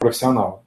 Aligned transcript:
профессионала. 0.00 0.62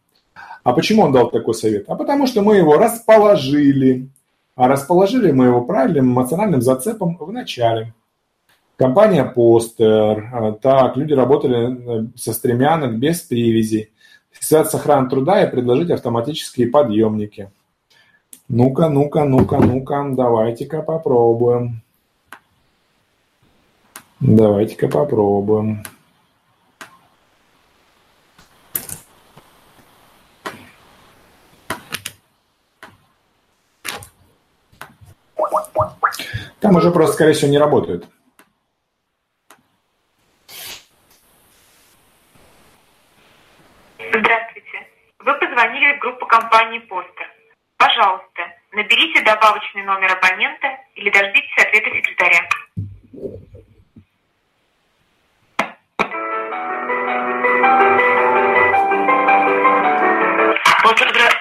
А 0.64 0.72
почему 0.72 1.04
он 1.04 1.12
дал 1.12 1.30
такой 1.30 1.56
совет? 1.56 1.90
А 1.90 1.96
потому 1.96 2.26
что 2.28 2.42
мы 2.42 2.56
его 2.56 2.78
расположили. 2.78 4.08
А 4.56 4.68
расположили 4.68 5.32
мы 5.32 5.46
его 5.46 5.62
правильным 5.62 6.14
эмоциональным 6.14 6.62
зацепом 6.62 7.18
в 7.20 7.32
начале. 7.32 7.94
Компания 8.78 9.26
Постер. 9.26 10.30
А, 10.32 10.52
так, 10.54 10.96
люди 10.96 11.14
работали 11.14 12.06
э, 12.06 12.08
со 12.16 12.34
стремянок 12.34 12.98
без 12.98 13.22
привязи. 13.22 13.92
Связать 14.40 14.72
с 14.72 14.76
охраной 14.76 15.10
труда 15.10 15.44
и 15.44 15.52
предложить 15.52 15.92
автоматические 15.92 16.68
подъемники. 16.68 17.52
Ну-ка, 18.48 18.90
ну-ка, 18.90 19.26
ну-ка, 19.26 19.58
ну-ка, 19.58 20.06
давайте-ка 20.12 20.82
попробуем. 20.82 21.82
Давайте-ка 24.20 24.88
попробуем. 24.88 25.84
Там 36.64 36.78
уже 36.78 36.92
просто, 36.92 37.16
скорее 37.16 37.34
всего, 37.34 37.52
не 37.52 37.58
работает. 37.58 38.06
Здравствуйте. 44.00 44.88
Вы 45.20 45.34
позвонили 45.40 45.98
в 45.98 46.00
группу 46.00 46.26
компании 46.26 46.80
«Постер». 46.80 47.28
Пожалуйста, 47.76 48.44
наберите 48.72 49.22
добавочный 49.26 49.84
номер 49.84 50.18
абонента 50.18 50.68
или 50.96 51.10
дождитесь 51.10 51.52
ответа 51.58 51.90
секретаря. 51.98 52.48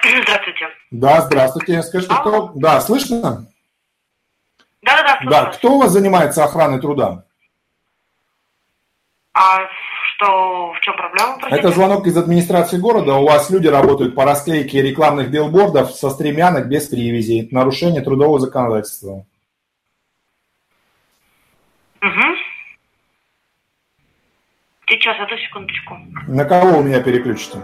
Здравствуйте. 0.23 0.67
Да, 0.91 1.21
здравствуйте. 1.21 1.81
Скажите, 1.81 2.13
кто... 2.13 2.51
Да, 2.55 2.81
слышно? 2.81 3.47
Да-да-да, 4.83 5.29
Да, 5.29 5.45
кто 5.51 5.73
у 5.73 5.79
вас 5.79 5.91
занимается 5.91 6.43
охраной 6.43 6.79
труда? 6.79 7.25
А 9.33 9.67
что, 10.15 10.73
в 10.73 10.79
чем 10.81 10.95
проблема? 10.95 11.37
Простите? 11.39 11.59
Это 11.59 11.71
звонок 11.71 12.05
из 12.05 12.17
администрации 12.17 12.77
города. 12.77 13.15
У 13.15 13.25
вас 13.25 13.49
люди 13.49 13.67
работают 13.67 14.13
по 14.13 14.25
расклейке 14.25 14.81
рекламных 14.81 15.31
билбордов 15.31 15.91
со 15.91 16.09
стремянок 16.09 16.67
без 16.67 16.87
привязей. 16.87 17.47
Нарушение 17.51 18.01
трудового 18.01 18.39
законодательства. 18.39 19.25
Угу. 22.01 22.35
Сейчас, 24.87 25.17
одну 25.19 25.37
секундочку. 25.37 25.97
На 26.27 26.45
кого 26.45 26.79
у 26.79 26.83
меня 26.83 27.01
переключите? 27.01 27.63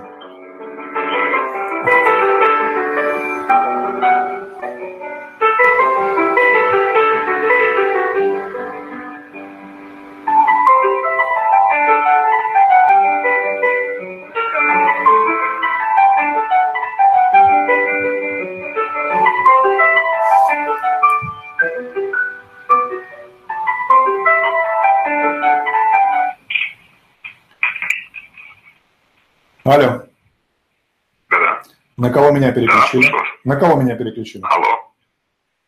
Кого 32.20 32.32
меня 32.32 32.52
переключили? 32.52 33.04
Да, 33.04 33.10
слушаю. 33.10 33.26
на 33.44 33.56
кого 33.56 33.82
меня 33.82 33.96
переключили? 33.96 34.44
Алло. 34.46 34.92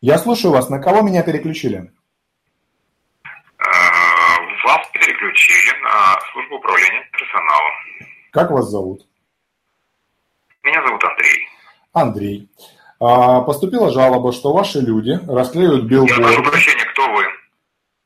Я 0.00 0.18
слушаю 0.18 0.52
вас. 0.52 0.68
На 0.68 0.78
кого 0.80 1.02
меня 1.02 1.22
переключили? 1.22 1.90
Э, 3.58 3.64
Вас 4.64 4.86
переключили 4.92 5.82
на 5.82 6.20
службу 6.32 6.56
управления 6.56 7.04
персоналом. 7.12 7.72
Как 8.32 8.50
вас 8.50 8.68
зовут? 8.68 9.06
Меня 10.62 10.84
зовут 10.86 11.02
Андрей. 11.04 11.48
Андрей. 11.92 12.48
А, 13.00 13.40
Поступила 13.42 13.90
жалоба, 13.90 14.32
что 14.32 14.52
ваши 14.52 14.80
люди 14.80 15.18
расклеивают 15.28 15.90
Я 15.90 15.98
прошу 15.98 16.06
билборды. 16.16 16.50
прощения, 16.50 16.84
кто 16.84 17.12
вы? 17.12 17.24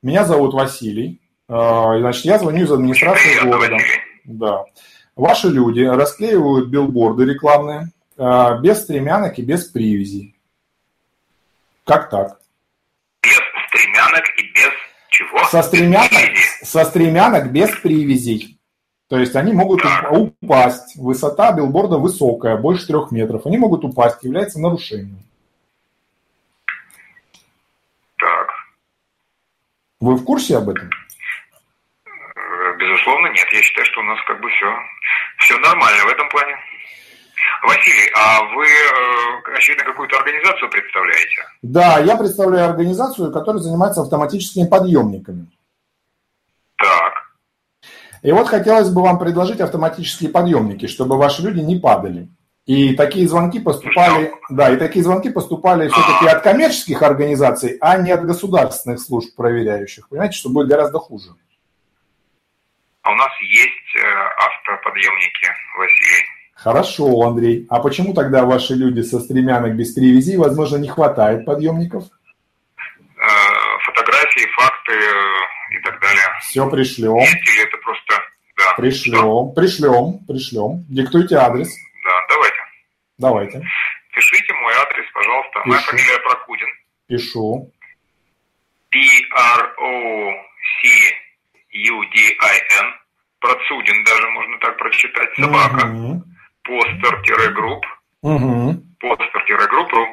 Меня 0.02 0.24
зовут 0.24 0.54
Василий. 0.54 1.20
А, 1.48 1.98
Значит, 1.98 2.24
я 2.24 2.38
звоню 2.38 2.64
из 2.64 2.72
администрации 2.72 3.28
Приятно, 3.28 3.50
города. 3.50 3.72
Василий. 3.74 4.00
Да. 4.24 4.64
Ваши 5.16 5.48
люди 5.48 5.80
расклеивают 5.82 6.68
билборды 6.68 7.24
рекламные 7.24 7.88
без 8.16 8.82
стремянок 8.82 9.38
и 9.38 9.42
без 9.42 9.64
привязей. 9.66 10.38
Как 11.84 12.10
так? 12.10 12.40
Без 13.22 13.38
стремянок 13.68 14.24
и 14.38 14.42
без 14.52 14.72
чего? 15.10 15.44
Со 15.46 15.62
стремянок, 15.62 16.10
Без 16.10 16.68
со 16.70 16.84
стремянок 16.84 17.52
без 17.52 17.70
привязей. 17.76 18.58
То 19.08 19.18
есть 19.18 19.36
они 19.36 19.52
могут 19.52 19.82
Так. 19.82 20.10
уп- 20.10 20.34
упасть. 20.40 20.96
Высота 20.96 21.52
билборда 21.52 21.98
высокая, 21.98 22.56
больше 22.56 22.86
трех 22.88 23.12
метров. 23.12 23.46
Они 23.46 23.56
могут 23.56 23.84
упасть, 23.84 24.22
является 24.24 24.58
нарушением. 24.60 25.20
Так. 28.16 28.48
Вы 30.00 30.16
в 30.16 30.24
курсе 30.24 30.56
об 30.56 30.68
этом? 30.70 30.90
Э, 32.04 32.76
Безусловно, 32.78 33.28
нет. 33.28 33.46
Я 33.52 33.62
считаю, 33.62 33.86
что 33.86 34.00
у 34.00 34.04
нас 34.04 34.18
как 34.26 34.40
бы 34.40 34.48
все, 34.50 34.66
все 35.38 35.58
нормально 35.58 36.04
в 36.04 36.08
этом 36.08 36.28
плане. 36.30 36.56
Василий, 37.62 38.10
а 38.14 38.42
вы, 38.54 38.64
э, 38.64 39.56
очевидно, 39.56 39.84
какую-то 39.84 40.18
организацию 40.18 40.70
представляете? 40.70 41.44
Да, 41.62 41.98
я 41.98 42.16
представляю 42.16 42.70
организацию, 42.70 43.32
которая 43.32 43.62
занимается 43.62 44.02
автоматическими 44.02 44.66
подъемниками. 44.66 45.46
Так. 46.76 47.14
И 48.22 48.32
вот 48.32 48.48
хотелось 48.48 48.90
бы 48.90 49.02
вам 49.02 49.18
предложить 49.18 49.60
автоматические 49.60 50.30
подъемники, 50.30 50.86
чтобы 50.86 51.16
ваши 51.16 51.42
люди 51.42 51.60
не 51.60 51.78
падали. 51.78 52.28
И 52.66 52.96
такие 52.96 53.28
звонки 53.28 53.60
поступали, 53.60 54.32
да, 54.50 54.70
и 54.72 54.76
такие 54.76 55.04
звонки 55.04 55.30
поступали 55.30 55.88
все-таки 55.88 56.26
от 56.26 56.42
коммерческих 56.42 57.00
организаций, 57.00 57.78
а 57.80 57.96
не 57.98 58.10
от 58.10 58.26
государственных 58.26 58.98
служб 58.98 59.36
проверяющих. 59.36 60.08
Понимаете, 60.08 60.36
что 60.36 60.50
будет 60.50 60.66
гораздо 60.66 60.98
хуже. 60.98 61.30
А 63.02 63.12
у 63.12 63.14
нас 63.14 63.30
есть 63.40 63.94
э, 63.94 64.08
автоподъемники, 64.36 65.48
Василий. 65.78 66.24
Хорошо, 66.56 67.20
Андрей. 67.22 67.66
А 67.68 67.80
почему 67.80 68.14
тогда 68.14 68.44
ваши 68.46 68.74
люди 68.74 69.02
со 69.02 69.20
стремянок 69.20 69.76
без 69.76 69.92
привязи, 69.92 70.36
возможно, 70.36 70.78
не 70.78 70.88
хватает 70.88 71.44
подъемников? 71.44 72.04
Э, 73.16 73.78
Фотографии, 73.84 74.46
факты 74.56 74.92
э, 74.92 75.76
и 75.76 75.82
так 75.82 76.00
далее. 76.00 76.24
Все, 76.40 76.68
пришлем. 76.70 77.16
Или 77.18 77.62
это 77.62 77.76
просто... 77.78 78.14
Да. 78.56 78.62
Что? 78.64 78.76
Пришлем, 78.82 79.54
пришлем, 79.54 80.18
пришлем. 80.26 80.84
Диктуйте 80.88 81.36
адрес. 81.36 81.68
Да, 82.04 82.26
давайте. 82.30 82.58
Давайте. 83.18 83.62
Пишите 84.14 84.52
мой 84.54 84.72
адрес, 84.74 85.04
пожалуйста. 85.12 85.60
Моя 85.66 85.80
Пишу. 85.80 85.90
фамилия 85.90 86.18
Прокудин. 86.20 86.68
Пишу. 87.06 87.70
P-R-O-C-U-D-I-N. 91.66 92.86
Процудин 93.40 94.04
даже 94.04 94.26
можно 94.30 94.58
так 94.58 94.78
прочитать. 94.78 95.28
Собака. 95.36 95.86
Мгм. 95.86 96.24
Постер-групп. 96.66 97.84
Мгм. 98.22 98.82
Постер-групп.ру. 99.00 100.06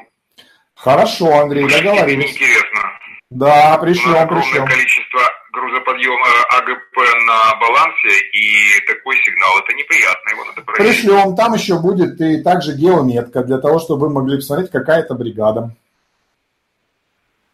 Хорошо, 0.76 1.40
Андрей, 1.42 1.64
Мне 1.66 1.78
договорились. 1.78 2.32
интересно. 2.32 2.82
Да, 3.30 3.78
пришлем, 3.80 4.16
огромное 4.16 4.44
пришлем. 4.44 4.66
количество 4.68 5.22
грузоподъема 5.54 6.28
АГП 6.58 6.98
на 7.28 7.56
балансе, 7.60 8.20
и 8.32 8.80
такой 8.88 9.16
сигнал, 9.18 9.52
это 9.64 9.74
неприятно, 9.76 10.30
его 10.32 10.46
надо 10.46 10.62
проверить. 10.62 10.92
Пришлем. 11.02 11.36
Там 11.36 11.54
еще 11.54 11.80
будет 11.80 12.20
и 12.22 12.44
также 12.44 12.74
геометка 12.74 13.44
для 13.44 13.58
того, 13.60 13.80
чтобы 13.80 14.08
вы 14.08 14.14
могли 14.14 14.38
посмотреть, 14.38 14.72
какая 14.72 15.00
это 15.02 15.14
бригада. 15.16 15.72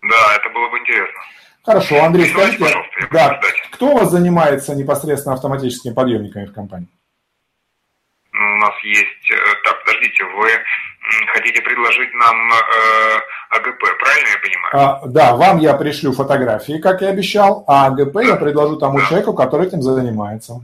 Да, 0.02 0.36
это 0.36 0.50
было 0.50 0.70
бы 0.70 0.78
интересно. 0.80 1.20
Хорошо, 1.64 2.04
Андрей, 2.04 2.26
Присылайте, 2.26 2.56
скажите, 2.58 3.08
да, 3.12 3.40
кто 3.72 3.88
у 3.88 3.98
вас 4.00 4.10
занимается 4.12 4.76
непосредственно 4.76 5.36
автоматическими 5.36 5.94
подъемниками 5.94 6.46
в 6.46 6.54
компании? 6.54 6.88
Ну, 8.40 8.54
У 8.54 8.58
нас 8.58 8.74
есть... 8.84 9.32
э, 9.32 9.36
Так, 9.66 9.84
подождите, 9.84 10.24
вы 10.24 10.50
хотите 11.34 11.62
предложить 11.62 12.14
нам 12.14 12.52
э, 12.54 13.20
АГП, 13.50 13.80
правильно 14.00 14.30
я 14.30 14.38
понимаю? 14.40 14.72
А, 14.74 15.02
да, 15.08 15.36
вам 15.36 15.58
я 15.58 15.74
пришлю 15.74 16.14
фотографии, 16.14 16.80
как 16.80 17.02
и 17.02 17.06
обещал, 17.06 17.66
а 17.68 17.88
АГП 17.88 18.16
я 18.24 18.36
предложу 18.38 18.78
тому 18.78 19.00
Да. 19.00 19.06
человеку, 19.08 19.34
который 19.34 19.68
этим 19.68 19.82
занимается. 19.82 20.62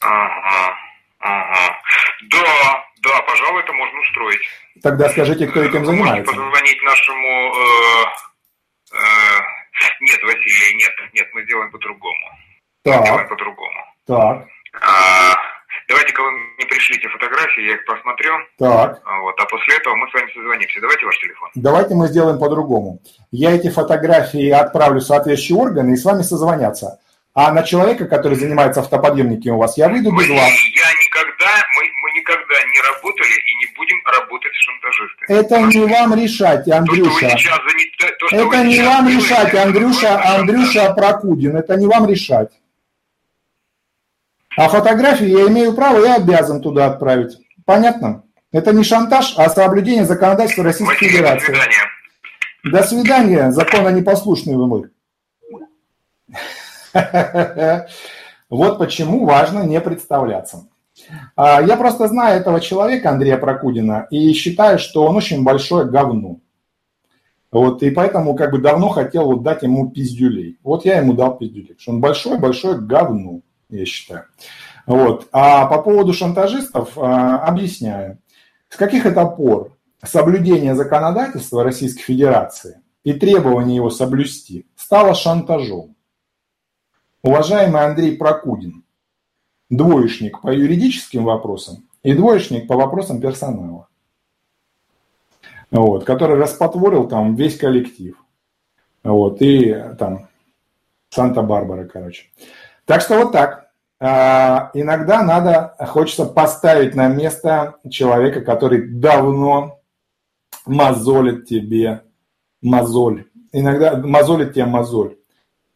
Ага, 0.00 0.76
ага. 1.20 1.78
Да, 2.30 2.84
да, 3.02 3.22
пожалуй, 3.22 3.62
это 3.62 3.72
можно 3.72 4.00
устроить. 4.00 4.42
Тогда 4.82 5.08
скажите, 5.08 5.46
кто 5.48 5.62
этим 5.62 5.84
занимается. 5.84 6.32
Можете 6.32 6.50
позвонить 6.52 6.82
нашему... 6.82 7.54
э, 7.54 8.04
э, 8.94 9.40
Нет, 10.00 10.22
Василий, 10.22 10.76
нет, 10.76 10.92
нет, 11.12 11.28
мы 11.34 11.42
сделаем 11.44 11.70
по-другому. 11.72 12.38
Сделаем 12.84 13.04
Так, 13.16 13.28
по-другому. 13.28 13.80
так. 14.06 14.46
А, 14.80 15.34
Давайте-ка 15.92 16.22
вы 16.22 16.30
мне 16.32 16.66
пришлите 16.66 17.06
фотографии, 17.08 17.62
я 17.68 17.74
их 17.74 17.84
посмотрю. 17.84 18.32
Так. 18.58 19.00
Вот, 19.22 19.34
а 19.38 19.44
после 19.46 19.76
этого 19.76 19.94
мы 19.96 20.08
с 20.10 20.14
вами 20.14 20.30
созвонимся. 20.32 20.80
Давайте 20.80 21.04
ваш 21.06 21.18
телефон. 21.18 21.48
Давайте 21.54 21.94
мы 21.94 22.08
сделаем 22.08 22.38
по-другому. 22.38 23.00
Я 23.30 23.52
эти 23.54 23.68
фотографии 23.70 24.48
отправлю 24.50 25.00
в 25.00 25.04
соответствующие 25.04 25.58
органы 25.58 25.92
и 25.92 25.96
с 25.96 26.04
вами 26.04 26.22
созвонятся. 26.22 26.98
А 27.34 27.50
на 27.52 27.62
человека, 27.62 28.04
который 28.06 28.36
занимается 28.36 28.80
автоподъемниками 28.80 29.52
у 29.52 29.58
вас, 29.58 29.76
я 29.78 29.88
выйду 29.88 30.10
без 30.12 30.28
Мы- 30.28 30.34
вас. 30.36 30.50
Я 30.74 30.88
никогда, 31.04 31.50
мы, 31.76 31.82
мы 32.02 32.10
никогда 32.18 32.54
не 32.72 32.80
работали 32.92 33.32
и 33.32 33.54
не 33.56 33.66
будем 33.76 33.96
работать 34.04 34.52
с 34.52 34.60
шантажистами. 34.64 35.40
Это 35.40 35.60
не 35.60 35.86
вам 35.94 36.14
решать, 36.14 36.64
То, 36.64 36.70
что 36.72 36.72
вы 36.72 36.76
Андрюша. 36.78 37.26
заняты- 37.28 38.16
то, 38.18 38.28
что 38.28 38.36
вы 38.36 38.42
Это 38.56 38.64
не 38.66 38.74
сейчас 38.74 38.86
вам 38.86 39.06
делаете, 39.06 39.26
решать, 39.26 39.54
Андрюша, 39.54 40.34
Андрюша 40.36 40.92
Прокудин. 40.94 41.56
Это 41.56 41.76
не 41.76 41.86
вам 41.86 42.06
решать. 42.08 42.50
А 44.56 44.68
фотографии 44.68 45.26
я 45.26 45.48
имею 45.48 45.74
право 45.74 46.04
и 46.04 46.08
обязан 46.08 46.60
туда 46.60 46.86
отправить. 46.86 47.38
Понятно? 47.64 48.24
Это 48.52 48.72
не 48.72 48.84
шантаж, 48.84 49.34
а 49.38 49.48
соблюдение 49.48 50.04
законодательства 50.04 50.64
Российской 50.64 50.94
Василий, 50.94 51.10
до 51.10 51.16
Федерации. 51.16 51.46
свидания. 51.46 51.82
До 52.64 52.82
свидания, 52.82 53.50
законно 53.50 53.88
непослушные 53.88 54.56
вы 54.56 54.66
мы. 54.66 54.90
Вот 58.50 58.78
почему 58.78 59.24
важно 59.24 59.62
не 59.64 59.80
представляться. 59.80 60.68
А, 61.34 61.62
Я 61.62 61.78
просто 61.78 62.06
знаю 62.08 62.38
этого 62.38 62.60
человека, 62.60 63.08
Андрея 63.08 63.38
Прокудина, 63.38 64.06
и 64.10 64.32
считаю, 64.34 64.78
что 64.78 65.06
он 65.06 65.16
очень 65.16 65.42
большое 65.42 65.86
говно. 65.86 66.40
Вот, 67.50 67.82
и 67.82 67.90
поэтому 67.90 68.34
как 68.34 68.50
бы 68.50 68.58
давно 68.58 68.90
хотел 68.90 69.24
вот 69.24 69.42
дать 69.42 69.62
ему 69.62 69.90
пиздюлей. 69.90 70.58
Вот 70.62 70.84
я 70.84 70.98
ему 70.98 71.14
дал 71.14 71.38
пиздюлей, 71.38 71.76
что 71.78 71.92
он 71.92 72.00
большое-большое 72.00 72.78
говно, 72.78 73.40
я 73.72 73.86
считаю. 73.86 74.26
Вот. 74.86 75.28
А 75.32 75.66
по 75.66 75.82
поводу 75.82 76.12
шантажистов 76.12 76.96
а, 76.96 77.38
объясняю. 77.46 78.18
С 78.68 78.76
каких 78.76 79.06
это 79.06 79.26
пор 79.26 79.76
соблюдение 80.04 80.74
законодательства 80.74 81.62
Российской 81.62 82.02
Федерации 82.02 82.80
и 83.04 83.12
требование 83.12 83.76
его 83.76 83.90
соблюсти 83.90 84.66
стало 84.76 85.14
шантажом? 85.14 85.96
Уважаемый 87.22 87.82
Андрей 87.82 88.16
Прокудин, 88.16 88.84
двоечник 89.70 90.40
по 90.40 90.52
юридическим 90.52 91.24
вопросам 91.24 91.88
и 92.02 92.14
двоечник 92.14 92.66
по 92.66 92.76
вопросам 92.76 93.20
персонала, 93.20 93.86
вот, 95.70 96.04
который 96.04 96.36
распотворил 96.36 97.06
там 97.06 97.36
весь 97.36 97.56
коллектив. 97.56 98.16
Вот, 99.04 99.40
и 99.40 99.72
там 99.98 100.28
Санта-Барбара, 101.10 101.84
короче. 101.84 102.30
Так 102.86 103.02
что 103.02 103.18
вот 103.18 103.32
так. 103.32 103.61
А, 104.04 104.72
Иногда 104.74 105.22
надо, 105.22 105.76
хочется 105.78 106.26
поставить 106.26 106.96
на 106.96 107.06
место 107.06 107.76
человека, 107.88 108.40
который 108.40 108.88
давно 108.88 109.78
мозолит 110.66 111.46
тебе 111.46 112.02
мозоль. 112.60 113.26
Иногда 113.52 113.96
мозолит 113.96 114.54
тебе 114.54 114.64
мозоль. 114.64 115.18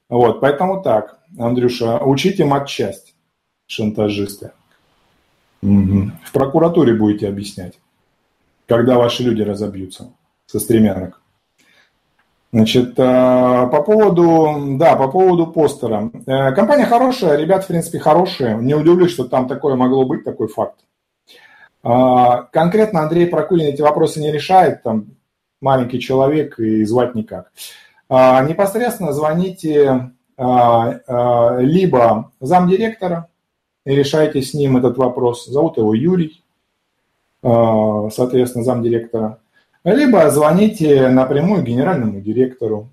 Вот, 0.09 0.41
поэтому 0.41 0.83
так, 0.83 1.21
Андрюша, 1.39 1.99
учите 1.99 2.45
матчасть, 2.45 3.15
шантажисты. 3.69 4.51
Мгм. 5.63 6.19
В 6.25 6.33
прокуратуре 6.33 6.95
будете 6.95 7.29
объяснять, 7.29 7.79
когда 8.67 8.99
ваши 8.99 9.23
люди 9.23 9.43
разобьются 9.43 10.11
со 10.47 10.59
стремянок. 10.59 11.23
Значит, 12.53 12.99
э, 12.99 13.69
по 13.71 13.83
поводу, 13.83 14.77
да, 14.79 14.97
по 14.97 15.09
поводу 15.09 15.49
постера. 15.49 16.11
Э, 16.27 16.53
Компания 16.53 16.87
хорошая, 16.87 17.37
ребят, 17.37 17.65
в 17.65 17.67
принципе, 17.67 17.99
хорошие. 17.99 18.57
Не 18.57 18.75
удивлюсь, 18.75 19.13
что 19.13 19.25
там 19.25 19.49
такое 19.49 19.75
могло 19.75 20.05
быть, 20.07 20.25
такой 20.25 20.49
факт. 20.49 20.77
А, 21.83 22.45
Конкретно 22.45 23.03
Андрей 23.03 23.27
Прокудин 23.27 23.67
эти 23.67 23.83
вопросы 23.83 24.21
не 24.21 24.31
решает, 24.33 24.83
там 24.83 25.07
маленький 25.61 26.01
человек 26.01 26.59
и 26.59 26.85
звать 26.85 27.15
никак. 27.15 27.53
Непосредственно 28.09 29.13
звоните 29.13 30.13
либо 30.39 32.31
замдиректора 32.41 33.29
и 33.85 33.95
решайте 33.95 34.43
с 34.43 34.55
ним 34.55 34.77
этот 34.77 34.97
вопрос. 34.97 35.47
Зовут 35.47 35.77
его 35.77 35.93
Юрий, 35.93 36.41
соответственно, 37.43 38.65
замдиректора. 38.65 39.41
Либо 39.87 40.29
звоните 40.33 41.09
напрямую 41.11 41.63
генеральному 41.63 42.21
директору, 42.21 42.89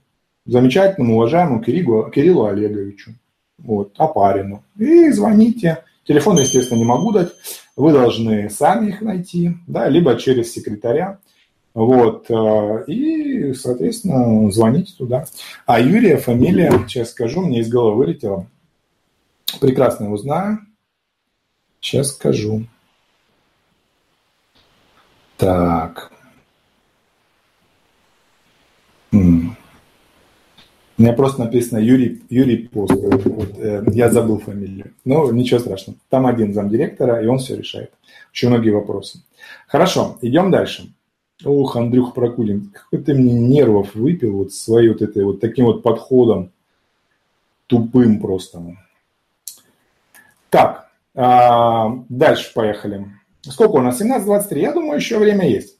замечательному, 0.46 1.16
уважаемому 1.16 1.64
Кириллу, 1.64 2.12
Кириллу 2.12 2.46
Олеговичу, 2.46 3.14
вот, 3.58 3.94
Апарину. 3.98 4.64
И 4.78 5.10
звоните. 5.10 5.84
Телефон, 6.04 6.38
естественно, 6.38 6.78
не 6.78 6.86
могу 6.86 7.12
дать. 7.12 7.30
Вы 7.76 7.94
должны 7.94 8.48
сами 8.52 8.90
их 8.90 9.02
найти, 9.02 9.58
да, 9.66 9.90
либо 9.90 10.20
через 10.20 10.54
секретаря. 10.54 11.18
Вот, 11.74 12.30
э, 12.30 12.84
и, 12.86 13.54
соответственно, 13.56 14.52
звоните 14.52 14.94
туда. 14.96 15.26
А 15.66 15.80
Юрия 15.80 16.18
фамилия, 16.18 16.72
сейчас 16.88 17.10
скажу, 17.10 17.42
мне 17.42 17.62
из 17.62 17.70
головы 17.70 18.06
вылетела. 18.06 18.46
Прекрасно 19.60 20.04
его 20.04 20.18
знаю. 20.18 20.60
Сейчас 21.80 22.10
скажу. 22.10 22.68
Так. 25.38 26.12
М. 29.14 29.56
У 30.98 31.02
меня 31.02 31.14
просто 31.14 31.44
написано 31.44 31.80
Юрий, 31.80 32.22
Юрий 32.30 32.68
Пост. 32.68 32.94
Вот, 32.94 33.58
э, 33.58 33.84
я 33.94 34.12
забыл 34.12 34.40
фамилию. 34.40 34.94
Но 35.06 35.32
ничего 35.32 35.60
страшного. 35.60 35.98
Там 36.10 36.28
один 36.28 36.54
замдиректора, 36.54 37.24
и 37.24 37.28
он 37.28 37.40
все 37.40 37.56
решает. 37.56 37.92
Очень 38.32 38.50
многие 38.50 38.70
вопросы. 38.70 39.24
Хорошо, 39.68 40.18
идем 40.22 40.52
дальше. 40.52 40.94
Ох, 41.44 41.76
Андрюх 41.76 42.14
Прокудин, 42.14 42.72
какой 42.72 43.04
ты 43.04 43.16
мне 43.16 43.34
нервов 43.34 43.96
выпил 43.96 44.38
вот 44.38 44.54
своей 44.54 44.90
вот 44.90 45.02
этой 45.02 45.26
вот 45.26 45.42
таким 45.42 45.66
вот 45.66 45.82
подходом 45.82 46.52
тупым 47.68 48.22
просто. 48.22 48.62
Так, 50.50 50.92
а, 51.16 52.04
дальше 52.08 52.54
поехали. 52.54 53.08
Сколько 53.42 53.78
у 53.78 53.82
нас? 53.82 54.00
17.23. 54.00 54.60
Я 54.60 54.72
думаю, 54.72 54.98
еще 54.98 55.18
время 55.18 55.50
есть. 55.50 55.73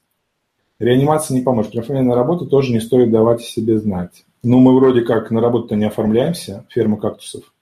Реанимация 0.78 1.36
не 1.36 1.42
поможет. 1.42 1.72
При 1.72 1.80
оформлении 1.80 2.08
на 2.08 2.16
работу 2.16 2.46
тоже 2.46 2.72
не 2.72 2.80
стоит 2.80 3.10
давать 3.10 3.42
себе 3.42 3.78
знать. 3.78 4.24
Ну, 4.42 4.58
мы 4.58 4.76
вроде 4.76 5.02
как 5.02 5.30
на 5.30 5.40
работу-то 5.40 5.76
не 5.76 5.86
оформляемся, 5.86 6.66
ферма 6.68 6.98
кактусов. 6.98 7.52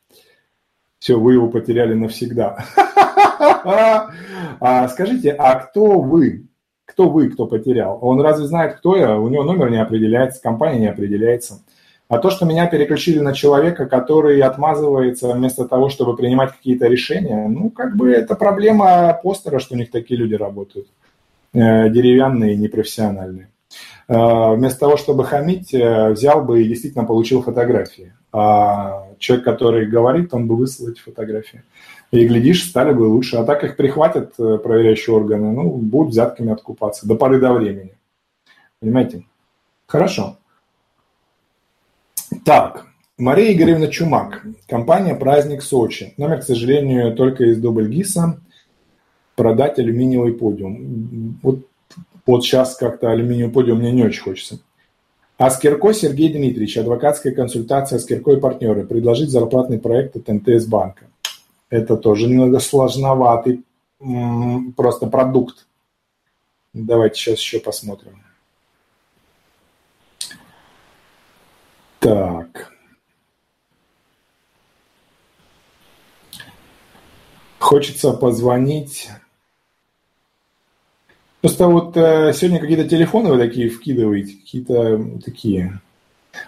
Все, 0.98 1.18
вы 1.18 1.34
его 1.34 1.48
потеряли 1.48 1.94
навсегда. 1.94 2.64
А 4.60 4.88
Скажите, 4.88 5.30
а 5.32 5.56
кто 5.56 6.00
вы? 6.00 6.46
Кто 6.84 7.08
вы, 7.08 7.28
кто 7.28 7.46
потерял? 7.46 7.98
Он 8.00 8.20
разве 8.20 8.46
знает, 8.46 8.76
кто 8.76 8.96
я? 8.96 9.18
У 9.18 9.28
него 9.28 9.42
номер 9.44 9.70
не 9.70 9.80
определяется, 9.80 10.42
компания 10.42 10.78
не 10.78 10.86
определяется. 10.88 11.62
А 12.08 12.18
то, 12.18 12.30
что 12.30 12.44
меня 12.44 12.66
переключили 12.66 13.18
на 13.20 13.32
человека, 13.32 13.86
который 13.86 14.40
отмазывается 14.40 15.32
вместо 15.32 15.66
того, 15.66 15.88
чтобы 15.88 16.16
принимать 16.16 16.52
какие-то 16.52 16.86
решения, 16.86 17.48
ну, 17.48 17.70
как 17.70 17.96
бы 17.96 18.12
это 18.12 18.34
проблема 18.34 19.18
постера, 19.22 19.58
что 19.58 19.74
у 19.74 19.78
них 19.78 19.90
такие 19.90 20.20
люди 20.20 20.34
работают. 20.34 20.88
Э, 21.54 21.90
Деревянные, 21.90 22.56
непрофессиональные. 22.56 23.50
Э, 24.08 24.54
Вместо 24.54 24.80
того, 24.80 24.96
чтобы 24.96 25.24
хамить, 25.24 25.74
э, 25.74 26.10
взял 26.10 26.42
бы 26.42 26.62
и 26.62 26.68
действительно 26.68 27.04
получил 27.04 27.42
фотографии. 27.42 28.14
А 28.32 29.08
человек, 29.18 29.44
который 29.44 29.86
говорит, 29.86 30.32
он 30.32 30.46
бы 30.46 30.56
выслал 30.56 30.88
эти 30.88 31.00
фотографии. 31.00 31.62
И, 32.10 32.26
глядишь, 32.26 32.64
стали 32.64 32.92
бы 32.94 33.02
лучше. 33.02 33.36
А 33.36 33.44
так 33.44 33.64
их 33.64 33.76
прихватят 33.76 34.36
проверяющие 34.36 35.14
органы, 35.14 35.52
ну, 35.52 35.68
будут 35.68 36.12
взятками 36.12 36.52
откупаться 36.52 37.06
до 37.06 37.14
поры 37.14 37.38
до 37.38 37.52
времени. 37.52 37.94
Понимаете? 38.80 39.24
Хорошо. 39.86 40.38
Так, 42.46 42.86
Мария 43.18 43.52
Игоревна 43.52 43.88
Чумак, 43.88 44.42
компания 44.66 45.14
«Праздник 45.14 45.62
Сочи». 45.62 46.14
Номер, 46.16 46.40
к 46.40 46.44
сожалению, 46.44 47.14
только 47.14 47.44
из 47.44 47.58
Дубльгиса. 47.60 48.40
Продать 49.36 49.78
алюминиевый 49.78 50.34
подиум. 50.34 51.38
Вот, 51.42 51.66
вот 52.26 52.44
сейчас 52.44 52.76
как-то 52.76 53.10
алюминиевый 53.10 53.52
подиум 53.52 53.78
мне 53.78 53.92
не 53.92 54.04
очень 54.04 54.22
хочется. 54.22 54.60
А 55.38 55.50
Скирко 55.50 55.92
Сергей 55.92 56.32
Дмитриевич, 56.32 56.76
адвокатская 56.76 57.34
консультация 57.34 57.98
Скирко 57.98 58.32
и 58.32 58.40
партнеры. 58.40 58.84
Предложить 58.86 59.30
зарплатный 59.30 59.78
проект 59.78 60.16
от 60.16 60.28
НТС 60.28 60.66
банка. 60.66 61.06
Это 61.70 61.96
тоже 61.96 62.28
немного 62.28 62.60
сложноватый 62.60 63.64
просто 64.76 65.06
продукт. 65.06 65.66
Давайте 66.72 67.16
сейчас 67.16 67.38
еще 67.38 67.60
посмотрим. 67.60 68.22
Так. 71.98 72.71
Хочется 77.62 78.12
позвонить. 78.12 79.08
Просто 81.40 81.68
вот 81.68 81.96
э, 81.96 82.32
сегодня 82.34 82.58
какие-то 82.58 82.88
телефоны 82.88 83.30
вы 83.30 83.38
такие 83.38 83.70
вкидываете, 83.70 84.34
какие-то 84.34 85.20
такие. 85.24 85.80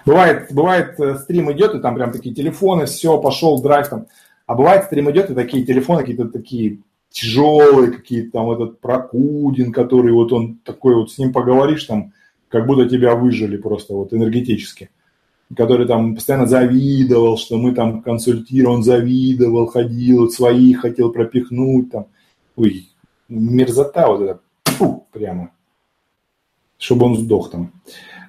Бывает, 0.04 0.49
бывает 0.50 0.99
э, 0.99 1.18
стрим 1.18 1.52
идет, 1.52 1.76
и 1.76 1.78
там 1.78 1.94
прям 1.94 2.11
такие 2.11 2.35
телефоны, 2.35 2.87
все, 2.87 3.16
пошел 3.21 3.62
драйв 3.62 3.88
там. 3.88 4.06
А 4.47 4.56
бывает 4.56 4.87
стрим 4.87 5.09
идет, 5.12 5.30
и 5.30 5.35
такие 5.35 5.64
телефоны 5.64 6.00
какие-то 6.00 6.26
такие 6.26 6.80
тяжелые 7.11 7.92
какие-то, 7.92 8.33
там 8.33 8.50
этот 8.50 8.80
Прокудин, 8.80 9.73
который 9.73 10.12
вот 10.12 10.33
он 10.33 10.59
такой 10.64 10.97
вот, 10.97 11.12
с 11.12 11.18
ним 11.18 11.33
поговоришь, 11.33 11.85
там, 11.85 12.12
как 12.49 12.66
будто 12.66 12.88
тебя 12.88 13.14
выжили 13.14 13.56
просто 13.56 13.94
вот 13.94 14.12
энергетически 14.12 14.90
который 15.57 15.87
там 15.87 16.15
постоянно 16.15 16.47
завидовал, 16.47 17.37
что 17.37 17.57
мы 17.57 17.73
там 17.75 18.03
консультируем, 18.03 18.77
он 18.77 18.83
завидовал, 18.83 19.67
ходил, 19.67 20.23
вот 20.23 20.33
своих 20.33 20.81
хотел 20.81 21.13
пропихнуть 21.13 21.91
там. 21.91 22.07
Ой, 22.57 22.89
мерзота 23.29 24.09
вот 24.09 24.21
эта, 24.23 24.41
фу, 24.65 25.07
прямо, 25.13 25.51
чтобы 26.79 27.07
он 27.07 27.17
сдох 27.17 27.51
там. 27.51 27.73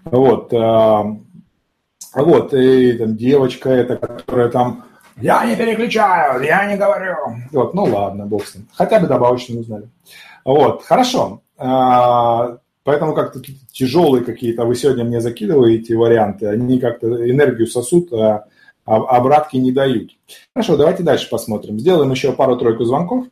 Вот, 0.06 0.54
а, 0.54 1.18
вот, 2.14 2.54
и 2.54 2.94
там 2.94 3.16
девочка 3.16 3.70
эта, 3.70 3.98
которая 3.98 4.50
там, 4.50 4.84
я 5.18 5.46
не 5.46 5.56
переключаю, 5.56 6.44
я 6.44 6.66
не 6.66 6.78
говорю. 6.78 7.16
Вот, 7.52 7.74
ну 7.74 7.86
ладно, 7.86 8.26
бог 8.26 8.46
с 8.46 8.56
ним. 8.56 8.68
Хотя 8.74 9.00
бы 9.00 9.08
добавочно 9.08 9.60
узнали. 9.60 9.90
Вот, 10.44 10.84
хорошо. 10.84 11.42
А, 11.58 12.58
Поэтому 12.86 13.16
как-то 13.16 13.42
тяжелые 13.72 14.24
какие-то 14.24 14.64
вы 14.64 14.76
сегодня 14.76 15.04
мне 15.04 15.20
закидываете 15.20 15.98
варианты, 15.98 16.46
они 16.46 16.80
как-то 16.80 17.08
энергию 17.28 17.66
сосут, 17.66 18.14
а, 18.14 18.48
а 18.86 18.98
обратки 19.18 19.58
не 19.58 19.72
дают. 19.72 20.12
Хорошо, 20.54 20.78
давайте 20.78 21.02
дальше 21.02 21.28
посмотрим. 21.28 21.80
Сделаем 21.80 22.12
еще 22.12 22.32
пару-тройку 22.32 22.86
звонков. 22.86 23.26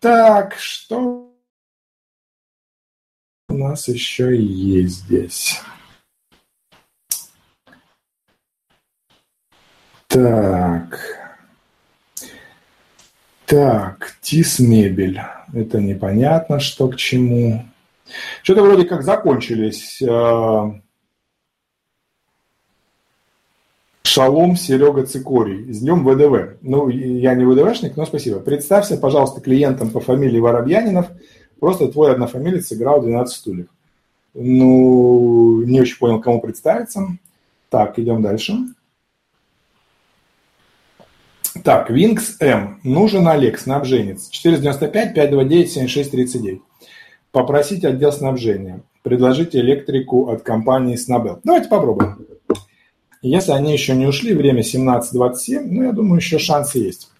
Так, 0.00 0.54
что 0.58 1.32
у 3.48 3.54
нас 3.54 3.88
еще 3.88 4.36
есть 4.36 5.04
здесь? 5.04 5.58
Так. 10.08 11.00
Так, 13.46 14.14
ТИС 14.20 14.58
мебель. 14.58 15.22
Это 15.54 15.80
непонятно, 15.80 16.60
что 16.60 16.88
к 16.88 16.96
чему. 16.96 17.64
Что-то 18.42 18.62
вроде 18.62 18.84
как 18.84 19.02
закончились. 19.02 20.00
Э, 20.02 20.80
Шалом, 24.02 24.56
Серега 24.56 25.04
Цикорий. 25.04 25.72
С 25.72 25.80
днем 25.80 26.04
ВДВ. 26.04 26.58
Ну, 26.62 26.88
я 26.88 27.34
не 27.34 27.44
ВДВшник, 27.44 27.96
но 27.96 28.06
спасибо. 28.06 28.38
Представься, 28.38 28.96
пожалуйста, 28.96 29.40
клиентам 29.40 29.90
по 29.90 30.00
фамилии 30.00 30.40
Воробьянинов. 30.40 31.08
Просто 31.60 31.88
твой 31.88 32.12
однофамилец 32.12 32.68
сыграл 32.68 33.02
12 33.02 33.36
стульев. 33.36 33.66
Ну, 34.34 35.62
не 35.64 35.80
очень 35.80 35.98
понял, 35.98 36.20
кому 36.20 36.40
представиться. 36.40 37.18
Так, 37.68 37.98
идем 37.98 38.22
дальше. 38.22 38.54
Так, 41.64 41.90
Винкс 41.90 42.36
М. 42.40 42.80
Нужен 42.84 43.26
Олег, 43.26 43.58
снабженец. 43.58 44.28
495 44.28 45.14
529 45.14 45.72
7639 45.72 46.62
попросить 47.36 47.84
отдел 47.84 48.12
снабжения, 48.12 48.80
предложить 49.02 49.54
электрику 49.54 50.30
от 50.30 50.42
компании 50.42 50.96
Snabel. 50.96 51.38
Давайте 51.44 51.68
попробуем. 51.68 52.26
Если 53.20 53.52
они 53.52 53.74
еще 53.74 53.94
не 53.94 54.06
ушли, 54.06 54.32
время 54.32 54.62
17.27, 54.62 55.60
ну, 55.66 55.82
я 55.82 55.92
думаю, 55.92 56.16
еще 56.16 56.38
шансы 56.38 56.78
есть. 56.78 57.12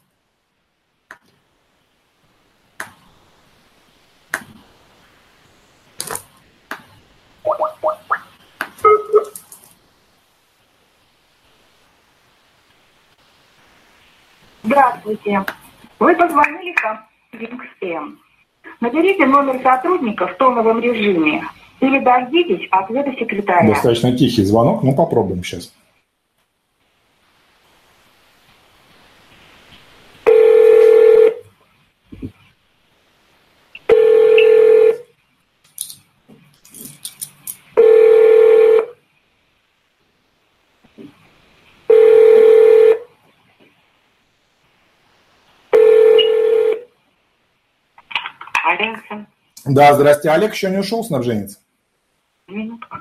Здравствуйте. 14.62 15.44
Вы 15.98 16.16
позвонили 16.16 16.74
в 16.74 17.36
Винксем. 17.36 18.25
Наберите 18.80 19.26
номер 19.26 19.60
сотрудника 19.62 20.26
в 20.26 20.34
тоновом 20.36 20.80
режиме 20.80 21.42
или 21.80 21.98
дождитесь 21.98 22.68
ответа 22.70 23.12
секретаря. 23.18 23.68
Достаточно 23.68 24.16
тихий 24.16 24.44
звонок, 24.44 24.82
ну 24.82 24.94
попробуем 24.94 25.42
сейчас. 25.44 25.72
Да, 49.66 49.94
здрасте. 49.94 50.30
Олег 50.30 50.54
еще 50.54 50.70
не 50.70 50.78
ушел, 50.78 51.02
снабженец? 51.02 51.58
Минутку. 52.46 52.98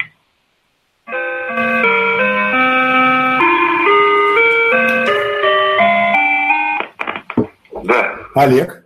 Да. 7.84 8.18
Олег. 8.34 8.84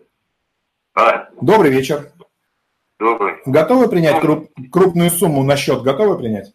А. 0.94 1.30
Добрый 1.40 1.72
вечер. 1.72 2.12
Добрый. 3.00 3.36
Готовы 3.46 3.88
принять 3.88 4.20
круп, 4.20 4.50
крупную 4.72 5.10
сумму 5.10 5.44
на 5.44 5.56
счет? 5.56 5.82
Готовы 5.82 6.18
принять? 6.18 6.54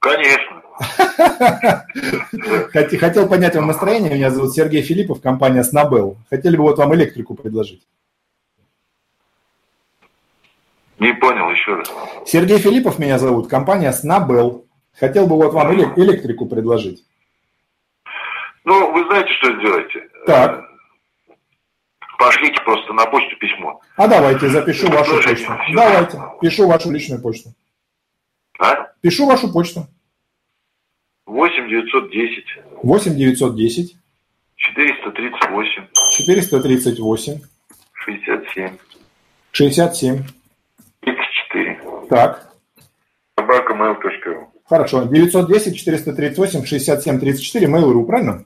Конечно. 0.00 0.62
Хотел 2.72 3.28
поднять 3.28 3.54
вам 3.54 3.68
настроение. 3.68 4.12
Меня 4.12 4.30
зовут 4.30 4.54
Сергей 4.54 4.82
Филиппов, 4.82 5.20
компания 5.20 5.62
Снабел. 5.62 6.16
Хотели 6.30 6.56
бы 6.56 6.64
вот 6.64 6.78
вам 6.78 6.96
электрику 6.96 7.36
предложить. 7.36 7.86
Не 10.98 11.14
понял 11.14 11.50
еще 11.50 11.74
раз. 11.74 11.92
Сергей 12.26 12.58
Филиппов 12.58 12.98
меня 12.98 13.18
зовут, 13.18 13.48
компания 13.48 13.92
Снабел. 13.92 14.66
Хотел 14.98 15.26
бы 15.26 15.36
вот 15.36 15.52
вам 15.52 15.72
электрику 15.72 16.46
предложить. 16.46 17.04
Ну, 18.64 18.92
вы 18.92 19.04
знаете, 19.06 19.32
что 19.34 19.52
сделаете? 19.58 20.08
Так. 20.26 20.64
Пошлите 22.18 22.60
просто 22.64 22.92
на 22.92 23.06
почту 23.06 23.36
письмо. 23.38 23.80
А 23.96 24.08
давайте, 24.08 24.48
запишу 24.48 24.88
вашу 24.88 25.22
почту. 25.22 25.52
Давайте, 25.72 26.20
пишу 26.40 26.66
вашу 26.66 26.90
личную 26.90 27.22
почту. 27.22 27.50
А? 28.58 28.88
Пишу 29.00 29.26
вашу 29.26 29.52
почту. 29.52 29.86
8 31.26 31.68
910. 31.68 32.44
8 32.82 33.14
910. 33.14 33.96
438. 34.56 35.86
438. 36.16 37.40
67. 38.04 38.78
67. 39.52 40.24
34. 42.08 42.10
Так. 42.10 42.48
Собака 43.38 43.72
mail.ru. 43.74 44.46
Хорошо. 44.64 45.04
910 45.04 45.78
438 45.78 46.64
67 46.64 47.20
34 47.20 47.66
mail.ru, 47.66 48.04
правильно? 48.06 48.44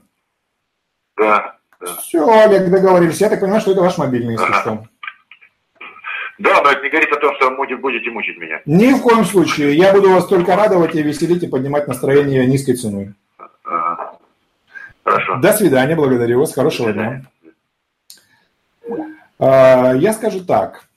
Да, 1.17 1.55
да. 1.79 1.95
Все, 1.97 2.25
Олег, 2.25 2.69
договорились. 2.69 3.21
Я 3.21 3.29
так 3.29 3.39
понимаю, 3.39 3.61
что 3.61 3.71
это 3.71 3.81
ваш 3.81 3.97
мобильный, 3.97 4.33
если 4.33 4.45
ага. 4.45 4.61
что. 4.61 4.87
Да, 6.39 6.61
но 6.61 6.71
это 6.71 6.81
не 6.81 6.89
говорит 6.89 7.11
о 7.11 7.19
том, 7.19 7.35
что 7.35 7.49
вы 7.49 7.77
будете 7.77 8.09
мучить 8.09 8.37
меня. 8.37 8.61
Ни 8.65 8.93
в 8.93 9.01
коем 9.01 9.23
случае. 9.23 9.75
Я 9.75 9.93
буду 9.93 10.09
вас 10.09 10.25
только 10.27 10.55
радовать 10.55 10.95
и 10.95 11.03
веселить 11.03 11.43
и 11.43 11.47
поднимать 11.47 11.87
настроение 11.87 12.45
низкой 12.47 12.73
ценой. 12.73 13.13
Ага. 13.63 14.17
Хорошо. 15.03 15.35
До 15.37 15.53
свидания, 15.53 15.95
благодарю 15.95 16.39
вас. 16.39 16.53
Хорошего 16.53 16.91
дня. 16.91 17.21
А, 19.39 19.93
я 19.93 20.13
скажу 20.13 20.43
так. 20.43 20.87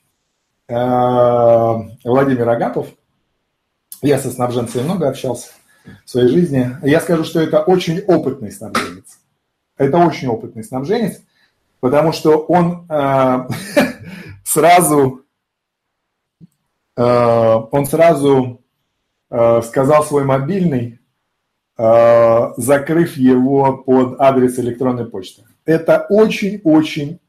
Э, 0.68 1.76
Владимир 2.04 2.48
Агапов. 2.48 2.88
Я 4.02 4.18
со 4.18 4.30
снабженцами 4.30 4.82
много 4.82 5.08
общался 5.08 5.50
в 6.04 6.10
своей 6.10 6.28
жизни. 6.28 6.76
Я 6.82 7.00
скажу, 7.00 7.24
что 7.24 7.40
это 7.40 7.62
очень 7.62 8.00
опытный 8.00 8.50
снабженец. 8.50 9.20
Это 9.76 9.98
очень 9.98 10.28
опытный 10.28 10.64
снабженец, 10.64 11.22
потому 11.80 12.12
что 12.12 12.38
он 12.38 12.86
э, 12.88 13.48
сразу, 14.44 15.24
э, 16.96 17.02
он 17.02 17.86
сразу 17.86 18.60
э, 19.30 19.62
сказал 19.62 20.02
свой 20.04 20.24
мобильный, 20.24 20.98
э, 21.78 22.52
закрыв 22.56 23.16
его 23.16 23.76
под 23.76 24.20
адрес 24.20 24.58
электронной 24.58 25.04
почты. 25.06 25.44
Это 25.64 26.06
очень-очень 26.08 27.20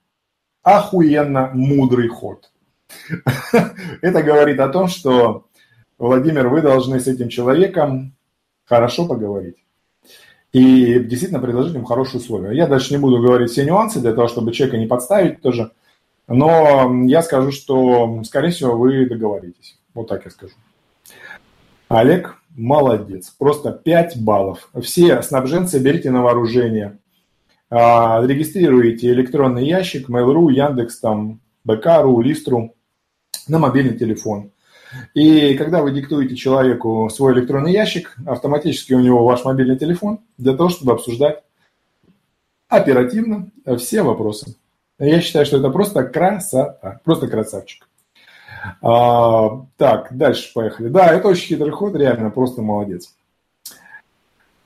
охуенно 0.63 1.51
мудрый 1.53 2.07
ход. 2.07 2.49
Это 4.01 4.23
говорит 4.23 4.59
о 4.59 4.69
том, 4.69 4.87
что, 4.87 5.45
Владимир, 5.97 6.47
вы 6.47 6.61
должны 6.61 6.99
с 6.99 7.07
этим 7.07 7.29
человеком 7.29 8.15
хорошо 8.65 9.07
поговорить. 9.07 9.57
И 10.53 10.99
действительно 10.99 11.41
предложить 11.41 11.75
ему 11.75 11.85
хорошие 11.85 12.21
условия. 12.21 12.55
Я 12.55 12.67
дальше 12.67 12.93
не 12.93 12.99
буду 12.99 13.21
говорить 13.21 13.51
все 13.51 13.65
нюансы 13.65 13.99
для 13.99 14.13
того, 14.13 14.27
чтобы 14.27 14.53
человека 14.53 14.77
не 14.77 14.87
подставить 14.87 15.41
тоже. 15.41 15.71
Но 16.27 17.05
я 17.05 17.21
скажу, 17.21 17.51
что, 17.51 18.21
скорее 18.23 18.51
всего, 18.51 18.77
вы 18.77 19.07
договоритесь. 19.07 19.77
Вот 19.93 20.07
так 20.07 20.25
я 20.25 20.31
скажу. 20.31 20.53
Олег 21.89 22.37
молодец. 22.55 23.29
Просто 23.37 23.71
5 23.71 24.21
баллов. 24.21 24.69
Все 24.81 25.21
снабженцы 25.21 25.79
берите 25.79 26.11
на 26.11 26.21
вооружение. 26.21 26.97
а, 27.69 28.25
регистрируете 28.25 29.09
электронный 29.11 29.67
ящик 29.67 30.09
Mail.ru, 30.09 30.51
Яндекс, 30.51 30.99
там, 30.99 31.41
БК.ру, 31.65 32.21
Листру 32.21 32.76
на 33.47 33.59
мобильный 33.59 33.97
телефон. 33.97 34.51
И 35.13 35.55
когда 35.55 35.81
вы 35.81 35.91
диктуете 35.91 36.35
человеку 36.35 37.09
свой 37.13 37.33
электронный 37.33 37.73
ящик, 37.73 38.15
автоматически 38.25 38.93
у 38.93 38.99
него 38.99 39.25
ваш 39.25 39.43
мобильный 39.43 39.77
телефон 39.77 40.19
для 40.37 40.55
того, 40.55 40.69
чтобы 40.69 40.93
обсуждать 40.93 41.43
оперативно 42.69 43.49
все 43.77 44.01
вопросы. 44.01 44.55
Я 44.99 45.21
считаю, 45.21 45.45
что 45.45 45.57
это 45.57 45.69
просто 45.69 46.03
красота, 46.03 46.99
просто 47.03 47.27
красавчик. 47.27 47.87
А, 48.81 49.65
так, 49.77 50.15
дальше 50.15 50.51
поехали. 50.53 50.87
Да, 50.89 51.07
это 51.07 51.27
очень 51.27 51.47
хитрый 51.47 51.71
ход, 51.71 51.95
реально, 51.95 52.31
просто 52.31 52.61
молодец. 52.61 53.13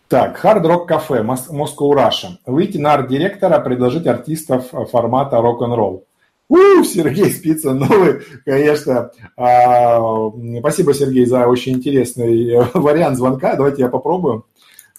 Так, 0.08 0.44
Hard 0.44 0.64
Rock 0.64 0.88
Cafe, 0.88 1.24
Moscow 1.24 1.94
Russia. 1.94 2.32
Выйти 2.46 2.78
на 2.78 2.94
арт-директора, 2.94 3.60
предложить 3.60 4.08
артистов 4.08 4.70
формата 4.90 5.42
рок-н-ролл. 5.42 6.06
У, 6.52 6.84
Сергей 6.84 7.32
Спицын, 7.32 7.80
ну 7.80 7.86
вы, 7.88 8.24
конечно, 8.44 9.10
а, 9.38 10.30
спасибо, 10.60 10.94
Сергей, 10.94 11.26
за 11.26 11.48
очень 11.48 11.76
интересный 11.76 12.58
вариант 12.74 13.16
звонка. 13.16 13.56
Давайте 13.56 13.84
я 13.84 13.88
попробую, 13.88 14.46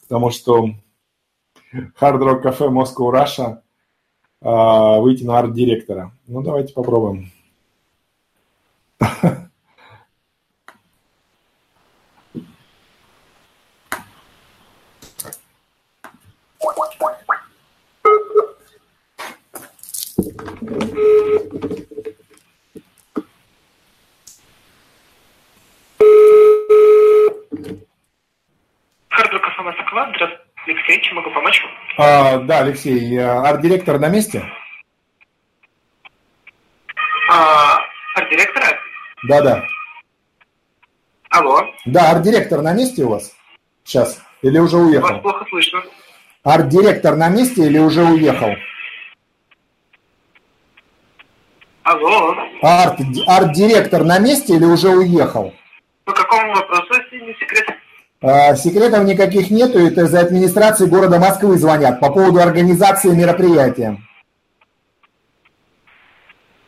потому 0.01 0.31
что 0.31 0.71
Hard 1.75 2.19
Rock 2.19 2.43
Cafe 2.43 2.71
Moscow 2.71 3.13
Russia 3.13 3.59
а, 4.41 4.99
выйти 5.01 5.25
на 5.25 5.41
арт-директора. 5.41 6.17
Ну, 6.27 6.41
давайте 6.43 6.73
попробуем. 6.73 7.31
Кафе 29.43 29.63
Москва. 29.63 30.13
Здравствуйте, 30.15 30.43
Алексей. 30.67 31.01
Чем 31.03 31.17
могу 31.17 31.31
помочь? 31.31 31.65
А, 31.99 32.39
да, 32.39 32.61
Алексей, 32.61 33.19
арт-директор 33.19 33.99
на 33.99 34.09
месте? 34.09 34.43
А, 37.31 37.79
арт-директора? 38.17 38.67
Да, 39.29 39.43
да. 39.43 39.65
Алло. 41.31 41.61
Да, 41.87 42.11
арт-директор 42.11 42.63
на 42.63 42.73
месте 42.73 43.05
у 43.05 43.11
вас? 43.11 43.35
Сейчас. 43.85 44.23
Или 44.43 44.59
уже 44.59 44.77
уехал? 44.77 45.09
Вас 45.15 45.23
плохо 45.23 45.47
слышно. 45.49 45.83
Арт-директор 46.45 47.17
на 47.17 47.29
месте 47.29 47.67
или 47.67 47.79
уже 47.79 48.03
уехал? 48.05 48.55
Алло. 51.85 52.35
Арт, 52.63 53.01
арт-директор 53.27 54.05
на 54.05 54.19
месте 54.19 54.55
или 54.55 54.65
уже 54.65 54.89
уехал? 54.89 55.53
По 56.05 56.13
какому 56.13 56.55
вопросу, 56.55 56.95
если 56.95 57.25
не 57.25 57.35
секрет? 57.35 57.67
А, 58.21 58.55
секретов 58.55 59.05
никаких 59.05 59.51
нету, 59.51 59.79
это 59.79 60.03
из 60.03 60.15
администрации 60.15 60.87
города 60.87 61.19
Москвы 61.19 61.59
звонят 61.59 61.99
по 61.99 62.11
поводу 62.11 62.41
организации 62.41 63.11
мероприятия. 63.11 63.99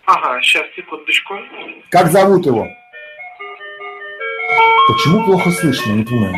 Ага, 0.06 0.40
сейчас, 0.42 0.64
секундочку. 0.74 1.34
Как 1.90 2.10
зовут 2.10 2.44
его? 2.46 2.66
Почему 4.88 5.24
плохо 5.24 5.50
слышно, 5.52 5.92
не 5.92 6.04
понимаю. 6.04 6.34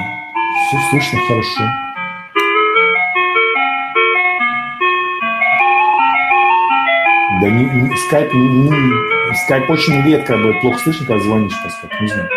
Все 0.68 0.78
слышно 0.90 1.18
хорошо. 1.26 1.85
Да 7.40 7.50
не, 7.50 7.64
не, 7.64 7.96
скайп, 7.96 8.32
не, 8.32 9.34
скайп 9.44 9.68
очень 9.68 10.02
редко 10.06 10.38
будет 10.38 10.60
плохо 10.60 10.78
слышно, 10.78 11.06
когда 11.06 11.22
звонишь 11.22 11.62
по 11.62 11.68
скайпу, 11.68 12.02
не 12.02 12.08
знаю. 12.08 12.30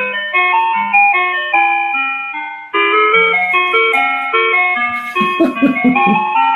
Алло. 5.61 6.35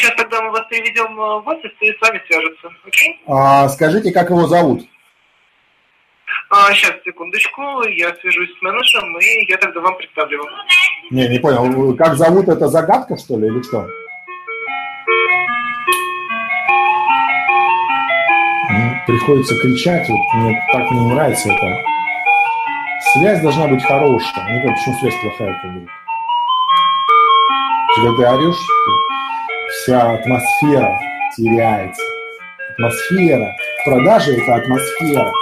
сейчас 0.00 0.14
тогда 0.16 0.42
мы 0.42 0.50
вас 0.50 0.66
переведем 0.68 1.14
в 1.14 1.46
офис 1.46 1.70
и 1.80 1.92
с 1.92 2.00
вами 2.00 2.22
свяжутся. 2.26 2.68
Окей? 2.86 3.20
А, 3.26 3.68
скажите, 3.68 4.12
как 4.12 4.30
его 4.30 4.46
зовут? 4.46 4.82
А, 6.50 6.72
сейчас, 6.72 6.94
секундочку. 7.04 7.62
Я 7.88 8.14
свяжусь 8.16 8.50
с 8.58 8.62
менеджером, 8.62 9.18
и 9.18 9.50
я 9.50 9.56
тогда 9.58 9.80
вам 9.80 9.96
представлю. 9.96 10.44
Не, 11.10 11.28
не 11.28 11.38
понял. 11.38 11.94
Как 11.96 12.16
зовут, 12.16 12.48
это 12.48 12.68
загадка, 12.68 13.16
что 13.16 13.38
ли, 13.38 13.46
или 13.48 13.62
что? 13.62 13.86
Ну, 18.70 18.94
Приходится 19.06 19.56
кричать, 19.58 20.08
вот 20.08 20.20
мне 20.34 20.66
так 20.72 20.90
не 20.90 21.14
нравится 21.14 21.52
это. 21.52 21.84
Связь 23.12 23.40
должна 23.42 23.66
быть 23.66 23.82
хорошая. 23.84 24.44
Знаю, 24.44 24.74
почему 24.74 24.94
связь 25.00 25.20
плохая 25.22 25.60
как 25.60 25.70
вдруг. 25.70 25.88
Когда 27.96 28.12
ты 28.16 28.22
орешь, 28.36 28.66
вся 29.82 30.12
атмосфера 30.12 30.98
теряется. 31.36 32.02
Атмосфера. 32.72 33.56
Продажи– 33.84 34.32
это 34.36 34.54
атмосфера. 34.56 35.32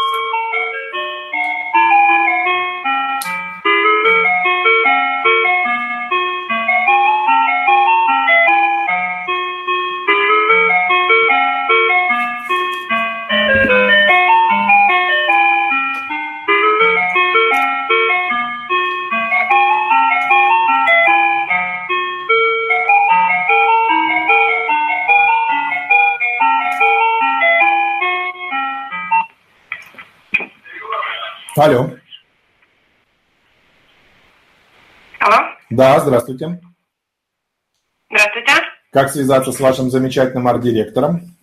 Алло. 31.68 31.90
Алло. 35.20 35.36
Да, 35.68 36.00
здравствуйте. 36.00 36.60
Здравствуйте. 38.08 38.52
Как 38.90 39.10
связаться 39.10 39.52
с 39.52 39.60
вашим 39.60 39.90
замечательным 39.90 40.48
арт-директором? 40.48 41.36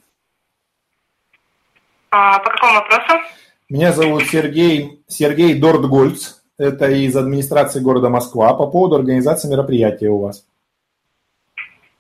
А, 2.10 2.40
по 2.40 2.50
какому 2.50 2.74
вопросу? 2.74 3.24
Меня 3.70 3.92
зовут 3.94 4.24
Сергей, 4.24 5.04
Сергей 5.08 5.60
Дортгольц. 5.60 6.42
Это 6.58 6.90
из 6.90 7.16
администрации 7.16 7.80
города 7.80 8.10
Москва 8.10 8.56
по 8.56 8.66
поводу 8.66 8.96
организации 8.96 9.48
мероприятия 9.48 10.10
у 10.10 10.22
вас. 10.22 10.48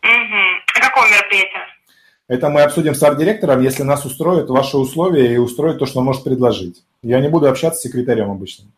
Угу. 0.01 0.44
Это 2.27 2.49
мы 2.49 2.61
обсудим 2.61 2.95
с 2.95 3.03
арт-директором, 3.03 3.61
если 3.61 3.83
нас 3.83 4.03
устроят 4.03 4.49
ваши 4.49 4.77
условия 4.77 5.33
и 5.33 5.37
устроит 5.37 5.77
то, 5.77 5.85
что 5.85 5.99
он 5.99 6.05
может 6.05 6.23
предложить. 6.23 6.83
Я 7.03 7.19
не 7.19 7.29
буду 7.29 7.47
общаться 7.47 7.79
с 7.79 7.83
секретарем 7.83 8.31
обычным. 8.31 8.71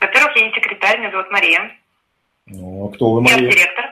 Во-первых, 0.00 0.36
я 0.36 0.46
не 0.48 0.54
секретарь, 0.54 0.98
меня 0.98 1.10
зовут 1.10 1.30
Мария. 1.30 1.72
Ну, 2.46 2.86
а 2.88 2.94
кто 2.94 3.12
вы, 3.12 3.22
Я 3.26 3.34
Мария? 3.36 3.50
директор. 3.50 3.84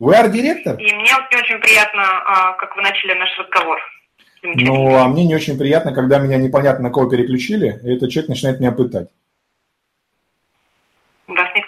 Вы 0.00 0.16
арт-директор? 0.16 0.76
И 0.80 0.82
мне 0.92 1.02
не 1.04 1.36
очень 1.36 1.60
приятно, 1.60 2.02
а, 2.02 2.52
как 2.54 2.74
вы 2.74 2.82
начали 2.82 3.14
наш 3.14 3.28
разговор. 3.38 3.78
Ну, 4.42 4.96
а 4.96 5.06
мне 5.06 5.26
не 5.26 5.34
очень 5.34 5.58
приятно, 5.58 5.92
когда 5.92 6.18
меня 6.18 6.38
непонятно 6.38 6.88
на 6.88 6.90
кого 6.90 7.08
переключили, 7.08 7.78
и 7.84 7.94
этот 7.94 8.10
человек 8.10 8.30
начинает 8.30 8.58
меня 8.58 8.72
пытать. 8.72 9.10
Вас 11.28 11.54
не 11.54 11.59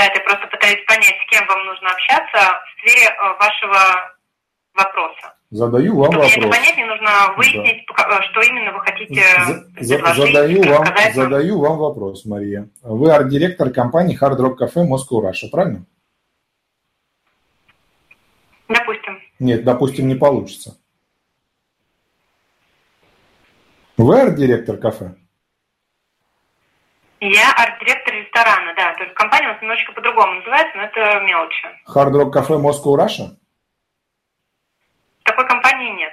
пытает, 0.00 0.14
я 0.14 0.20
просто 0.22 0.46
пытаюсь 0.48 0.84
понять, 0.86 1.14
с 1.26 1.30
кем 1.30 1.46
вам 1.46 1.66
нужно 1.66 1.90
общаться 1.90 2.38
в 2.38 2.80
сфере 2.80 3.06
э, 3.08 3.38
вашего 3.38 4.16
вопроса. 4.74 5.34
Задаю 5.50 5.96
вам 5.96 6.12
Чтобы 6.12 6.24
мне 6.24 6.32
это 6.32 6.40
вопрос. 6.42 6.56
понять, 6.58 6.76
мне 6.76 6.86
нужно 6.86 7.34
выяснить, 7.36 7.86
пока- 7.86 8.18
э, 8.18 8.22
что 8.30 8.40
именно 8.42 8.72
вы 8.72 8.80
хотите 8.80 9.22
За- 9.80 9.98
предложить, 9.98 10.26
задаю, 10.34 10.62
вам, 10.62 10.82
рассказать. 10.82 11.14
задаю 11.14 11.58
вам 11.60 11.78
вопрос, 11.78 12.24
Мария. 12.24 12.68
Вы 12.82 13.12
арт-директор 13.12 13.70
компании 13.70 14.18
Hard 14.20 14.38
Rock 14.38 14.56
Cafe 14.60 14.86
Moscow 14.88 15.20
Russia, 15.22 15.50
правильно? 15.50 15.84
Допустим. 18.68 19.20
Нет, 19.38 19.64
допустим, 19.64 20.06
не 20.08 20.14
получится. 20.14 20.78
Вы 23.98 24.18
арт-директор 24.20 24.76
кафе? 24.78 25.14
Я 27.22 27.52
арт-директор 27.52 27.99
ресторана, 28.40 28.74
да. 28.76 28.94
Только 28.94 29.14
компания 29.14 29.48
у 29.48 29.52
нас 29.52 29.62
немножечко 29.62 29.92
по-другому 29.92 30.34
называется, 30.34 30.76
но 30.76 30.82
это 30.84 31.20
мелочи. 31.20 31.68
Hard 31.88 32.12
Rock 32.12 32.32
Cafe 32.32 32.60
Moscow 32.60 32.96
Russia? 32.96 33.36
Такой 35.24 35.46
компании 35.46 35.96
нет. 35.96 36.12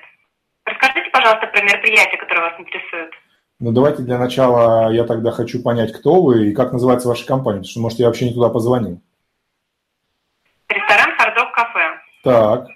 Расскажите, 0.65 1.09
пожалуйста, 1.11 1.47
про 1.47 1.61
мероприятие, 1.61 2.19
которое 2.19 2.49
вас 2.49 2.59
интересует. 2.59 3.13
Ну, 3.59 3.71
давайте 3.71 4.03
для 4.03 4.19
начала 4.19 4.91
я 4.91 5.03
тогда 5.05 5.31
хочу 5.31 5.63
понять, 5.63 5.91
кто 5.91 6.21
вы 6.21 6.49
и 6.49 6.53
как 6.53 6.73
называется 6.73 7.07
ваша 7.07 7.25
компания, 7.25 7.59
потому 7.59 7.71
что, 7.71 7.79
может, 7.79 7.99
я 7.99 8.07
вообще 8.07 8.25
не 8.25 8.33
туда 8.33 8.49
позвонил. 8.49 9.01
Ресторан 10.69 11.09
Hard 11.17 11.35
Rock 11.35 11.51
Cafe. 11.57 11.97
Так. 12.23 12.67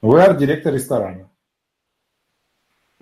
Вы 0.00 0.20
арт-директор 0.20 0.74
ресторана. 0.74 1.28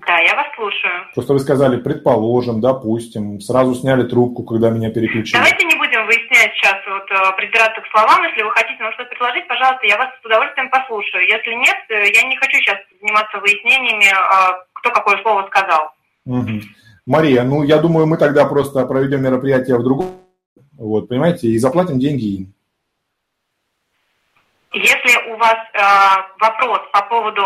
Да, 0.06 0.18
я 0.18 0.34
вас 0.34 0.46
слушаю. 0.54 1.06
Просто 1.14 1.32
вы 1.32 1.40
сказали, 1.40 1.76
предположим, 1.76 2.60
допустим, 2.60 3.40
сразу 3.40 3.74
сняли 3.74 4.04
трубку, 4.04 4.44
когда 4.44 4.70
меня 4.70 4.90
переключили. 4.90 5.36
Давайте 5.36 5.64
не 5.66 5.76
будем 5.76 6.06
выяснять 6.06 6.52
сейчас, 6.54 6.76
вот, 6.86 7.10
э, 7.10 7.36
придираться 7.36 7.80
к 7.80 7.90
словам. 7.90 8.22
Если 8.24 8.42
вы 8.42 8.50
хотите 8.52 8.82
нам 8.82 8.92
что-то 8.92 9.10
предложить, 9.10 9.46
пожалуйста, 9.48 9.86
я 9.86 9.98
вас 9.98 10.08
с 10.20 10.24
удовольствием 10.24 10.70
послушаю. 10.70 11.28
Если 11.28 11.52
нет, 11.54 11.76
э, 11.88 12.08
я 12.14 12.22
не 12.28 12.36
хочу 12.36 12.58
сейчас 12.58 12.78
заниматься 13.00 13.38
выяснениями, 13.38 14.06
э, 14.06 14.64
кто 14.74 14.90
какое 14.90 15.20
слово 15.22 15.46
сказал. 15.48 15.92
Мгм. 16.24 16.62
Мария, 17.06 17.42
ну, 17.42 17.62
я 17.62 17.78
думаю, 17.78 18.06
мы 18.06 18.16
тогда 18.16 18.46
просто 18.46 18.86
проведем 18.86 19.22
мероприятие 19.22 19.76
в 19.76 19.82
другом, 19.82 20.22
вот, 20.78 21.08
понимаете, 21.08 21.48
и 21.48 21.58
заплатим 21.58 21.98
деньги 21.98 22.36
им. 22.36 22.54
Если 24.72 25.30
у 25.32 25.36
вас 25.36 25.58
э, 25.74 25.80
вопрос 26.38 26.80
по 26.92 27.02
поводу 27.02 27.42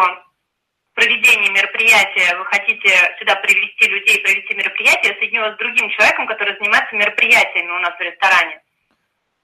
проведения 0.95 1.51
мероприятия, 1.51 2.37
вы 2.37 2.45
хотите 2.47 2.89
сюда 3.19 3.35
привести 3.37 3.87
людей, 3.89 4.23
провести 4.23 4.55
мероприятие, 4.55 5.13
я 5.13 5.19
соединю 5.19 5.43
вас 5.43 5.55
с 5.55 5.59
другим 5.59 5.91
человеком, 5.91 6.27
который 6.27 6.57
занимается 6.59 6.97
мероприятиями 6.97 7.71
у 7.71 7.81
нас 7.81 7.95
в 7.97 8.01
ресторане. 8.01 8.61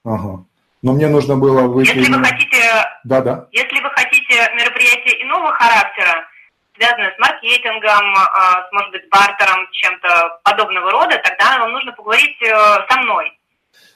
Ага. 0.04 0.44
Но 0.82 0.92
мне 0.92 1.08
нужно 1.08 1.36
было 1.36 1.68
выйти... 1.68 1.94
Если 1.94 2.12
вы 2.12 2.24
хотите, 2.24 2.58
Да-да. 3.04 3.48
если 3.52 3.80
вы 3.80 3.90
хотите 3.90 4.34
мероприятие 4.54 5.22
иного 5.24 5.52
характера, 5.52 6.26
связанное 6.74 7.14
с 7.14 7.18
маркетингом, 7.18 8.14
э, 8.14 8.66
с, 8.66 8.72
может 8.72 8.90
быть, 8.92 9.08
бартером, 9.10 9.68
чем-то 9.72 10.40
подобного 10.44 10.90
рода, 10.90 11.20
тогда 11.22 11.58
вам 11.58 11.72
нужно 11.72 11.92
поговорить 11.92 12.40
э, 12.42 12.48
со 12.88 13.00
мной. 13.00 13.30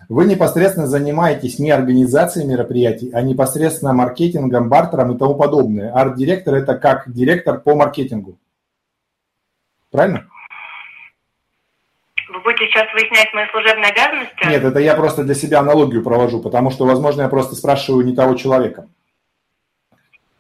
Вы 0.09 0.27
непосредственно 0.27 0.87
занимаетесь 0.87 1.59
не 1.59 1.71
организацией 1.71 2.47
мероприятий, 2.47 3.11
а 3.13 3.23
непосредственно 3.23 3.93
маркетингом, 3.93 4.69
бартером 4.69 5.15
и 5.15 5.19
тому 5.19 5.35
подобное. 5.35 5.93
Арт-директор– 5.93 6.55
это 6.57 6.75
как 6.75 7.11
директор 7.13 7.61
по 7.61 7.75
маркетингу. 7.75 8.39
Правильно? 9.91 10.27
Вы 12.29 12.41
будете 12.41 12.67
сейчас 12.67 12.93
выяснять 12.93 13.33
мои 13.33 13.47
служебные 13.51 13.93
обязанности? 13.93 14.49
Нет, 14.49 14.65
это 14.65 14.81
я 14.81 14.97
просто 14.97 15.23
для 15.23 15.35
себя 15.35 15.61
аналогию 15.61 16.03
провожу, 16.03 16.41
потому 16.41 16.71
что, 16.71 16.85
возможно, 16.85 17.23
я 17.23 17.29
просто 17.29 17.55
спрашиваю 17.55 18.05
не 18.05 18.15
того 18.15 18.35
человека. 18.35 18.89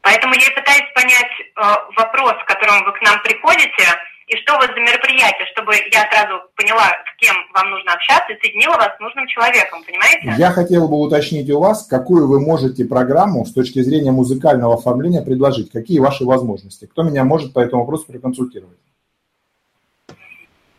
Поэтому 0.00 0.34
я 0.34 0.46
и 0.46 0.54
пытаюсь 0.54 0.92
понять 0.94 1.32
э, 1.40 1.62
вопрос, 1.96 2.34
с 2.42 2.44
которым 2.44 2.84
вы 2.84 2.92
к 2.92 3.00
нам 3.02 3.22
приходите, 3.22 3.84
и 4.26 4.36
что 4.38 4.54
у 4.54 4.56
вас 4.56 4.68
за 4.68 4.80
мероприятие, 4.80 5.46
чтобы 5.52 5.74
я 5.92 6.08
сразу 6.10 6.42
поняла, 6.56 6.84
с 6.88 7.16
кем 7.20 7.34
вам 7.52 7.70
нужно 7.70 7.92
общаться, 7.92 8.32
и 8.32 8.40
соединила 8.40 8.74
вас 8.76 8.96
с 8.96 9.00
нужным 9.00 9.26
человеком, 9.26 9.82
понимаете? 9.84 10.34
Я 10.38 10.50
хотел 10.50 10.88
бы 10.88 10.98
уточнить 10.98 11.50
у 11.50 11.60
вас, 11.60 11.86
какую 11.86 12.26
вы 12.26 12.40
можете 12.40 12.84
программу 12.84 13.44
с 13.44 13.52
точки 13.52 13.80
зрения 13.82 14.12
музыкального 14.12 14.74
оформления 14.74 15.22
предложить, 15.22 15.70
какие 15.70 15.98
ваши 15.98 16.24
возможности. 16.24 16.86
Кто 16.86 17.02
меня 17.02 17.24
может 17.24 17.52
по 17.52 17.60
этому 17.60 17.82
вопросу 17.82 18.06
проконсультировать? 18.06 18.78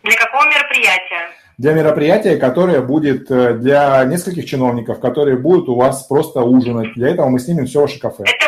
Для 0.04 0.18
какого 0.18 0.46
мероприятия? 0.46 1.30
Для 1.58 1.74
мероприятия, 1.74 2.36
которое 2.38 2.82
будет 2.82 3.32
э, 3.32 3.54
для 3.54 4.04
нескольких 4.06 4.46
чиновников, 4.46 5.00
которые 5.00 5.38
будут 5.38 5.70
у 5.70 5.76
вас 5.76 6.06
просто 6.06 6.42
ужинать. 6.42 6.94
Для 6.96 7.10
этого 7.10 7.30
мы 7.30 7.40
снимем 7.40 7.66
все 7.66 7.80
ваше 7.82 7.98
кафе. 8.00 8.24
Это, 8.24 8.46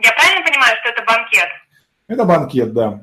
я 0.00 0.12
правильно 0.12 0.46
понимаю, 0.46 0.76
что 0.80 0.90
это 0.90 1.02
банкет? 1.04 1.48
Это 2.06 2.24
банкет, 2.24 2.72
да. 2.74 3.00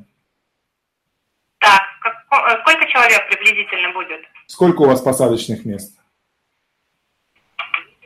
Так, 1.58 1.82
как- 2.00 2.14
э, 2.30 2.60
сколько 2.62 2.86
человек 2.86 3.22
приблизительно 3.56 3.92
будет? 3.92 4.20
Сколько 4.46 4.82
у 4.82 4.86
вас 4.86 5.00
посадочных 5.00 5.64
мест? 5.64 5.98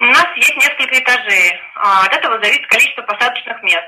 У 0.00 0.04
нас 0.04 0.26
есть 0.36 0.56
несколько 0.56 0.98
этажей. 0.98 1.52
А, 1.76 2.04
От 2.06 2.12
этого 2.12 2.38
зависит 2.42 2.66
количество 2.66 3.02
посадочных 3.02 3.62
мест. 3.62 3.86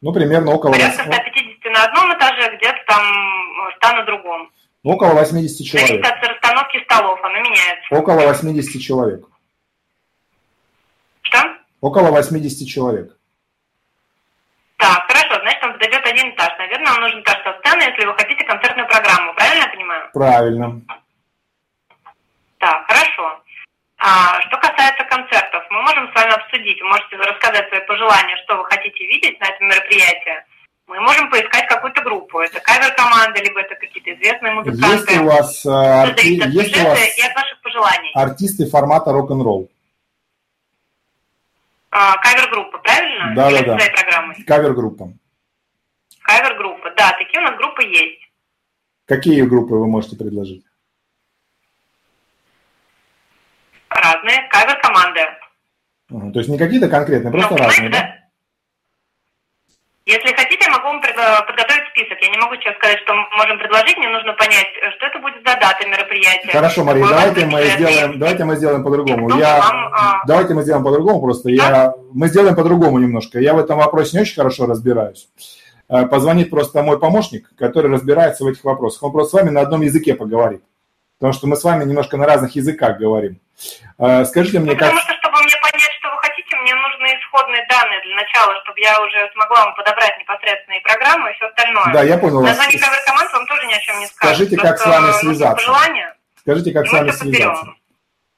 Ну, 0.00 0.12
примерно 0.12 0.52
около, 0.52 0.72
Порядка 0.72 1.02
вос- 1.02 1.12
150 1.14 1.72
на 1.72 1.84
одном 1.84 2.16
этаже, 2.16 2.56
где-то 2.56 2.78
там 2.86 3.02
э, 3.02 3.72
100 3.76 3.92
на 3.96 4.02
другом. 4.04 4.50
ну, 4.84 4.92
около 4.92 5.12
80 5.14 5.56
Зависит 5.56 5.86
человек. 5.88 6.06
от 6.06 6.24
расстановки 6.28 6.82
столов, 6.84 7.18
она 7.22 7.40
меняется. 7.40 7.94
Около 7.94 8.20
80 8.26 8.80
человек. 8.82 9.24
Что? 11.22 11.38
Около 11.80 12.10
80 12.10 12.68
человек. 12.68 13.16
Так, 14.78 15.06
хорошо, 15.10 15.40
значит, 15.42 15.62
он 15.64 15.72
подойдет 15.72 16.06
один 16.06 16.30
этаж. 16.30 16.50
Наверное, 16.58 16.92
вам 16.92 17.00
нужен 17.02 17.20
этаж 17.20 17.38
со 17.42 17.52
сцены, 17.58 17.82
если 17.82 18.06
вы 18.06 18.14
хотите 18.14 18.44
концертную 18.44 18.86
программу, 18.88 19.34
правильно 19.34 19.64
я 19.64 19.68
понимаю? 19.70 20.10
Правильно. 20.14 20.80
Так, 22.58 22.86
хорошо. 22.86 23.42
А, 23.98 24.40
что 24.42 24.56
касается 24.58 25.04
концертов, 25.10 25.64
мы 25.70 25.82
можем 25.82 26.08
с 26.10 26.14
вами 26.14 26.32
обсудить, 26.32 26.80
вы 26.80 26.88
можете 26.88 27.16
рассказать 27.16 27.68
свои 27.68 27.80
пожелания, 27.86 28.36
что 28.44 28.56
вы 28.56 28.64
хотите 28.66 29.04
видеть 29.06 29.40
на 29.40 29.46
этом 29.48 29.66
мероприятии. 29.66 30.44
Мы 30.86 31.00
можем 31.00 31.28
поискать 31.28 31.66
какую-то 31.66 32.00
группу. 32.02 32.38
Это 32.38 32.60
кавер-команда, 32.60 33.42
либо 33.42 33.60
это 33.60 33.74
какие-то 33.74 34.14
известные 34.14 34.52
музыканты. 34.54 35.12
Есть 35.12 35.18
у 35.20 35.24
вас, 35.24 35.66
э, 35.66 35.68
арти- 35.68 36.48
есть 36.48 36.76
у 36.80 36.84
вас 36.84 37.18
и 37.18 37.22
от 37.22 37.34
ваших 37.34 37.60
пожеланий. 37.62 38.10
артисты 38.14 38.70
формата 38.70 39.12
рок-н-ролл? 39.12 39.68
А, 41.90 42.16
кавер-группа, 42.18 42.78
правильно? 42.78 43.34
Да, 43.34 43.50
Или 43.50 43.64
да, 43.64 43.76
да. 43.76 43.84
программой? 43.94 44.44
Кавер-группа. 44.44 45.12
Кавер-группа, 46.22 46.90
да, 46.96 47.12
такие 47.18 47.40
у 47.40 47.42
нас 47.42 47.56
группы 47.56 47.84
есть. 47.84 48.20
Какие 49.06 49.42
группы 49.42 49.74
вы 49.74 49.86
можете 49.86 50.16
предложить? 50.16 50.64
Разные. 53.88 54.46
Кавер-команды. 54.50 55.20
Ага, 56.10 56.32
То 56.32 56.38
есть 56.40 56.50
не 56.50 56.58
какие-то 56.58 56.88
конкретные, 56.88 57.32
просто 57.32 57.54
Ну, 57.54 57.56
разные, 57.62 57.88
да? 57.90 58.17
Если 60.08 60.34
хотите, 60.34 60.64
я 60.64 60.70
могу 60.70 60.88
вам 60.88 61.02
подготовить 61.02 61.86
список. 61.90 62.16
Я 62.22 62.30
не 62.30 62.38
могу 62.38 62.54
сейчас 62.56 62.74
сказать, 62.76 62.98
что 63.00 63.12
мы 63.12 63.28
можем 63.36 63.58
предложить. 63.58 63.98
Мне 63.98 64.08
нужно 64.08 64.32
понять, 64.32 64.68
что 64.96 65.04
это 65.06 65.18
будет 65.18 65.36
за 65.46 65.54
дата 65.60 65.86
мероприятия. 65.86 66.50
Хорошо, 66.50 66.82
Мария, 66.82 67.04
Какой 67.04 67.18
давайте 67.18 67.44
мы 67.44 67.62
сделаем, 67.66 68.18
давайте 68.18 68.44
мы 68.44 68.56
сделаем 68.56 68.82
по-другому. 68.84 69.36
Я, 69.38 69.58
вам, 69.58 69.92
а, 69.92 70.22
давайте 70.26 70.54
мы 70.54 70.62
сделаем 70.62 70.82
по-другому 70.82 71.20
просто. 71.20 71.50
Я, 71.50 71.92
мы 72.14 72.28
сделаем 72.28 72.56
по-другому 72.56 72.98
немножко. 72.98 73.38
Я 73.38 73.52
в 73.52 73.58
этом 73.58 73.76
вопросе 73.76 74.16
не 74.16 74.22
очень 74.22 74.36
хорошо 74.36 74.64
разбираюсь. 74.64 75.28
Э, 75.90 76.06
Позвонит 76.06 76.48
просто 76.48 76.82
мой 76.82 76.98
помощник, 76.98 77.50
который 77.58 77.90
разбирается 77.92 78.44
в 78.44 78.46
этих 78.46 78.64
вопросах. 78.64 79.02
Он 79.02 79.12
просто 79.12 79.36
с 79.36 79.40
вами 79.42 79.50
на 79.50 79.60
одном 79.60 79.82
языке 79.82 80.14
поговорит. 80.14 80.62
Потому 81.18 81.34
что 81.34 81.46
мы 81.48 81.56
с 81.56 81.64
вами 81.64 81.84
немножко 81.84 82.16
на 82.16 82.24
разных 82.24 82.54
языках 82.56 82.98
говорим. 82.98 83.40
Э, 83.98 84.24
Скажите 84.24 84.58
мне, 84.60 84.70
Ну, 84.72 84.78
как... 84.78 84.88
потому 84.88 85.00
что, 85.00 85.12
чтобы 85.16 85.36
мне 85.42 85.54
понять, 85.60 85.92
что 85.98 86.08
вы 86.10 86.16
хотите, 86.22 86.56
мне 86.62 86.74
нужны 86.74 87.06
исходные 87.20 87.57
данные 87.68 88.00
для 88.02 88.16
начала, 88.16 88.54
чтобы 88.64 88.80
я 88.80 89.00
уже 89.02 89.30
смогла 89.32 89.64
вам 89.66 89.74
подобрать 89.74 90.18
непосредственные 90.18 90.80
программы 90.80 91.30
и 91.30 91.34
все 91.34 91.46
остальное. 91.46 91.92
Да, 91.92 92.02
я 92.02 92.18
понял 92.18 92.40
вас. 92.40 92.50
Название 92.50 92.78
кавер-команд 92.78 93.32
вам 93.32 93.46
тоже 93.46 93.66
ни 93.66 93.74
о 93.74 93.80
чем 93.80 93.98
не 94.00 94.06
скажет. 94.06 94.36
Скажите, 94.36 94.56
как 94.56 94.78
с 94.78 94.86
вами 94.86 95.12
связаться? 95.12 95.66
Пожелания, 95.66 96.16
Скажите, 96.40 96.72
как 96.72 96.86
с 96.86 96.92
вами 96.92 97.10
подберем. 97.10 97.32
связаться? 97.34 97.74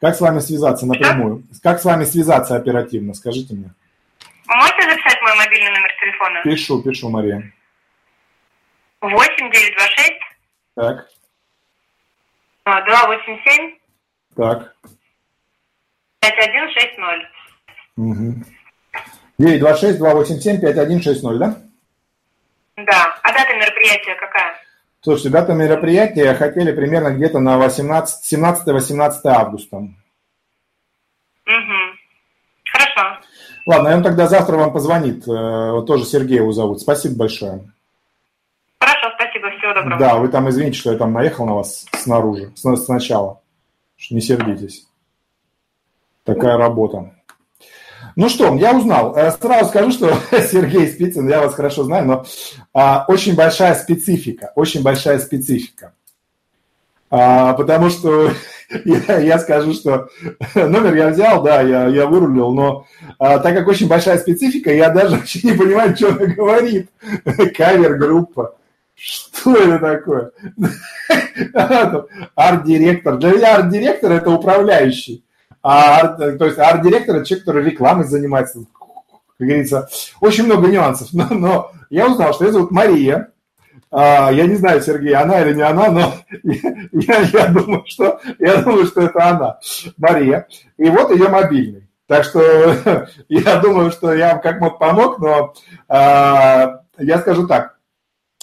Как 0.01 0.15
с 0.17 0.21
вами 0.21 0.39
связаться 0.41 0.87
напрямую? 0.87 1.43
Как 1.63 1.81
с 1.81 1.85
вами 1.85 2.05
связаться 2.05 2.57
оперативно? 2.57 3.15
Скажите 3.15 3.55
мне. 3.55 3.71
Вы 4.47 4.57
можете 4.57 4.83
записать 4.83 5.21
мой 5.23 5.35
мобильный 5.37 5.71
номер 5.71 5.91
телефона? 6.01 6.43
Пишу, 6.43 6.83
пишу, 6.83 7.09
Мария. 7.11 7.53
8 9.01 9.51
926 9.51 10.13
Так, 10.75 11.09
287 12.65 13.79
так. 14.37 14.75
5160. 16.21 17.31
Угу. 17.97 18.45
926-287-5160, 19.41 21.39
да? 21.39 21.57
Да. 22.77 23.17
А 23.23 23.33
дата 23.33 23.55
мероприятия 23.55 24.15
какая? 24.21 24.53
Слушайте, 25.01 25.31
дата 25.31 25.55
мероприятия 25.55 26.35
хотели 26.35 26.73
примерно 26.73 27.11
где-то 27.11 27.41
на 27.41 27.57
18, 27.57 28.33
17-18 28.35 29.21
августа. 29.25 29.77
Угу. 29.77 29.95
Хорошо. 32.71 33.21
Ладно, 33.67 33.97
он 33.97 34.03
тогда 34.03 34.27
завтра 34.27 34.59
вам 34.59 34.73
позвонит. 34.75 35.27
Э, 35.27 35.83
тоже 35.87 36.05
Сергей 36.05 36.37
его 36.37 36.53
зовут. 36.53 36.81
Спасибо 36.83 37.17
большое. 37.17 37.73
Хорошо, 38.79 39.11
спасибо. 39.15 39.51
Всего 39.59 39.73
доброго. 39.73 39.99
Да, 39.99 40.17
вы 40.17 40.29
там 40.29 40.51
извините, 40.51 40.79
что 40.79 40.93
я 40.93 40.99
там 40.99 41.15
наехал 41.15 41.47
на 41.47 41.55
вас 41.55 41.87
снаружи, 41.93 42.53
сначала. 42.55 43.41
Не 44.11 44.21
сердитесь. 44.21 44.87
Такая 46.25 46.59
работа. 46.59 47.15
Ну 48.17 48.29
что, 48.29 48.55
я 48.57 48.77
узнал. 48.77 49.17
Э, 49.17 49.31
Сразу 49.33 49.69
скажу, 49.69 49.91
что 49.93 50.13
Сергей 50.31 50.89
Спицын, 50.89 51.29
я 51.29 51.41
вас 51.41 51.55
хорошо 51.55 51.85
знаю, 51.85 52.07
но 52.07 52.27
а, 52.73 53.05
очень 53.09 53.35
большая 53.35 53.75
специфика, 53.75 54.53
очень 54.57 54.83
большая 54.83 55.19
специфика. 55.19 55.93
А, 57.11 57.55
потому 57.55 57.91
что 57.91 58.31
я, 58.85 59.19
я 59.19 59.39
скажу, 59.39 59.73
что 59.75 60.09
номер 60.55 60.95
я 60.95 61.09
взял, 61.09 61.43
да, 61.43 61.63
я, 61.63 61.87
я 61.87 62.07
вырулил, 62.07 62.53
но 62.53 62.87
а, 63.19 63.39
так 63.39 63.55
как 63.55 63.69
очень 63.69 63.89
большая 63.89 64.19
специфика, 64.19 64.73
я 64.73 64.91
даже 64.91 65.17
вообще 65.17 65.41
не 65.43 65.53
понимаю, 65.53 65.97
что 65.97 66.09
она 66.09 66.27
говорит. 66.27 66.91
Кавер-группа. 67.57 68.57
Что 68.95 69.57
это 69.57 69.79
такое? 69.79 70.31
Арт-директор. 72.35 73.17
Для 73.17 73.31
меня 73.31 73.57
арт-директор– 73.57 74.13
это 74.13 74.31
управляющий. 74.31 75.25
А, 75.63 76.07
то 76.09 76.45
есть 76.47 76.59
арт-директор– 76.59 77.17
это 77.17 77.27
человек, 77.27 77.45
который 77.45 77.65
рекламой 77.65 78.05
занимается. 78.07 78.65
Как 79.39 79.49
говорится, 79.49 79.89
очень 80.21 80.45
много 80.45 80.69
нюансов. 80.69 81.13
Но, 81.13 81.27
но 81.31 81.73
я 81.91 82.09
узнал, 82.09 82.33
что 82.35 82.45
ее 82.45 82.53
зовут 82.53 82.71
Мария. 82.71 83.33
А, 83.91 84.31
я 84.31 84.47
не 84.47 84.55
знаю, 84.57 84.81
Сергей, 84.81 85.15
она 85.15 85.43
или 85.43 85.55
не 85.55 85.63
она, 85.63 85.91
но 85.91 86.15
я, 86.93 87.21
я, 87.21 87.47
думаю, 87.49 87.85
что, 87.87 88.21
я 88.39 88.57
думаю, 88.63 88.87
что 88.87 89.03
это 89.03 89.29
она, 89.29 89.59
Мария. 89.99 90.47
И 90.79 90.89
вот 90.89 91.11
ее 91.11 91.29
мобильный. 91.29 91.89
Так 92.07 92.25
что 92.25 92.41
я 93.29 93.57
думаю, 93.57 93.91
что 93.91 94.13
я 94.13 94.33
вам 94.33 94.43
как 94.43 94.61
мог 94.61 94.79
помог, 94.79 95.19
но 95.19 95.55
а, 95.89 96.83
я 96.99 97.19
скажу 97.19 97.47
так. 97.47 97.77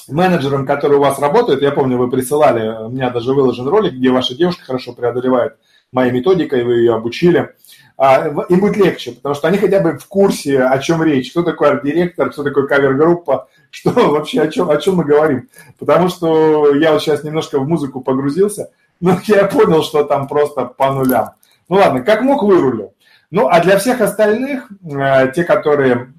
Менеджерам, 0.09 0.65
которые 0.65 0.99
у 0.99 1.01
вас 1.01 1.19
работают, 1.19 1.61
я 1.61 1.71
помню, 1.71 1.97
вы 1.97 2.09
присылали, 2.09 2.85
у 2.85 2.89
меня 2.89 3.09
даже 3.09 3.33
выложен 3.33 3.67
ролик, 3.67 3.91
где 3.91 4.09
ваша 4.09 4.35
девушка 4.35 4.63
хорошо 4.63 4.93
преодолевает 4.93 5.57
моей 5.91 6.11
методикой, 6.11 6.63
вы 6.63 6.77
ее 6.77 6.95
обучили. 6.95 7.53
А, 7.97 8.27
им 8.49 8.59
будет 8.59 8.77
легче, 8.77 9.13
потому 9.13 9.33
что 9.33 9.47
они 9.47 9.57
хотя 9.57 9.79
бы 9.79 9.97
в 9.97 10.05
курсе, 10.05 10.61
о 10.61 10.77
чем 10.79 11.01
речь, 11.01 11.31
кто 11.31 11.41
такой 11.41 11.69
арт-директор, 11.69 12.29
кто 12.29 12.43
такой 12.43 12.67
кавер-группа, 12.67 13.49
что 13.71 13.91
вообще, 13.91 14.41
о 14.41 14.47
чем, 14.47 14.69
о 14.69 14.77
чем 14.77 14.97
мы 14.97 15.03
говорим. 15.03 15.49
Потому 15.79 16.09
что 16.09 16.75
я 16.75 16.93
вот 16.93 17.01
сейчас 17.01 17.23
немножко 17.23 17.59
в 17.59 17.67
музыку 17.67 18.01
погрузился, 18.01 18.69
но 18.99 19.19
я 19.25 19.45
понял, 19.45 19.81
что 19.83 20.03
там 20.03 20.27
просто 20.27 20.65
по 20.65 20.93
нулям. 20.93 21.31
Ну 21.69 21.77
ладно, 21.77 22.01
как 22.01 22.21
мог, 22.21 22.43
вырулил. 22.43 22.93
Ну, 23.29 23.47
а 23.47 23.59
для 23.59 23.77
всех 23.77 23.99
остальных, 23.99 24.69
э, 24.89 25.31
те, 25.35 25.43
которые 25.43 26.13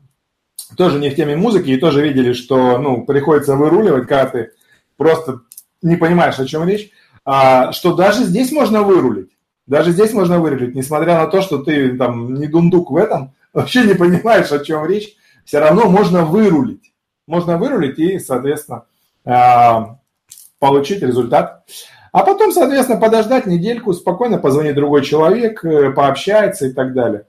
тоже 0.76 0.98
не 0.98 1.08
в 1.08 1.16
теме 1.16 1.36
музыки 1.36 1.70
и 1.70 1.78
тоже 1.78 2.02
видели, 2.02 2.34
что, 2.34 2.76
ну, 2.78 3.06
приходится 3.06 3.56
выруливать, 3.56 4.06
когда 4.06 4.26
ты 4.26 4.50
просто 4.98 5.40
не 5.80 5.96
понимаешь, 5.96 6.38
о 6.38 6.44
чем 6.44 6.68
речь, 6.68 6.90
а, 7.24 7.72
что 7.72 7.94
даже 7.94 8.24
здесь 8.24 8.52
можно 8.52 8.82
вырулить. 8.82 9.30
Даже 9.68 9.92
здесь 9.92 10.12
можно 10.12 10.40
вырулить, 10.40 10.74
несмотря 10.74 11.18
на 11.18 11.28
то, 11.28 11.40
что 11.40 11.58
ты 11.58 11.96
там 11.96 12.34
не 12.34 12.48
дундук 12.48 12.90
в 12.90 12.96
этом, 12.96 13.34
вообще 13.52 13.84
не 13.84 13.94
понимаешь, 13.94 14.50
о 14.50 14.58
чем 14.58 14.84
речь, 14.86 15.14
все 15.44 15.60
равно 15.60 15.88
можно 15.88 16.24
вырулить 16.24 16.88
можно 17.28 17.58
вырулить 17.58 17.98
и, 17.98 18.18
соответственно, 18.18 18.84
а, 19.24 19.98
получить 20.58 21.02
результат. 21.02 21.64
А 22.10 22.24
потом, 22.24 22.50
соответственно, 22.50 22.98
подождать 22.98 23.46
недельку, 23.46 23.92
спокойно 23.92 24.38
позвонит 24.38 24.74
другой 24.74 25.04
человек, 25.04 25.62
э, 25.62 25.90
пообщается 25.90 26.66
и 26.66 26.72
так 26.72 26.94
далее. 26.94 27.26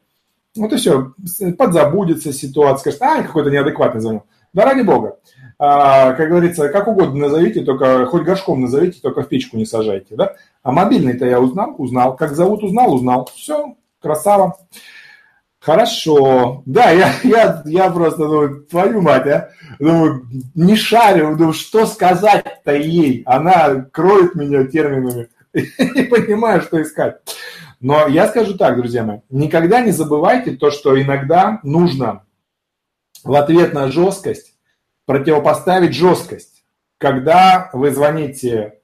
Вот 0.56 0.71
и 0.71 0.78
все, 0.78 1.13
подзабудется 1.58 2.32
ситуация, 2.32 2.93
скажет, 2.93 3.02
а, 3.02 3.23
какой-то 3.23 3.52
неадекватный 3.52 4.02
звонил. 4.02 4.23
Да 4.54 4.65
ради 4.65 4.82
бога. 4.82 5.19
А, 5.61 6.13
как 6.13 6.29
говорится, 6.29 6.69
как 6.69 6.87
угодно 6.87 7.27
назовите, 7.27 7.65
только 7.65 8.05
хоть 8.05 8.23
горшком 8.23 8.61
назовите, 8.61 9.01
только 9.01 9.23
в 9.23 9.27
печку 9.27 9.57
не 9.57 9.65
сажайте. 9.65 10.15
Да? 10.15 10.35
А 10.63 10.71
мобильный-то 10.71 11.25
я 11.25 11.41
узнал, 11.41 11.75
узнал. 11.77 12.15
Как 12.15 12.33
зовут, 12.33 12.63
узнал, 12.63 12.95
узнал. 12.95 13.29
Все, 13.35 13.75
красава. 14.01 14.57
Хорошо. 15.59 16.63
Да, 16.65 16.91
я, 16.91 17.13
я, 17.23 17.61
я 17.65 17.91
просто 17.91 18.19
думаю, 18.19 18.65
твою 18.69 19.01
мать, 19.01 19.27
а? 19.27 19.49
Думаю, 19.79 20.25
не 20.55 20.77
шарю, 20.77 21.35
думаю, 21.35 21.51
что 21.51 21.85
сказать-то 21.85 22.73
ей? 22.73 23.23
Она 23.25 23.85
кроет 23.91 24.35
меня 24.35 24.65
терминами. 24.65 25.27
Не 25.53 26.03
понимаю, 26.03 26.61
что 26.61 26.81
искать. 26.81 27.17
Но 27.81 28.07
я 28.07 28.27
скажу 28.27 28.55
так, 28.55 28.77
друзья 28.77 29.03
мои, 29.03 29.19
никогда 29.29 29.81
не 29.81 29.91
забывайте 29.91 30.51
то, 30.51 30.69
что 30.69 31.01
иногда 31.01 31.59
нужно 31.63 32.23
в 33.23 33.33
ответ 33.33 33.73
на 33.73 33.89
жесткость 33.89 34.53
противопоставить 35.09 35.95
жесткость. 35.95 36.63
Когда 36.99 37.71
вы 37.73 37.89
звоните 37.89 38.79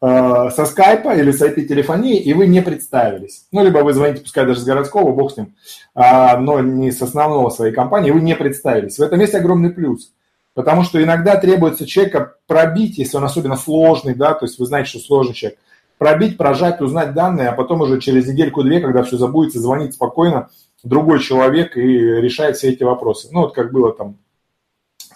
Э, 0.00 0.50
со 0.54 0.64
скайпа 0.64 1.16
или 1.16 1.32
с 1.32 1.42
IP-телефонии, 1.42 2.20
и 2.20 2.32
вы 2.32 2.46
не 2.46 2.62
представились. 2.62 3.46
Ну, 3.50 3.64
либо 3.64 3.78
вы 3.78 3.92
звоните, 3.92 4.20
пускай 4.20 4.46
даже 4.46 4.60
с 4.60 4.64
городского, 4.64 5.12
бог 5.12 5.32
с 5.32 5.36
ним, 5.36 5.56
а, 5.92 6.38
но 6.38 6.60
не 6.60 6.92
с 6.92 7.02
основного 7.02 7.50
своей 7.50 7.74
компании, 7.74 8.12
вы 8.12 8.20
не 8.20 8.36
представились. 8.36 8.96
В 8.96 9.02
этом 9.02 9.18
есть 9.18 9.34
огромный 9.34 9.70
плюс. 9.70 10.12
Потому 10.54 10.84
что 10.84 11.02
иногда 11.02 11.34
требуется 11.36 11.84
человека 11.84 12.36
пробить, 12.46 12.98
если 12.98 13.16
он 13.16 13.24
особенно 13.24 13.56
сложный, 13.56 14.14
да, 14.14 14.34
то 14.34 14.46
есть 14.46 14.60
вы 14.60 14.66
знаете, 14.66 14.90
что 14.90 15.00
сложный 15.00 15.34
человек, 15.34 15.58
пробить, 15.98 16.36
прожать, 16.36 16.80
узнать 16.80 17.12
данные, 17.12 17.48
а 17.48 17.52
потом 17.52 17.80
уже 17.80 18.00
через 18.00 18.28
недельку-две, 18.28 18.80
когда 18.80 19.02
все 19.02 19.16
забудется, 19.16 19.58
звонить 19.58 19.94
спокойно 19.94 20.48
другой 20.84 21.18
человек 21.18 21.76
и 21.76 21.80
решает 21.80 22.56
все 22.56 22.70
эти 22.70 22.84
вопросы. 22.84 23.28
Ну, 23.32 23.40
вот 23.40 23.54
как 23.54 23.72
было 23.72 23.92
там 23.92 24.16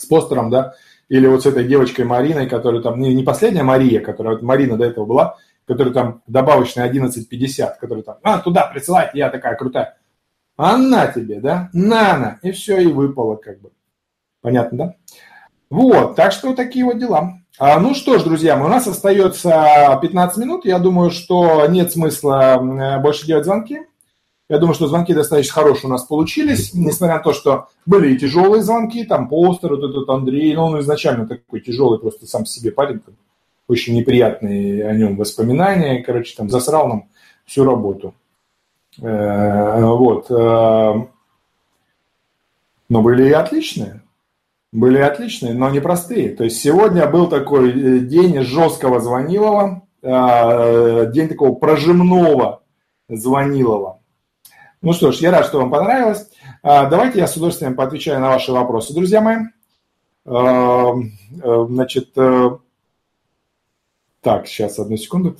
с 0.03 0.07
постером, 0.07 0.51
да, 0.51 0.75
или 1.09 1.27
вот 1.27 1.43
с 1.43 1.47
этой 1.47 1.65
девочкой 1.65 2.05
Мариной, 2.05 2.49
которая 2.49 2.83
там, 2.83 3.01
не, 3.01 3.15
не 3.15 3.23
последняя 3.23 3.63
Мария, 3.63 4.01
которая, 4.01 4.35
вот 4.35 4.43
Марина 4.43 4.77
до 4.77 4.85
этого 4.85 5.05
была, 5.05 5.37
которая 5.67 5.93
там 5.93 6.23
добавочная 6.27 6.91
11.50, 6.91 7.73
которая 7.81 8.03
там, 8.03 8.17
а, 8.23 8.39
туда 8.39 8.67
присылать, 8.67 9.11
я 9.15 9.31
такая 9.31 9.57
крутая. 9.57 9.99
А 10.57 10.77
на 10.77 11.07
тебе, 11.07 11.41
да? 11.41 11.71
На, 11.73 12.19
на. 12.19 12.39
И 12.43 12.53
все, 12.53 12.79
и 12.79 12.87
выпало 12.87 13.37
как 13.37 13.61
бы. 13.61 13.71
Понятно, 14.43 14.79
да? 14.79 14.95
Вот, 15.71 16.17
так 16.17 16.33
что 16.33 16.55
такие 16.55 16.85
вот 16.85 16.99
дела. 16.99 17.41
А, 17.59 17.79
ну 17.81 17.95
что 17.95 18.19
ж, 18.19 18.25
друзья, 18.25 18.63
у 18.63 18.69
нас 18.69 18.87
остается 18.87 19.99
15 20.01 20.39
минут. 20.39 20.65
Я 20.65 20.79
думаю, 20.79 21.11
что 21.11 21.67
нет 21.67 21.93
смысла 21.93 22.99
больше 23.03 23.27
делать 23.27 23.45
звонки. 23.45 23.81
Я 24.53 24.59
думаю, 24.59 24.75
что 24.75 24.87
звонки 24.87 25.15
достаточно 25.15 25.55
хорошие 25.55 25.89
у 25.89 25.91
нас 25.91 26.05
получились, 26.05 26.75
несмотря 26.75 27.17
на 27.17 27.23
то, 27.23 27.33
что 27.33 27.69
были 27.87 28.13
и 28.13 28.19
тяжелые 28.19 28.63
звонки, 28.63 29.03
там 29.05 29.31
постер, 29.31 29.71
вот 29.71 29.83
этот 29.83 30.07
Андрей, 30.11 30.55
ну, 30.55 30.65
он 30.65 30.81
изначально 30.81 31.27
такой 31.27 31.61
тяжелый 31.61 31.99
просто 31.99 32.27
сам 32.27 32.45
себе 32.45 32.71
парень, 32.71 32.99
там, 32.99 33.15
очень 33.67 33.97
неприятные 33.97 34.87
о 34.87 34.93
нем 34.93 35.17
воспоминания, 35.17 36.03
короче, 36.03 36.37
там 36.37 36.51
засрал 36.51 36.87
нам 36.87 37.05
всю 37.47 37.65
работу. 37.65 38.15
Э, 39.01 39.81
вот. 39.87 40.31
Э, 40.31 41.07
но 42.91 43.03
были 43.03 43.31
и 43.31 43.33
отличные. 43.33 44.03
Были 44.71 44.99
отличные, 44.99 45.55
но 45.55 45.71
непростые. 45.71 46.29
То 46.29 46.45
есть 46.45 46.61
сегодня 46.61 47.07
был 47.07 47.27
такой 47.29 47.71
э, 47.71 47.99
день 48.01 48.43
жесткого 48.43 49.01
звонилова, 49.01 49.81
день 50.03 51.29
такого 51.29 51.55
прожимного 51.55 52.61
звонилова. 53.09 54.02
Ну 54.83 54.93
что 54.93 55.13
ж, 55.13 55.19
я 55.19 55.31
рад, 55.31 55.47
что 55.47 55.59
вам 55.59 55.71
понравилось. 55.71 56.29
А, 56.61 56.87
давайте 56.87 57.21
я 57.21 57.29
с 57.29 57.37
удовольствием 57.37 57.77
поотвечаю 57.77 58.21
на 58.21 58.31
ваши 58.31 58.51
вопросы, 58.51 58.93
друзья 58.93 59.21
мои. 59.21 59.37
А, 60.25 60.91
э, 60.91 61.67
значит, 61.69 62.11
э, 62.17 62.59
так, 64.21 64.49
сейчас, 64.49 64.81
одну 64.81 64.97
секунду. 64.97 65.37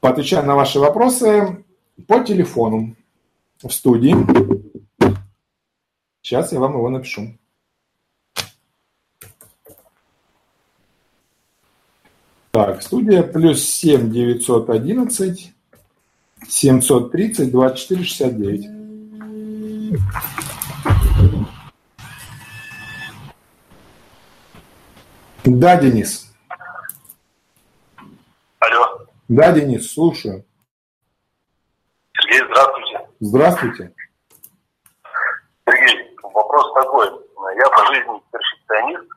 Поотвечаю 0.00 0.46
на 0.46 0.54
ваши 0.54 0.80
вопросы 0.80 1.62
по 2.06 2.20
телефону 2.20 2.96
в 3.62 3.70
студии. 3.70 4.16
Сейчас 6.22 6.52
я 6.52 6.60
вам 6.60 6.72
его 6.72 6.88
напишу. 6.88 7.38
Так, 12.52 12.82
студия 12.82 13.22
плюс 13.22 13.62
7 13.62 14.10
911 14.10 15.52
730 16.48 17.50
24 17.50 18.04
69. 18.04 18.80
Да, 25.44 25.76
Денис. 25.76 26.32
Алло. 28.60 29.06
Да, 29.28 29.52
Денис, 29.52 29.92
слушаю. 29.92 30.44
Сергей, 32.14 32.44
здравствуйте. 32.46 33.08
Здравствуйте. 33.20 33.94
Сергей, 35.66 36.16
вопрос 36.22 36.72
такой. 36.74 37.06
Я 37.56 37.68
по 37.70 37.86
жизни 37.92 38.22
перфекционист. 38.30 39.12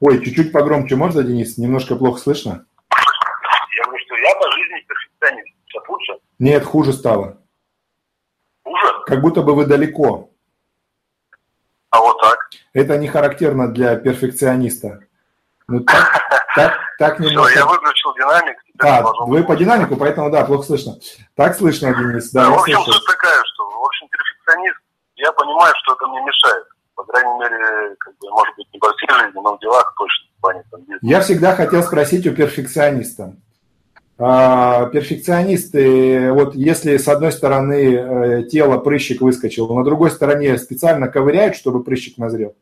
Ой, 0.00 0.24
чуть-чуть 0.24 0.52
погромче 0.52 0.96
можно, 0.96 1.22
Денис? 1.22 1.56
Немножко 1.58 1.96
плохо 1.96 2.18
слышно. 2.18 2.66
Я 3.76 3.84
говорю, 3.84 4.04
что 4.04 4.16
я 4.16 4.34
по 4.34 4.50
жизни 4.52 4.86
перфекционист. 4.86 5.48
Сейчас 5.66 5.88
лучше? 5.88 6.12
Нет, 6.42 6.64
хуже 6.64 6.92
стало. 6.92 7.38
Хуже? 8.64 8.86
Как 9.06 9.20
будто 9.20 9.42
бы 9.42 9.54
вы 9.54 9.64
далеко. 9.64 10.30
А 11.90 12.00
вот 12.00 12.20
так? 12.20 12.50
Это 12.72 12.98
не 12.98 13.06
характерно 13.06 13.72
для 13.72 13.94
перфекциониста. 13.94 15.04
Ну, 15.68 15.84
так, 15.84 16.20
так, 16.56 16.80
так 16.98 17.20
немножко... 17.20 17.48
Все, 17.48 17.60
я 17.60 17.66
выключил 17.66 18.12
динамик. 18.14 18.56
А, 18.80 19.02
вы 19.24 19.44
по 19.44 19.54
динамику, 19.54 19.94
поэтому, 19.94 20.32
да, 20.32 20.44
плохо 20.44 20.64
слышно. 20.64 20.96
Так 21.36 21.54
слышно, 21.54 21.94
Денис, 21.94 22.32
да, 22.32 22.46
да 22.46 22.50
В 22.50 22.60
общем, 22.60 22.80
суть 22.80 23.06
такая, 23.06 23.40
что, 23.44 23.70
в 23.70 23.84
общем, 23.84 24.08
перфекционист, 24.08 24.80
я 25.14 25.30
понимаю, 25.30 25.72
что 25.80 25.94
это 25.94 26.08
мне 26.08 26.22
мешает. 26.22 26.66
По 26.96 27.04
крайней 27.04 27.38
мере, 27.38 27.94
как 28.00 28.18
бы, 28.18 28.30
может 28.30 28.56
быть, 28.56 28.66
не 28.72 28.80
по 28.80 28.92
всей 28.96 29.08
жизни, 29.08 29.40
но 29.40 29.56
в 29.56 29.60
делах 29.60 29.94
точно. 29.96 30.26
В 30.38 30.40
плане, 30.40 30.64
там, 30.72 30.80
я 31.02 31.20
всегда 31.20 31.54
хотел 31.54 31.84
спросить 31.84 32.26
у 32.26 32.34
перфекциониста. 32.34 33.36
А, 34.24 34.86
перфекционисты, 34.86 36.32
вот 36.32 36.54
если 36.54 36.96
с 36.96 37.08
одной 37.08 37.32
стороны 37.32 37.94
э, 37.94 38.44
тело 38.44 38.78
прыщик 38.78 39.20
выскочил, 39.20 39.72
на 39.74 39.82
другой 39.82 40.12
стороне 40.12 40.56
специально 40.58 41.08
ковыряют, 41.08 41.56
чтобы 41.56 41.82
прыщик 41.82 42.18
назрел 42.18 42.54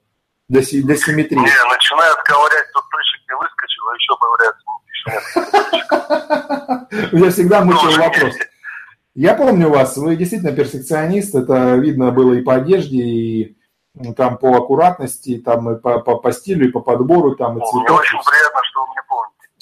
до, 0.49 0.63
си, 0.63 0.83
до 0.83 0.97
симметрии. 0.97 1.37
Не, 1.37 1.43
начинают 1.43 2.19
ковырять, 2.25 2.65
тот 2.73 2.85
прыщик 2.89 3.21
не 3.29 3.37
выскочил, 3.37 3.89
а 3.89 3.95
еще 3.95 4.15
нет. 4.41 4.55
Меня 7.13 7.31
всегда 7.31 7.63
мучил 7.63 7.91
вопрос. 7.99 8.35
Я 9.15 9.35
помню 9.35 9.69
вас, 9.69 9.97
вы 9.97 10.17
действительно 10.17 10.53
перфекционист, 10.53 11.35
это 11.35 11.75
видно 11.75 12.11
было 12.11 12.33
и 12.35 12.43
по 12.43 12.55
одежде, 12.55 12.97
и 12.97 13.57
там 14.17 14.39
по 14.39 14.57
аккуратности, 14.57 15.39
там 15.39 15.71
и 15.71 15.81
по, 15.81 15.99
по, 15.99 16.17
по 16.17 16.33
стилю, 16.33 16.69
и 16.69 16.71
по 16.71 16.81
подбору, 16.81 17.37
там 17.37 17.59
и 17.59 17.61
цветов. 17.61 17.83
Мне 17.83 17.99
очень 17.99 18.19
приятно, 18.19 18.61
что 18.65 18.81
вы 18.81 18.87
меня. 18.93 19.00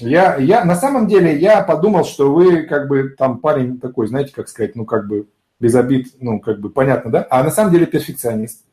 Я, 0.01 0.37
я, 0.37 0.65
на 0.65 0.77
самом 0.77 1.09
деле, 1.09 1.37
я 1.37 1.63
подумал, 1.63 2.05
что 2.05 2.33
вы 2.33 2.63
как 2.63 2.89
бы 2.89 3.09
там 3.11 3.39
парень 3.39 3.81
такой, 3.81 4.07
знаете, 4.07 4.33
как 4.33 4.49
сказать, 4.49 4.77
ну 4.77 4.85
как 4.85 5.09
бы 5.09 5.29
без 5.59 5.75
обид, 5.75 6.15
ну 6.21 6.41
как 6.41 6.61
бы 6.61 6.71
понятно, 6.71 7.11
да? 7.11 7.27
А 7.31 7.43
на 7.43 7.51
самом 7.51 7.73
деле 7.73 7.87
перфекционист. 7.87 8.65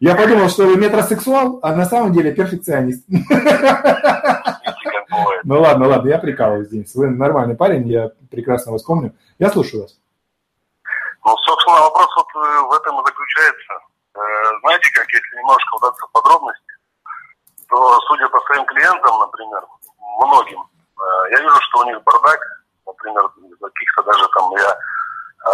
Я 0.00 0.14
подумал, 0.14 0.48
что 0.48 0.66
вы 0.66 0.76
метросексуал, 0.76 1.58
а 1.62 1.74
на 1.74 1.84
самом 1.84 2.12
деле 2.12 2.32
перфекционист. 2.32 3.04
Ну 5.44 5.60
ладно, 5.60 5.88
ладно, 5.88 6.08
я 6.08 6.18
прикалываюсь, 6.18 6.68
Денис. 6.68 6.94
Вы 6.94 7.10
нормальный 7.10 7.56
парень, 7.56 7.88
я 7.88 8.10
прекрасно 8.30 8.72
вас 8.72 8.82
помню. 8.82 9.14
Я 9.38 9.50
слушаю 9.50 9.82
вас. 9.82 9.98
Ну, 11.24 11.36
собственно, 11.36 11.80
вопрос 11.80 12.08
вот 12.16 12.26
э, 12.34 12.60
в 12.68 12.72
этом 12.72 13.00
и 13.00 13.04
заключается. 13.04 13.72
Э, 14.14 14.20
знаете, 14.60 14.90
как 14.94 15.06
если 15.12 15.36
немножко 15.38 15.76
вдаться 15.76 16.06
в 16.06 16.12
подробности, 16.12 16.69
то, 17.70 18.00
судя 18.08 18.28
по 18.28 18.40
своим 18.40 18.64
клиентам, 18.66 19.18
например, 19.20 19.66
многим, 20.24 20.60
э, 20.60 21.30
я 21.30 21.40
вижу, 21.40 21.60
что 21.60 21.80
у 21.80 21.84
них 21.84 22.02
бардак, 22.02 22.40
например, 22.86 23.28
каких-то 23.60 24.02
даже 24.02 24.28
там 24.28 24.50
я 24.52 24.78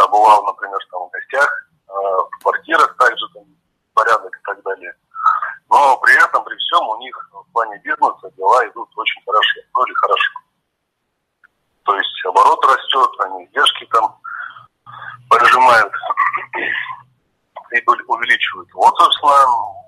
бывал, 0.09 0.45
например, 0.45 0.79
там 0.91 1.03
в 1.03 1.11
гостях, 1.11 1.49
в 1.87 2.43
квартирах 2.43 2.97
также 2.97 3.29
там 3.35 3.45
порядок 3.95 4.37
и 4.37 4.43
так 4.45 4.63
далее. 4.63 4.95
Но 5.71 5.97
при 5.99 6.15
этом, 6.17 6.45
при 6.45 6.57
всем, 6.57 6.89
у 6.89 6.99
них 6.99 7.31
в 7.33 7.53
плане 7.53 7.79
бизнеса 7.79 8.31
дела 8.37 8.67
идут 8.69 8.89
очень 8.97 9.23
хорошо, 9.25 9.61
ну 9.75 9.85
или 9.85 9.95
хорошо. 9.95 10.33
То 11.85 11.97
есть 11.97 12.25
оборот 12.27 12.65
растет, 12.65 13.11
они 13.21 13.45
издержки 13.47 13.85
там 13.93 14.19
прижимают 15.31 15.93
и 17.73 17.83
увеличивают. 18.09 18.69
Вот, 18.75 18.97
собственно, 18.97 19.86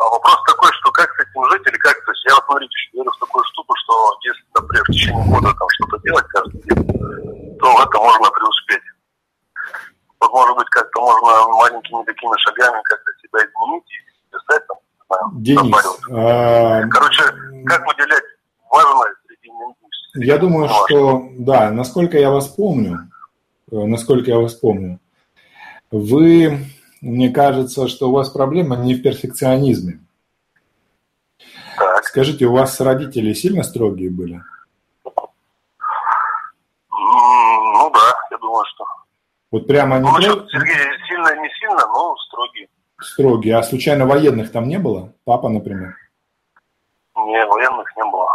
а 0.00 0.04
вопрос 0.08 0.38
такой, 0.46 0.72
что 0.80 0.90
как 0.92 1.10
с 1.12 1.20
этим 1.20 1.44
жить 1.52 1.66
или 1.68 1.76
как, 1.76 1.94
то 2.04 2.10
есть 2.10 2.24
я, 2.24 2.34
вот, 2.34 2.44
смотрите, 2.46 2.74
верю 2.94 3.10
в 3.12 3.18
такую 3.20 3.44
штуку, 3.52 3.74
что 3.84 4.16
если, 4.24 4.44
например, 4.56 4.84
в 4.84 4.92
течение 4.92 5.26
года 5.28 5.52
там 5.52 5.68
что-то 5.76 5.98
делать 6.02 6.26
каждый 6.28 6.60
день, 6.64 7.58
то 7.60 7.66
в 7.68 7.80
это 7.84 7.98
можно 8.00 8.30
преуспеть. 8.30 8.86
Вот, 10.20 10.32
может 10.32 10.56
быть, 10.56 10.68
как-то 10.70 11.00
можно 11.00 11.52
маленькими 11.52 12.04
такими 12.04 12.36
шагами 12.40 12.80
как-то 12.84 13.10
себя 13.20 13.40
изменить 13.44 13.84
и 13.92 14.32
писать 14.32 14.62
там, 14.66 14.78
Денис, 15.42 16.00
а... 16.10 16.86
Короче, 16.88 17.22
как 17.66 17.86
выделять 17.86 18.24
важное 18.70 19.14
среди 19.26 20.24
Я 20.26 20.38
думаю, 20.38 20.68
что, 20.68 21.28
да, 21.38 21.70
насколько 21.70 22.16
я 22.16 22.30
вас 22.30 22.48
помню, 22.48 23.10
э, 23.70 23.76
насколько 23.76 24.30
я 24.30 24.38
вас 24.38 24.54
помню, 24.54 24.98
вы, 25.90 26.64
мне 27.00 27.30
кажется, 27.30 27.88
что 27.88 28.08
у 28.08 28.12
вас 28.12 28.28
проблема 28.28 28.76
не 28.76 28.94
в 28.94 29.02
перфекционизме. 29.02 30.00
Так. 31.76 32.04
Скажите, 32.04 32.44
у 32.46 32.52
вас 32.52 32.80
родители 32.80 33.32
сильно 33.32 33.62
строгие 33.62 34.10
были? 34.10 34.42
Ну 36.90 37.90
да, 37.90 38.14
я 38.30 38.38
думаю, 38.38 38.64
что. 38.66 38.84
Вот 39.50 39.66
прямо 39.66 39.96
они... 39.96 40.06
Ну, 40.06 40.20
Сергей, 40.20 40.76
сильно, 41.08 41.40
не 41.40 41.48
сильно, 41.58 41.86
но 41.86 42.16
строгие. 42.28 42.68
Строгие. 43.00 43.56
А 43.56 43.62
случайно 43.62 44.06
военных 44.06 44.52
там 44.52 44.68
не 44.68 44.78
было? 44.78 45.14
Папа, 45.24 45.48
например? 45.48 45.96
Не, 47.16 47.46
военных 47.46 47.96
не 47.96 48.04
было. 48.10 48.28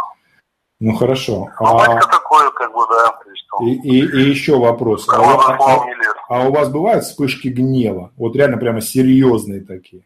Ну 0.78 0.94
хорошо. 0.94 1.50
Ну, 1.60 1.66
а... 1.66 1.74
батька 1.74 2.08
такой, 2.10 2.52
как 2.52 2.72
бы, 2.72 2.86
да. 2.88 3.18
И, 3.62 3.74
и, 3.74 4.04
и 4.04 4.28
еще 4.28 4.58
вопрос. 4.58 5.08
А, 5.08 5.16
а, 5.16 5.86
а 6.28 6.48
у 6.48 6.52
вас 6.52 6.68
бывают 6.68 7.04
вспышки 7.04 7.48
гнева? 7.48 8.12
Вот 8.16 8.34
реально 8.36 8.56
прямо 8.56 8.80
серьезные 8.80 9.60
такие? 9.60 10.04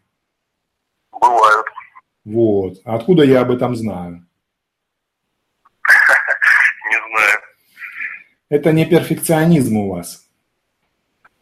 Бывают. 1.13 1.67
Вот. 2.25 2.81
А 2.85 2.97
откуда 2.97 3.25
я 3.25 3.41
об 3.41 3.51
этом 3.51 3.75
знаю? 3.75 4.27
Не 6.91 6.97
знаю. 6.97 7.41
Это 8.49 8.73
не 8.73 8.85
перфекционизм 8.85 9.77
у 9.77 9.91
вас. 9.91 10.27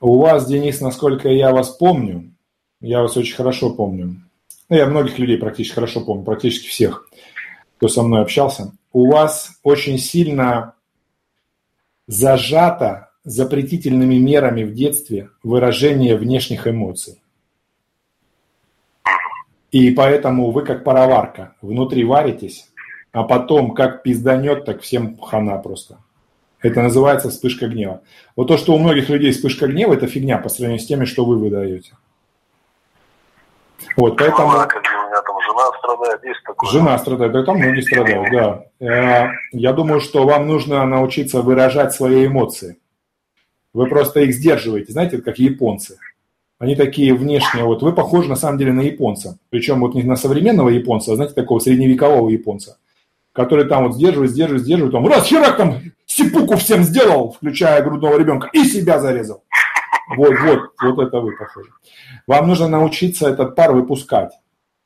У 0.00 0.20
вас, 0.20 0.46
Денис, 0.46 0.80
насколько 0.80 1.28
я 1.28 1.52
вас 1.52 1.70
помню, 1.70 2.32
я 2.80 3.02
вас 3.02 3.16
очень 3.16 3.34
хорошо 3.34 3.70
помню. 3.70 4.22
Ну, 4.68 4.76
я 4.76 4.86
многих 4.86 5.18
людей 5.18 5.38
практически 5.38 5.74
хорошо 5.74 6.02
помню, 6.02 6.24
практически 6.24 6.68
всех, 6.68 7.08
кто 7.78 7.88
со 7.88 8.02
мной 8.02 8.22
общался. 8.22 8.72
У 8.92 9.10
вас 9.10 9.58
очень 9.62 9.98
сильно 9.98 10.74
зажато 12.06 13.07
запретительными 13.30 14.16
мерами 14.16 14.64
в 14.64 14.74
детстве 14.74 15.30
выражение 15.42 16.16
внешних 16.16 16.66
эмоций. 16.66 17.20
И 19.70 19.90
поэтому 19.90 20.50
вы 20.50 20.64
как 20.64 20.84
пароварка, 20.84 21.54
внутри 21.60 22.04
варитесь, 22.04 22.70
а 23.12 23.24
потом 23.24 23.74
как 23.74 24.02
пизданет, 24.02 24.64
так 24.64 24.80
всем 24.80 25.18
хана 25.18 25.58
просто. 25.58 25.98
Это 26.60 26.82
называется 26.82 27.30
вспышка 27.30 27.68
гнева. 27.68 28.00
Вот 28.34 28.48
то, 28.48 28.56
что 28.56 28.74
у 28.74 28.78
многих 28.78 29.08
людей 29.08 29.32
вспышка 29.32 29.68
гнева, 29.68 29.94
это 29.94 30.06
фигня 30.06 30.38
по 30.38 30.48
сравнению 30.48 30.80
с 30.80 30.86
теми, 30.86 31.04
что 31.04 31.24
вы 31.24 31.38
выдаете. 31.38 31.92
Вот, 33.96 34.16
поэтому... 34.16 34.50
Жена, 34.50 34.66
как 34.66 34.82
у 34.82 35.08
меня 35.08 35.22
там 35.22 35.36
жена 35.40 35.78
страдает, 35.78 36.24
есть 36.24 36.40
такое. 36.44 36.70
Жена 36.70 36.98
страдает, 36.98 37.32
да, 37.32 37.42
там 37.44 37.58
многие 37.58 37.80
страдают, 37.82 38.28
да. 38.32 38.64
Э, 38.80 39.28
я 39.52 39.72
думаю, 39.72 40.00
что 40.00 40.24
вам 40.24 40.48
нужно 40.48 40.84
научиться 40.84 41.42
выражать 41.42 41.92
свои 41.92 42.26
эмоции. 42.26 42.78
Вы 43.74 43.86
просто 43.86 44.20
их 44.20 44.34
сдерживаете, 44.34 44.92
знаете, 44.92 45.18
как 45.18 45.38
японцы. 45.38 45.98
Они 46.58 46.74
такие 46.74 47.14
внешние, 47.14 47.64
вот 47.64 47.82
вы 47.82 47.92
похожи 47.92 48.28
на 48.28 48.34
самом 48.34 48.58
деле 48.58 48.72
на 48.72 48.80
японца. 48.80 49.38
Причем 49.50 49.80
вот 49.80 49.94
не 49.94 50.02
на 50.02 50.16
современного 50.16 50.70
японца, 50.70 51.12
а 51.12 51.16
знаете, 51.16 51.34
такого 51.34 51.60
средневекового 51.60 52.28
японца, 52.30 52.78
который 53.32 53.66
там 53.66 53.84
вот 53.84 53.94
сдерживает, 53.94 54.32
сдерживает, 54.32 54.64
сдерживает, 54.64 54.92
там 54.92 55.06
раз, 55.06 55.26
херак 55.26 55.56
там 55.56 55.76
сипуку 56.06 56.56
всем 56.56 56.82
сделал, 56.82 57.30
включая 57.32 57.82
грудного 57.82 58.18
ребенка, 58.18 58.48
и 58.52 58.64
себя 58.64 58.98
зарезал. 58.98 59.44
Вот, 60.16 60.34
вот, 60.40 60.60
вот 60.82 61.06
это 61.06 61.20
вы 61.20 61.36
похожи. 61.36 61.70
Вам 62.26 62.48
нужно 62.48 62.66
научиться 62.66 63.28
этот 63.28 63.54
пар 63.54 63.72
выпускать. 63.72 64.32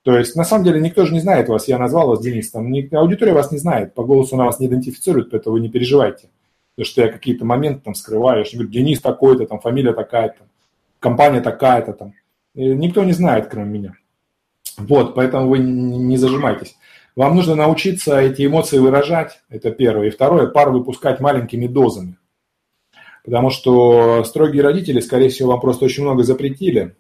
То 0.03 0.19
есть, 0.19 0.35
на 0.35 0.45
самом 0.45 0.65
деле, 0.65 0.81
никто 0.81 1.07
же 1.07 1.15
не 1.15 1.21
знает 1.21 1.49
вас. 1.49 1.69
Я 1.69 1.79
назвал 1.79 2.09
вас 2.09 2.21
Денисом. 2.21 2.75
Аудитория 2.93 3.33
вас 3.33 3.53
не 3.53 3.59
знает. 3.59 3.95
По 3.95 4.03
голосу 4.03 4.35
она 4.35 4.47
вас 4.47 4.59
не 4.59 4.67
идентифицирует, 4.67 5.31
поэтому 5.31 5.55
вы 5.55 5.61
не 5.61 5.69
переживайте. 5.69 6.29
Потому 6.75 6.87
что 6.91 7.03
я 7.03 7.09
какие-то 7.09 7.45
моменты 7.45 7.81
там 7.85 7.95
скрываю. 7.95 8.45
Я 8.45 8.51
говорю, 8.53 8.69
Денис 8.71 9.01
такой-то, 9.01 9.47
там, 9.47 9.61
фамилия 9.61 9.93
такая-то, 9.93 10.47
компания 11.01 11.41
такая-то 11.41 11.93
там. 11.93 12.15
И 12.55 12.67
никто 12.67 13.05
не 13.05 13.13
знает, 13.13 13.49
кроме 13.49 13.71
меня. 13.71 13.95
Вот, 14.79 15.15
поэтому 15.15 15.49
вы 15.49 15.59
не 15.59 16.17
зажимайтесь. 16.17 16.77
Вам 17.15 17.37
нужно 17.37 17.55
научиться 17.55 18.19
эти 18.19 18.47
эмоции 18.47 18.79
выражать, 18.79 19.43
это 19.51 19.71
первое. 19.71 20.07
И 20.07 20.11
второе, 20.11 20.47
пар 20.47 20.71
выпускать 20.71 21.21
маленькими 21.21 21.67
дозами. 21.67 22.17
Потому 23.25 23.51
что 23.51 24.25
строгие 24.25 24.63
родители, 24.63 25.01
скорее 25.01 25.29
всего, 25.29 25.51
вам 25.51 25.61
просто 25.61 25.85
очень 25.85 26.03
много 26.03 26.23
запретили, 26.23 26.97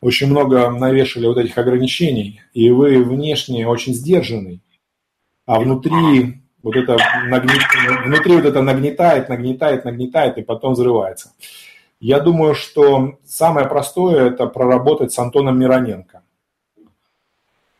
очень 0.00 0.26
много 0.26 0.70
навешали 0.70 1.26
вот 1.26 1.38
этих 1.38 1.56
ограничений, 1.56 2.40
и 2.52 2.70
вы 2.70 3.02
внешне 3.02 3.66
очень 3.66 3.94
сдержанный, 3.94 4.60
а 5.46 5.58
внутри 5.58 6.41
вот 6.62 6.76
это 6.76 6.96
нагнет... 7.28 7.62
внутри 8.04 8.36
вот 8.36 8.44
это 8.44 8.62
нагнетает, 8.62 9.28
нагнетает, 9.28 9.84
нагнетает 9.84 10.38
и 10.38 10.42
потом 10.42 10.74
взрывается. 10.74 11.32
Я 12.00 12.20
думаю, 12.20 12.54
что 12.54 13.14
самое 13.24 13.68
простое 13.68 14.30
это 14.30 14.46
проработать 14.46 15.12
с 15.12 15.18
Антоном 15.18 15.58
Мироненко. 15.58 16.22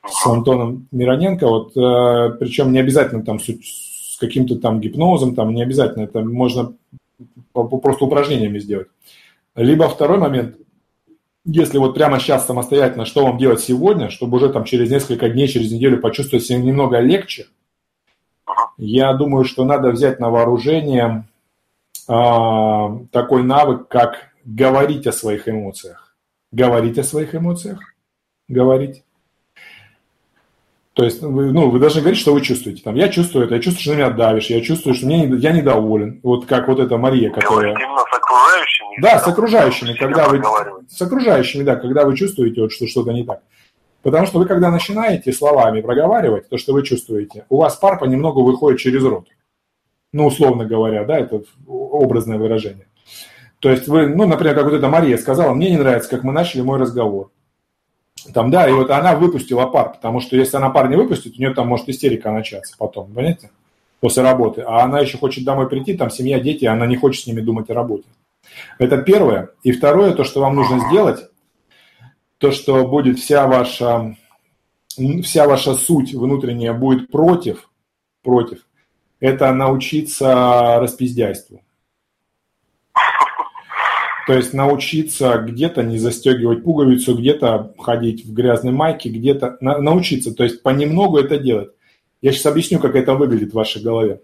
С 0.07 0.27
Антоном 0.27 0.87
Мироненко, 0.91 1.47
вот, 1.47 1.77
э, 1.77 2.37
причем 2.39 2.73
не 2.73 2.81
обязательно 2.81 3.25
там 3.25 3.41
с, 3.41 3.47
с 3.47 4.17
каким-то 4.19 4.57
там 4.57 4.81
гипнозом, 4.81 5.35
там 5.35 5.55
не 5.55 5.63
обязательно, 5.63 6.05
это 6.05 6.21
можно 6.23 6.75
просто 7.53 8.05
упражнениями 8.05 8.59
сделать. 8.59 8.89
Либо 9.55 9.89
второй 9.89 10.19
момент, 10.19 10.57
если 11.45 11.79
вот 11.79 11.95
прямо 11.95 12.19
сейчас 12.19 12.47
самостоятельно, 12.47 13.05
что 13.05 13.25
вам 13.25 13.39
делать 13.39 13.61
сегодня, 13.61 14.11
чтобы 14.11 14.37
уже 14.37 14.49
там 14.49 14.65
через 14.65 14.91
несколько 14.91 15.29
дней, 15.29 15.49
через 15.49 15.73
неделю 15.73 16.01
почувствовать 16.01 16.45
себя 16.45 16.59
немного 16.59 17.01
легче, 17.01 17.47
я 18.79 19.13
думаю, 19.15 19.45
что 19.45 19.65
надо 19.65 19.91
взять 19.91 20.21
на 20.21 20.31
вооружение 20.31 21.25
э, 22.09 22.89
такой 23.11 23.43
навык, 23.43 23.89
как 23.89 24.33
говорить 24.45 25.07
о 25.07 25.13
своих 25.13 25.49
эмоциях. 25.49 26.17
Говорить 26.51 26.99
о 26.99 27.05
своих 27.05 27.35
эмоциях. 27.35 27.81
Говорить. 28.49 29.05
То 30.95 31.05
есть, 31.05 31.23
вы, 31.23 31.53
ну, 31.53 31.71
вы 31.71 31.79
должны 31.79 32.03
говорить, 32.03 32.21
что 32.21 32.35
вы 32.35 32.43
чувствуете. 32.43 32.83
Там, 32.83 32.97
я 32.97 33.09
чувствую 33.09 33.47
это, 33.47 33.55
я 33.55 33.63
чувствую, 33.63 33.83
что 33.83 33.93
на 33.93 33.97
меня 33.97 34.11
давишь, 34.11 34.51
я 34.51 34.61
чувствую, 34.61 34.95
что 34.95 35.07
мне, 35.07 35.27
я 35.27 35.53
недоволен. 35.53 36.21
Вот 36.23 36.45
как 36.45 36.69
вот 36.69 36.81
эта 36.81 36.99
Мария, 36.99 37.31
которая... 37.31 37.73
Говорить 37.73 37.79
именно 37.81 38.05
с 38.05 38.15
окружающими? 38.15 39.01
Да, 39.01 39.19
с 39.19 39.27
окружающими, 39.27 39.93
когда 39.95 40.29
вы... 40.29 40.43
С 40.91 41.01
окружающими, 41.01 41.63
да, 41.63 41.77
когда 41.77 42.05
вы 42.05 42.15
чувствуете, 42.15 42.61
вот, 42.61 42.73
что 42.73 42.87
что-то 42.87 43.13
не 43.13 43.25
так. 43.25 43.41
Потому 44.03 44.27
что 44.27 44.39
вы, 44.39 44.47
когда 44.47 44.71
начинаете 44.71 45.33
словами 45.33 45.81
проговаривать 45.81 46.49
то, 46.49 46.59
что 46.59 46.73
вы 46.73 46.83
чувствуете, 46.83 47.47
у 47.49 47.59
вас 47.59 47.77
пар 47.77 47.99
понемногу 47.99 48.43
выходит 48.43 48.81
через 48.81 49.05
рот. 49.05 49.29
Ну, 50.13 50.27
условно 50.27 50.65
говоря, 50.65 51.05
да, 51.05 51.19
это 51.19 51.43
образное 51.67 52.39
выражение. 52.39 52.87
То 53.61 53.71
есть 53.71 53.87
вы, 53.87 54.09
ну, 54.09 54.27
например, 54.27 54.57
как 54.57 54.65
вот 54.65 54.75
эта 54.75 54.89
Мария 54.89 55.17
сказала, 55.17 55.55
мне 55.55 55.71
не 55.71 55.79
нравится, 55.79 56.11
как 56.11 56.25
мы 56.25 56.33
начали 56.33 56.63
мой 56.63 56.79
разговор. 56.79 57.31
Там, 58.35 58.51
да, 58.51 58.69
и 58.69 58.73
вот 58.73 58.91
она 58.91 59.17
выпустила 59.17 59.67
пар, 59.67 59.93
потому 59.93 60.21
что 60.21 60.37
если 60.37 60.57
она 60.57 60.71
пар 60.71 60.89
не 60.89 60.97
выпустит, 60.97 61.37
у 61.37 61.39
нее 61.39 61.55
там 61.55 61.69
может 61.69 61.89
истерика 61.89 62.31
начаться 62.31 62.75
потом, 62.77 63.13
понимаете, 63.13 63.51
после 64.01 64.23
работы. 64.23 64.63
А 64.63 64.83
она 64.83 65.01
еще 65.01 65.17
хочет 65.17 65.45
домой 65.45 65.69
прийти, 65.69 65.97
там 65.97 66.11
семья, 66.11 66.41
дети, 66.41 66.65
она 66.65 66.87
не 66.87 66.97
хочет 66.97 67.23
с 67.23 67.27
ними 67.27 67.41
думать 67.41 67.71
о 67.71 67.75
работе. 67.75 68.05
Это 68.79 68.99
первое. 68.99 69.51
И 69.63 69.73
второе, 69.73 70.13
то, 70.13 70.25
что 70.25 70.41
вам 70.41 70.57
нужно 70.57 70.81
сделать, 70.89 71.31
то, 72.43 72.51
что 72.51 72.85
будет 72.89 73.21
вся 73.21 73.47
ваша, 73.47 74.17
вся 75.23 75.47
ваша 75.47 75.75
суть 75.75 76.13
внутренняя 76.13 76.73
будет 76.73 77.09
против, 77.09 77.71
против, 78.25 78.67
это 79.21 79.53
научиться 79.53 80.81
распиздяйству. 80.81 81.63
То 84.27 84.35
есть 84.35 84.55
научиться 84.55 85.39
где-то 85.39 85.85
не 85.85 85.99
застегивать 85.99 86.65
пуговицу, 86.65 87.17
где-то 87.17 87.75
ходить 87.79 88.27
в 88.27 88.33
грязной 88.33 88.73
майке, 88.73 89.09
где-то 89.09 89.59
на, 89.61 89.79
научиться, 89.79 90.35
то 90.35 90.43
есть 90.43 90.63
понемногу 90.63 91.19
это 91.19 91.39
делать. 91.39 91.71
Я 92.23 92.33
сейчас 92.33 92.47
объясню, 92.47 92.81
как 92.81 92.97
это 92.97 93.15
выглядит 93.15 93.53
в 93.53 93.57
вашей 93.57 93.83
голове. 93.83 94.21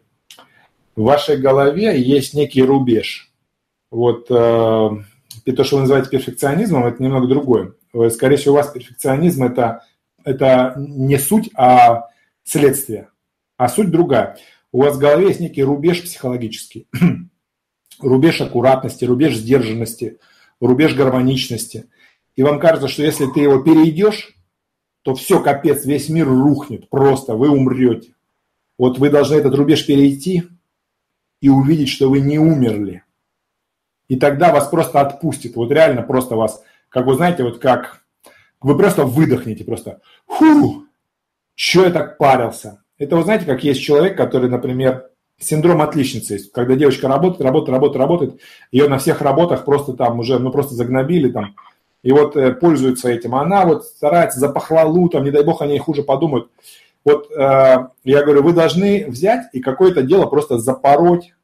В 0.96 1.02
вашей 1.02 1.36
голове 1.36 2.00
есть 2.00 2.34
некий 2.34 2.62
рубеж. 2.62 3.30
Вот 3.92 4.26
э, 4.28 4.32
то, 4.32 5.64
что 5.64 5.76
вы 5.76 5.82
называете 5.82 6.10
перфекционизмом, 6.10 6.86
это 6.86 7.02
немного 7.02 7.28
другое. 7.28 7.74
Скорее 8.10 8.36
всего, 8.36 8.54
у 8.54 8.56
вас 8.58 8.70
перфекционизм 8.70 9.44
это, 9.44 9.84
это 10.24 10.74
не 10.76 11.18
суть, 11.18 11.50
а 11.54 12.08
следствие. 12.44 13.08
А 13.56 13.68
суть 13.68 13.90
другая. 13.90 14.36
У 14.72 14.82
вас 14.82 14.96
в 14.96 14.98
голове 14.98 15.28
есть 15.28 15.40
некий 15.40 15.62
рубеж 15.62 16.02
психологический 16.02 16.86
рубеж 18.00 18.40
аккуратности, 18.40 19.04
рубеж 19.04 19.36
сдержанности, 19.36 20.18
рубеж 20.60 20.94
гармоничности. 20.94 21.88
И 22.36 22.42
вам 22.42 22.60
кажется, 22.60 22.88
что 22.88 23.02
если 23.02 23.26
ты 23.26 23.40
его 23.40 23.60
перейдешь, 23.60 24.36
то 25.02 25.14
все, 25.14 25.40
капец, 25.40 25.84
весь 25.84 26.08
мир 26.08 26.28
рухнет, 26.28 26.88
просто 26.88 27.34
вы 27.34 27.48
умрете. 27.48 28.14
Вот 28.76 28.98
вы 28.98 29.10
должны 29.10 29.36
этот 29.36 29.54
рубеж 29.54 29.86
перейти 29.86 30.44
и 31.40 31.48
увидеть, 31.48 31.88
что 31.88 32.10
вы 32.10 32.20
не 32.20 32.38
умерли. 32.38 33.02
И 34.08 34.16
тогда 34.16 34.52
вас 34.52 34.68
просто 34.68 35.00
отпустит. 35.00 35.56
Вот 35.56 35.70
реально 35.70 36.02
просто 36.02 36.36
вас, 36.36 36.62
как 36.88 37.06
вы 37.06 37.14
знаете, 37.14 37.42
вот 37.42 37.58
как 37.58 38.02
вы 38.60 38.76
просто 38.76 39.04
выдохнете, 39.04 39.64
просто 39.64 40.00
фу, 40.26 40.84
что 41.54 41.84
я 41.84 41.90
так 41.90 42.18
парился. 42.18 42.82
Это 42.98 43.16
вы 43.16 43.22
знаете, 43.22 43.46
как 43.46 43.62
есть 43.62 43.82
человек, 43.82 44.16
который, 44.16 44.50
например, 44.50 45.10
синдром 45.38 45.82
отличницы 45.82 46.34
есть, 46.34 46.52
когда 46.52 46.74
девочка 46.74 47.08
работает, 47.08 47.42
работает, 47.42 47.74
работает, 47.74 48.00
работает, 48.00 48.40
ее 48.72 48.88
на 48.88 48.98
всех 48.98 49.20
работах 49.22 49.64
просто 49.64 49.92
там 49.92 50.18
уже, 50.18 50.38
ну 50.38 50.50
просто 50.50 50.74
загнобили 50.74 51.30
там, 51.30 51.54
и 52.02 52.12
вот 52.12 52.36
э, 52.36 52.52
пользуется 52.52 53.08
этим. 53.08 53.34
Она 53.34 53.64
вот 53.64 53.84
старается 53.84 54.38
за 54.38 54.48
похвалу, 54.48 55.08
там, 55.08 55.24
не 55.24 55.30
дай 55.30 55.44
бог, 55.44 55.62
они 55.62 55.78
хуже 55.78 56.02
подумают. 56.02 56.50
Вот 57.04 57.30
э, 57.30 57.88
я 58.04 58.22
говорю, 58.22 58.42
вы 58.42 58.52
должны 58.52 59.06
взять 59.08 59.46
и 59.52 59.60
какое-то 59.60 60.02
дело 60.02 60.26
просто 60.26 60.58
запороть, 60.58 61.34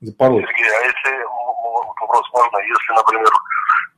запороть. 0.00 0.44
Сергей, 0.44 0.70
а 0.70 0.86
если, 0.86 1.24
вопрос 2.00 2.26
можно, 2.32 2.58
если, 2.58 2.92
например, 2.94 3.28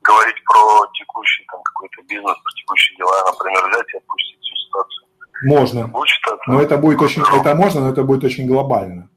говорить 0.09 0.43
про 0.45 0.87
текущий 0.93 1.45
там 1.51 1.61
какой-то 1.63 2.01
бизнес, 2.07 2.37
про 2.43 2.51
текущие 2.61 2.97
дела, 2.97 3.31
например, 3.31 3.69
взять 3.69 3.93
и 3.93 3.97
отпустить 3.97 4.39
всю 4.41 4.55
ситуацию? 4.55 5.07
Можно. 5.43 5.87
Будет 5.87 6.09
но 6.47 6.61
это 6.61 6.77
будет 6.77 7.01
очень, 7.01 7.21
это 7.21 7.55
можно, 7.55 7.81
но 7.81 7.89
это 7.89 8.03
будет 8.03 8.23
очень 8.23 8.47
глобально. 8.47 9.09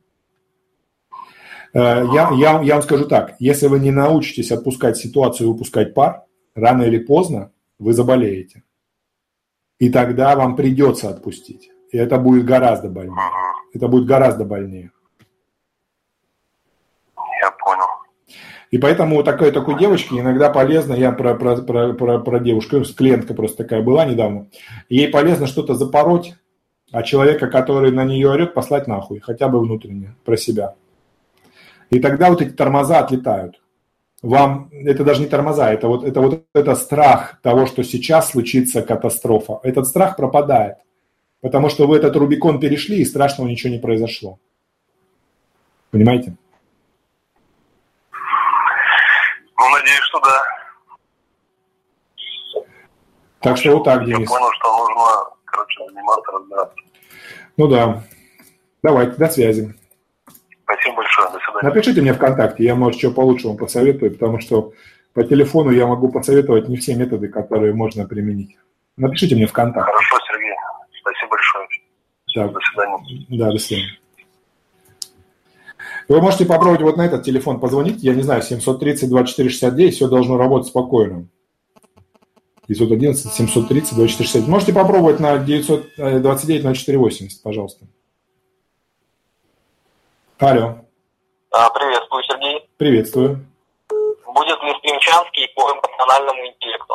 Э, 1.74 2.04
я, 2.12 2.30
я, 2.34 2.60
я 2.60 2.74
вам 2.74 2.82
скажу 2.82 3.06
так, 3.06 3.34
если 3.38 3.66
вы 3.66 3.80
не 3.80 3.90
научитесь 3.90 4.52
отпускать 4.52 4.96
ситуацию 4.96 5.48
и 5.48 5.52
выпускать 5.52 5.94
пар, 5.94 6.24
рано 6.54 6.82
или 6.82 6.98
поздно 6.98 7.52
вы 7.78 7.92
заболеете. 7.92 8.62
И 9.78 9.90
тогда 9.90 10.36
вам 10.36 10.54
придется 10.54 11.08
отпустить. 11.08 11.70
И 11.90 11.98
это 11.98 12.18
будет 12.18 12.44
гораздо 12.44 12.88
больнее. 12.88 13.30
Это 13.74 13.88
будет 13.88 14.06
гораздо 14.06 14.44
больнее. 14.44 14.92
Я 17.40 17.50
понял. 17.50 18.01
И 18.72 18.78
поэтому 18.78 19.22
такой, 19.22 19.52
такой 19.52 19.78
девочке 19.78 20.18
иногда 20.18 20.48
полезно, 20.48 20.94
я 20.94 21.12
про, 21.12 21.34
про, 21.34 21.56
про, 21.56 21.92
про, 21.92 22.18
про 22.18 22.40
девушку, 22.40 22.82
клиентка 22.96 23.34
просто 23.34 23.58
такая 23.58 23.82
была 23.82 24.06
недавно, 24.06 24.46
ей 24.88 25.08
полезно 25.08 25.46
что-то 25.46 25.74
запороть, 25.74 26.34
а 26.90 27.02
человека, 27.02 27.48
который 27.48 27.92
на 27.92 28.04
нее 28.04 28.30
орет, 28.30 28.54
послать 28.54 28.86
нахуй, 28.86 29.20
хотя 29.20 29.48
бы 29.48 29.60
внутренне, 29.60 30.14
про 30.24 30.38
себя. 30.38 30.74
И 31.90 32.00
тогда 32.00 32.30
вот 32.30 32.40
эти 32.40 32.52
тормоза 32.52 33.00
отлетают. 33.00 33.60
Вам 34.22 34.70
это 34.72 35.04
даже 35.04 35.20
не 35.20 35.26
тормоза, 35.26 35.70
это 35.70 35.88
вот 35.88 36.04
это 36.04 36.20
вот 36.22 36.44
это 36.54 36.74
страх 36.74 37.40
того, 37.42 37.66
что 37.66 37.84
сейчас 37.84 38.30
случится 38.30 38.80
катастрофа. 38.80 39.60
Этот 39.64 39.86
страх 39.86 40.16
пропадает, 40.16 40.76
потому 41.42 41.68
что 41.68 41.86
вы 41.86 41.98
этот 41.98 42.16
Рубикон 42.16 42.58
перешли 42.58 43.02
и 43.02 43.04
страшного 43.04 43.48
ничего 43.48 43.70
не 43.70 43.80
произошло. 43.80 44.38
Понимаете? 45.90 46.36
Ну, 49.58 49.70
надеюсь, 49.70 50.00
что 50.08 50.20
да. 50.20 50.42
Так 53.40 53.56
что 53.56 53.72
вот 53.72 53.84
так, 53.84 54.04
Денис. 54.04 54.20
Я 54.20 54.26
понял, 54.26 54.52
что 54.52 54.76
нужно, 54.76 55.02
короче, 55.44 55.86
заниматься, 55.88 56.32
разбираться. 56.32 56.76
Ну 57.56 57.68
да. 57.68 58.02
Давайте, 58.82 59.16
до 59.16 59.28
связи. 59.28 59.74
Спасибо 60.62 60.96
большое, 60.96 61.28
до 61.28 61.38
свидания. 61.38 61.62
Напишите 61.62 62.00
мне 62.00 62.14
ВКонтакте, 62.14 62.64
я, 62.64 62.74
может, 62.74 62.98
что 62.98 63.10
получше 63.10 63.48
вам 63.48 63.56
посоветую, 63.56 64.12
потому 64.12 64.40
что 64.40 64.72
по 65.12 65.24
телефону 65.24 65.70
я 65.70 65.86
могу 65.86 66.10
посоветовать 66.10 66.68
не 66.68 66.76
все 66.76 66.94
методы, 66.94 67.28
которые 67.28 67.74
можно 67.74 68.06
применить. 68.06 68.56
Напишите 68.96 69.34
мне 69.34 69.46
ВКонтакте. 69.46 69.92
Хорошо, 69.92 70.16
Сергей. 70.26 70.54
Спасибо 71.00 71.30
большое. 71.30 71.68
Да. 72.34 72.48
До 72.48 72.60
свидания. 72.60 73.26
Да, 73.28 73.50
до 73.52 73.58
свидания. 73.58 73.98
Вы 76.08 76.20
можете 76.20 76.44
попробовать 76.44 76.82
вот 76.82 76.96
на 76.96 77.06
этот 77.06 77.24
телефон 77.24 77.60
позвонить, 77.60 78.02
я 78.02 78.14
не 78.14 78.22
знаю, 78.22 78.42
730-2469, 78.42 79.90
все 79.90 80.08
должно 80.08 80.36
работать 80.36 80.68
спокойно. 80.68 81.28
911 82.68 83.32
730 83.32 83.94
2460. 83.94 84.48
Можете 84.48 84.72
попробовать 84.72 85.20
на 85.20 85.38
929 85.38 86.62
0480, 86.62 87.42
пожалуйста. 87.42 87.86
Алло. 90.38 90.76
А, 91.50 91.70
приветствую, 91.70 92.22
Сергей. 92.24 92.68
Приветствую. 92.76 93.46
Будет 94.26 94.62
ли 94.62 94.74
стримчанский 94.78 95.48
по 95.54 95.70
эмоциональному 95.70 96.46
интеллекту? 96.46 96.94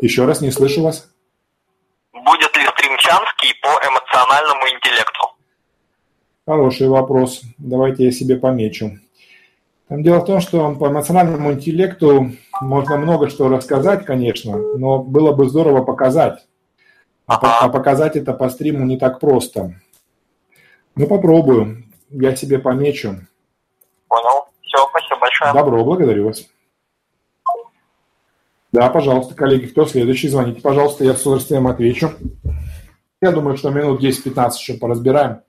Еще 0.00 0.24
раз, 0.26 0.40
не 0.40 0.50
слышу 0.50 0.82
вас. 0.82 1.10
Будет 2.12 2.56
ли 2.56 2.66
стримчанский 2.66 3.54
по 3.62 3.68
эмоциональному 3.68 4.68
интеллекту? 4.68 5.34
Хороший 6.46 6.88
вопрос. 6.88 7.42
Давайте 7.56 8.04
я 8.04 8.12
себе 8.12 8.36
помечу. 8.36 8.98
Там 9.88 10.02
дело 10.02 10.20
в 10.20 10.26
том, 10.26 10.40
что 10.40 10.74
по 10.74 10.88
эмоциональному 10.88 11.52
интеллекту 11.52 12.32
можно 12.60 12.98
много 12.98 13.30
что 13.30 13.48
рассказать, 13.48 14.04
конечно, 14.04 14.56
но 14.76 15.02
было 15.02 15.32
бы 15.32 15.48
здорово 15.48 15.82
показать. 15.84 16.46
А, 17.26 17.64
а 17.64 17.68
показать 17.70 18.16
это 18.16 18.34
по 18.34 18.50
стриму 18.50 18.84
не 18.84 18.98
так 18.98 19.20
просто. 19.20 19.74
Ну, 20.96 21.06
попробую 21.06 21.84
я 22.10 22.36
себе 22.36 22.58
помечу. 22.58 23.16
Понял. 24.08 24.48
Все, 24.60 24.86
спасибо 24.90 25.20
большое. 25.20 25.52
Добро, 25.54 25.82
благодарю 25.82 26.26
вас. 26.26 26.46
Да, 28.70 28.90
пожалуйста, 28.90 29.34
коллеги, 29.34 29.66
кто 29.66 29.86
следующий? 29.86 30.28
Звоните, 30.28 30.60
пожалуйста, 30.60 31.04
я 31.04 31.14
с 31.14 31.22
удовольствием 31.22 31.66
отвечу. 31.68 32.10
Я 33.22 33.32
думаю, 33.32 33.56
что 33.56 33.70
минут 33.70 34.02
10-15 34.02 34.50
еще 34.58 34.74
поразбираем. 34.74 35.40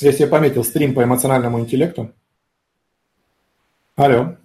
Я 0.00 0.12
себе 0.12 0.26
пометил 0.26 0.64
стрим 0.64 0.94
по 0.94 1.04
эмоциональному 1.04 1.60
интеллекту. 1.60 2.12
Алло. 3.96 4.36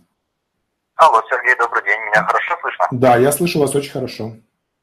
Алло, 0.97 1.21
Сергей, 1.29 1.55
добрый 1.55 1.83
день. 1.83 1.99
Меня 2.01 2.23
хорошо 2.23 2.57
слышно? 2.61 2.87
Да, 2.91 3.17
я 3.17 3.31
слышу 3.31 3.59
вас 3.59 3.73
очень 3.73 3.91
хорошо. 3.91 4.35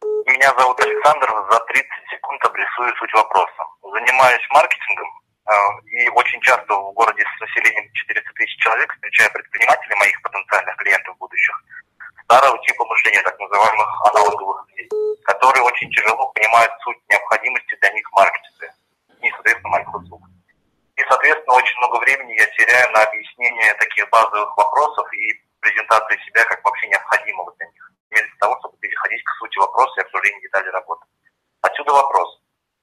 Меня 0.03 0.55
зовут 0.59 0.81
Александр. 0.81 1.29
За 1.51 1.59
30 1.61 1.87
секунд 2.11 2.45
обрисую 2.45 2.97
суть 2.97 3.13
вопроса. 3.13 3.63
Занимаюсь 3.83 4.47
маркетингом 4.51 5.09
э, 5.47 5.53
и 5.91 6.09
очень 6.09 6.41
часто 6.41 6.75
в 6.75 6.93
городе 6.95 7.23
с 7.23 7.41
населением 7.41 7.93
400 7.93 8.33
тысяч 8.35 8.57
человек 8.59 8.93
встречаю 8.95 9.31
предпринимателей 9.33 9.95
моих 9.97 10.21
потенциальных 10.23 10.77
клиентов 10.77 11.17
будущих 11.19 11.55
старого 12.25 12.59
типа 12.67 12.85
мышления, 12.87 13.23
так 13.23 13.39
называемых 13.39 13.89
аналоговых 14.11 14.67
людей, 14.71 14.89
которые 15.25 15.63
очень 15.63 15.91
тяжело 15.91 16.33
понимают 16.33 16.73
суть 16.83 16.99
необходимости 17.09 17.77
для 17.81 17.93
них 17.93 18.11
маркетинга 18.13 18.75
и, 19.21 19.31
соответственно, 19.31 19.69
моих 19.71 19.95
услуг 19.95 20.23
таких 23.95 24.09
базовых 24.11 24.57
вопросов 24.57 25.07
и 25.15 25.35
презентации 25.61 26.19
себя 26.27 26.45
как 26.45 26.65
вообще 26.65 26.89
необходимого 26.89 27.53
для 27.57 27.67
них, 27.67 27.93
вместо 28.11 28.37
того, 28.39 28.57
чтобы 28.61 28.77
переходить 28.79 29.23
к 29.25 29.31
сути 29.39 29.59
вопроса 29.59 30.01
и 30.01 30.05
обсуждению 30.05 30.43
деталей 30.43 30.71
работы. 30.71 31.05
Отсюда 31.63 31.93
вопрос. 31.93 32.41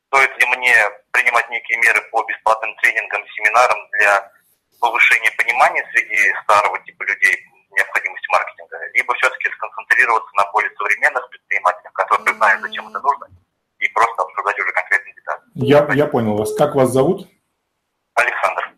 Стоит 0.08 0.32
ли 0.40 0.46
мне 0.58 0.76
принимать 1.12 1.50
некие 1.50 1.78
меры 1.80 2.02
по 2.12 2.24
бесплатным 2.24 2.76
тренингам, 2.78 3.24
семинарам 3.36 3.80
для 3.92 4.32
повышения 4.80 5.32
понимания 5.38 5.88
среди 5.94 6.34
старого 6.44 6.80
типа 6.84 7.04
людей 7.04 7.36
необходимости 7.72 8.28
маркетинга, 8.30 8.78
либо 8.94 9.14
все-таки 9.16 9.50
сконцентрироваться 9.52 10.32
на 10.36 10.52
более 10.52 10.72
современных 10.76 11.30
предпринимателях, 11.30 11.94
которые 11.94 12.36
знают, 12.36 12.62
зачем 12.62 12.88
это 12.90 13.00
нужно, 13.00 13.28
и 13.80 13.88
просто 13.90 14.22
обсуждать 14.24 14.60
уже 14.60 14.72
конкретные 14.74 15.16
детали. 15.16 15.42
Я, 15.56 15.88
я 15.94 16.08
понял 16.08 16.36
вас. 16.36 16.54
Как 16.58 16.76
вас 16.76 16.90
зовут? 16.90 17.30
Александр. 18.16 18.76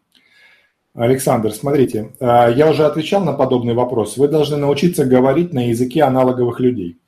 Александр, 0.95 1.51
смотрите, 1.51 2.13
э, 2.19 2.53
я 2.55 2.69
уже 2.69 2.86
отвечал 2.86 3.23
на 3.23 3.34
подобный 3.34 3.73
вопрос. 3.73 4.17
Вы 4.17 4.27
должны 4.27 4.57
научиться 4.57 5.05
говорить 5.05 5.53
на 5.53 5.67
языке 5.69 6.03
аналоговых 6.03 6.59
людей. 6.59 6.99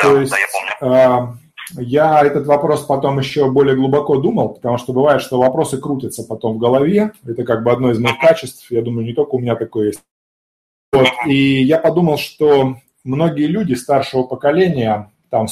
Да, 0.00 0.08
То 0.08 0.20
есть, 0.20 0.32
да, 0.32 0.38
я 0.38 0.46
помню. 0.52 0.96
Э, 0.96 1.44
я 1.76 2.22
этот 2.22 2.46
вопрос 2.46 2.84
потом 2.84 3.18
еще 3.18 3.50
более 3.50 3.74
глубоко 3.74 4.18
думал, 4.18 4.50
потому 4.50 4.78
что 4.78 4.92
бывает, 4.92 5.22
что 5.22 5.38
вопросы 5.38 5.78
крутятся 5.78 6.22
потом 6.24 6.54
в 6.54 6.58
голове. 6.58 7.12
Это 7.26 7.42
как 7.44 7.64
бы 7.64 7.72
одно 7.72 7.90
из 7.90 7.98
моих 7.98 8.18
качеств. 8.20 8.70
Я 8.70 8.82
думаю, 8.82 9.06
не 9.06 9.14
только 9.14 9.34
у 9.34 9.38
меня 9.38 9.56
такое 9.56 9.88
есть. 9.88 10.02
Вот. 10.92 11.08
И 11.26 11.62
я 11.62 11.78
подумал, 11.78 12.18
что 12.18 12.76
многие 13.02 13.46
люди 13.46 13.74
старшего 13.74 14.24
поколения, 14.24 15.10
там 15.30 15.46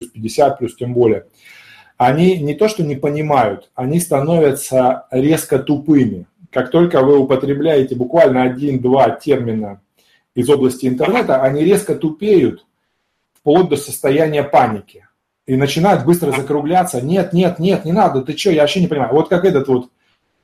50 0.00 0.58
плюс 0.58 0.76
тем 0.76 0.94
более, 0.94 1.26
они 2.00 2.38
не 2.38 2.54
то 2.54 2.66
что 2.66 2.82
не 2.82 2.96
понимают, 2.96 3.68
они 3.74 4.00
становятся 4.00 5.04
резко 5.10 5.58
тупыми. 5.58 6.24
Как 6.50 6.70
только 6.70 7.02
вы 7.02 7.18
употребляете 7.18 7.94
буквально 7.94 8.42
один-два 8.42 9.10
термина 9.10 9.82
из 10.34 10.48
области 10.48 10.86
интернета, 10.86 11.42
они 11.42 11.62
резко 11.62 11.94
тупеют, 11.94 12.64
вплоть 13.34 13.68
до 13.68 13.76
состояния 13.76 14.42
паники. 14.42 15.08
И 15.44 15.56
начинают 15.56 16.06
быстро 16.06 16.32
закругляться. 16.32 17.02
Нет, 17.02 17.34
нет, 17.34 17.58
нет, 17.58 17.84
не 17.84 17.92
надо, 17.92 18.22
ты 18.22 18.34
что, 18.34 18.50
я 18.50 18.62
вообще 18.62 18.80
не 18.80 18.86
понимаю. 18.86 19.12
Вот 19.12 19.28
как 19.28 19.44
этот 19.44 19.68
вот 19.68 19.90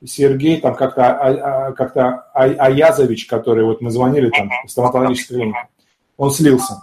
Сергей, 0.04 0.60
там 0.60 0.74
как-то 0.74 1.06
а, 1.06 1.68
а, 1.68 1.72
как-то 1.72 2.26
Аязович, 2.34 3.24
который 3.24 3.64
вот 3.64 3.80
мы 3.80 3.90
звонили 3.90 4.28
там 4.28 4.50
в 4.66 4.70
стоматологической 4.70 5.38
клинике, 5.38 5.68
он 6.18 6.32
слился. 6.32 6.82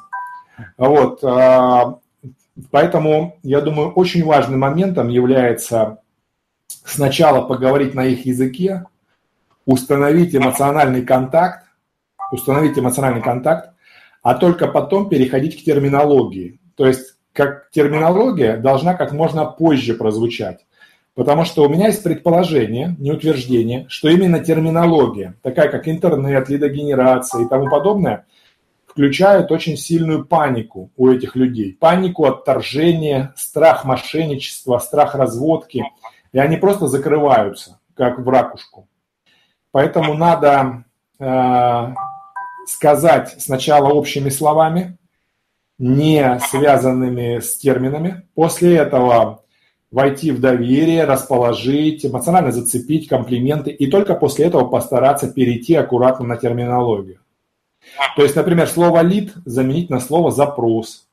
Вот, 0.79 1.23
а, 1.23 1.99
поэтому, 2.71 3.37
я 3.43 3.61
думаю, 3.61 3.91
очень 3.91 4.23
важным 4.23 4.59
моментом 4.59 5.09
является 5.09 5.99
сначала 6.67 7.41
поговорить 7.45 7.93
на 7.93 8.05
их 8.05 8.25
языке, 8.25 8.85
установить 9.65 10.35
эмоциональный 10.35 11.03
контакт, 11.03 11.65
установить 12.31 12.77
эмоциональный 12.77 13.21
контакт, 13.21 13.71
а 14.21 14.35
только 14.35 14.67
потом 14.67 15.09
переходить 15.09 15.61
к 15.61 15.65
терминологии. 15.65 16.59
То 16.75 16.85
есть 16.85 17.15
как 17.33 17.69
терминология 17.71 18.57
должна 18.57 18.93
как 18.93 19.11
можно 19.11 19.45
позже 19.45 19.95
прозвучать. 19.95 20.65
Потому 21.15 21.45
что 21.45 21.63
у 21.63 21.69
меня 21.69 21.87
есть 21.87 22.03
предположение, 22.03 22.95
не 22.97 23.11
утверждение, 23.11 23.85
что 23.87 24.09
именно 24.09 24.39
терминология, 24.39 25.35
такая 25.43 25.69
как 25.69 25.87
интернет, 25.87 26.49
лидогенерация 26.49 27.45
и 27.45 27.47
тому 27.47 27.69
подобное, 27.69 28.25
включают 28.93 29.51
очень 29.51 29.75
сильную 29.75 30.23
панику 30.23 30.91
у 30.95 31.09
этих 31.09 31.35
людей. 31.35 31.75
Панику 31.79 32.25
отторжения, 32.25 33.33
страх 33.35 33.85
мошенничества, 33.85 34.77
страх 34.77 35.15
разводки. 35.15 35.83
И 36.31 36.37
они 36.37 36.57
просто 36.57 36.87
закрываются, 36.87 37.79
как 37.95 38.19
в 38.19 38.29
ракушку. 38.29 38.87
Поэтому 39.71 40.13
надо 40.13 40.85
э, 41.19 41.93
сказать 42.67 43.35
сначала 43.39 43.89
общими 43.89 44.29
словами, 44.29 44.97
не 45.79 46.39
связанными 46.51 47.39
с 47.39 47.57
терминами. 47.57 48.27
После 48.35 48.77
этого 48.77 49.43
войти 49.89 50.31
в 50.31 50.39
доверие, 50.39 51.05
расположить, 51.05 52.05
эмоционально 52.05 52.51
зацепить 52.51 53.07
комплименты 53.07 53.71
и 53.71 53.89
только 53.89 54.13
после 54.13 54.45
этого 54.45 54.65
постараться 54.65 55.31
перейти 55.31 55.73
аккуратно 55.73 56.27
на 56.27 56.37
терминологию. 56.37 57.22
То 58.15 58.23
есть, 58.23 58.35
например, 58.35 58.67
слово 58.67 59.01
«лид» 59.01 59.33
заменить 59.45 59.89
на 59.89 59.99
слово 59.99 60.31
«запрос», 60.31 61.07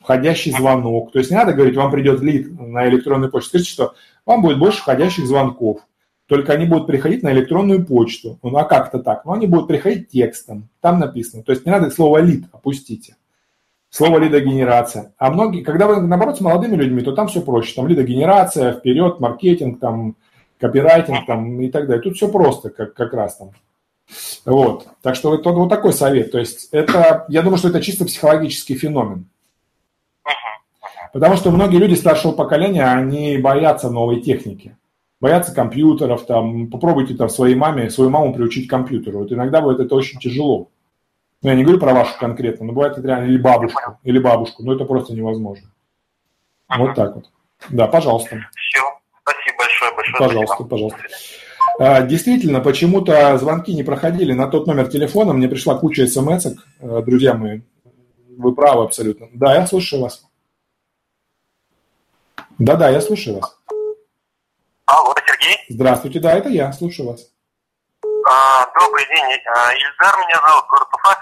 входящий 0.00 0.52
звонок. 0.52 1.12
То 1.12 1.18
есть 1.18 1.30
не 1.30 1.36
надо 1.36 1.52
говорить, 1.52 1.76
вам 1.76 1.90
придет 1.90 2.20
лид 2.20 2.58
на 2.60 2.88
электронную 2.88 3.30
почту. 3.30 3.48
Скажите, 3.48 3.70
что 3.70 3.94
вам 4.26 4.42
будет 4.42 4.58
больше 4.58 4.80
входящих 4.80 5.26
звонков. 5.26 5.80
Только 6.26 6.52
они 6.54 6.64
будут 6.66 6.86
приходить 6.86 7.22
на 7.22 7.32
электронную 7.32 7.84
почту. 7.84 8.38
Ну, 8.42 8.56
а 8.56 8.64
как-то 8.64 8.98
так. 8.98 9.24
Но 9.24 9.32
они 9.32 9.46
будут 9.46 9.68
приходить 9.68 10.08
текстом. 10.08 10.68
Там 10.80 10.98
написано. 10.98 11.42
То 11.42 11.52
есть 11.52 11.66
не 11.66 11.72
надо 11.72 11.90
слово 11.90 12.18
«лид» 12.18 12.44
опустите. 12.52 13.16
Слово 13.90 14.18
лидогенерация. 14.18 15.12
А 15.18 15.30
многие, 15.30 15.62
когда 15.62 15.86
вы, 15.86 16.00
наоборот, 16.00 16.36
с 16.36 16.40
молодыми 16.40 16.74
людьми, 16.76 17.02
то 17.02 17.12
там 17.12 17.28
все 17.28 17.42
проще. 17.42 17.74
Там 17.74 17.86
лидогенерация, 17.86 18.72
вперед, 18.72 19.20
маркетинг, 19.20 19.78
там, 19.78 20.16
копирайтинг 20.58 21.26
там, 21.26 21.60
и 21.60 21.70
так 21.70 21.86
далее. 21.86 22.02
Тут 22.02 22.16
все 22.16 22.28
просто, 22.28 22.70
как, 22.70 22.94
как 22.94 23.12
раз 23.12 23.36
там. 23.36 23.50
Вот. 24.44 24.86
Так 25.02 25.14
что 25.16 25.30
вот, 25.30 25.44
вот 25.44 25.68
такой 25.68 25.92
совет. 25.92 26.30
То 26.32 26.38
есть 26.38 26.68
это, 26.72 27.24
я 27.28 27.42
думаю, 27.42 27.58
что 27.58 27.68
это 27.68 27.80
чисто 27.80 28.04
психологический 28.04 28.74
феномен. 28.74 29.26
Потому 31.12 31.36
что 31.36 31.50
многие 31.50 31.76
люди 31.76 31.94
старшего 31.94 32.32
поколения, 32.32 32.84
они 32.84 33.38
боятся 33.38 33.90
новой 33.90 34.20
техники 34.20 34.76
боятся 35.24 35.54
компьютеров, 35.54 36.26
там, 36.26 36.68
попробуйте 36.68 37.14
там 37.14 37.30
своей 37.30 37.54
маме, 37.54 37.88
свою 37.88 38.10
маму 38.10 38.34
приучить 38.34 38.66
к 38.66 38.70
компьютеру. 38.70 39.20
Вот 39.20 39.32
иногда 39.32 39.62
бывает 39.62 39.80
это 39.80 39.94
очень 39.94 40.18
тяжело. 40.20 40.68
Ну, 41.40 41.48
я 41.48 41.54
не 41.54 41.62
говорю 41.62 41.80
про 41.80 41.94
вашу 41.94 42.18
конкретно, 42.18 42.66
но 42.66 42.74
бывает 42.74 42.98
это 42.98 43.08
реально 43.08 43.28
или 43.28 43.38
бабушку, 43.38 43.98
или 44.02 44.18
бабушку, 44.18 44.62
но 44.62 44.74
это 44.74 44.84
просто 44.84 45.14
невозможно. 45.14 45.70
Ага. 46.68 46.82
Вот 46.82 46.94
так 46.94 47.14
вот. 47.14 47.30
Да, 47.70 47.86
пожалуйста. 47.86 48.36
Все, 48.54 48.80
спасибо 49.22 49.56
большое, 49.56 49.94
большое. 49.94 50.18
Пожалуйста, 50.18 50.54
спасибо. 50.56 50.68
пожалуйста. 50.68 50.98
А, 51.78 52.02
действительно, 52.02 52.60
почему-то 52.60 53.36
звонки 53.38 53.74
не 53.74 53.82
проходили 53.82 54.32
на 54.32 54.48
тот 54.48 54.66
номер 54.66 54.88
телефона, 54.88 55.32
мне 55.32 55.48
пришла 55.48 55.76
куча 55.76 56.06
смс 56.06 56.46
-ок. 56.46 56.56
А, 56.80 57.02
друзья 57.02 57.34
мои, 57.34 57.62
вы 58.38 58.54
правы 58.54 58.84
абсолютно. 58.84 59.28
Да, 59.32 59.54
я 59.54 59.66
слушаю 59.66 60.02
вас. 60.02 60.24
Да-да, 62.58 62.90
я 62.90 63.00
слушаю 63.00 63.40
вас. 63.40 63.58
Алло, 64.86 65.14
Сергей? 65.26 65.56
Здравствуйте, 65.68 66.20
да, 66.20 66.32
это 66.32 66.48
я, 66.48 66.72
слушаю 66.72 67.08
вас. 67.08 67.26
А, 68.26 68.66
добрый 68.78 69.04
день, 69.06 69.40
а, 69.54 69.72
Ильдар 69.74 70.16
меня 70.26 70.40
зовут, 70.46 70.64
город 70.70 70.88
Уфа. 70.94 71.18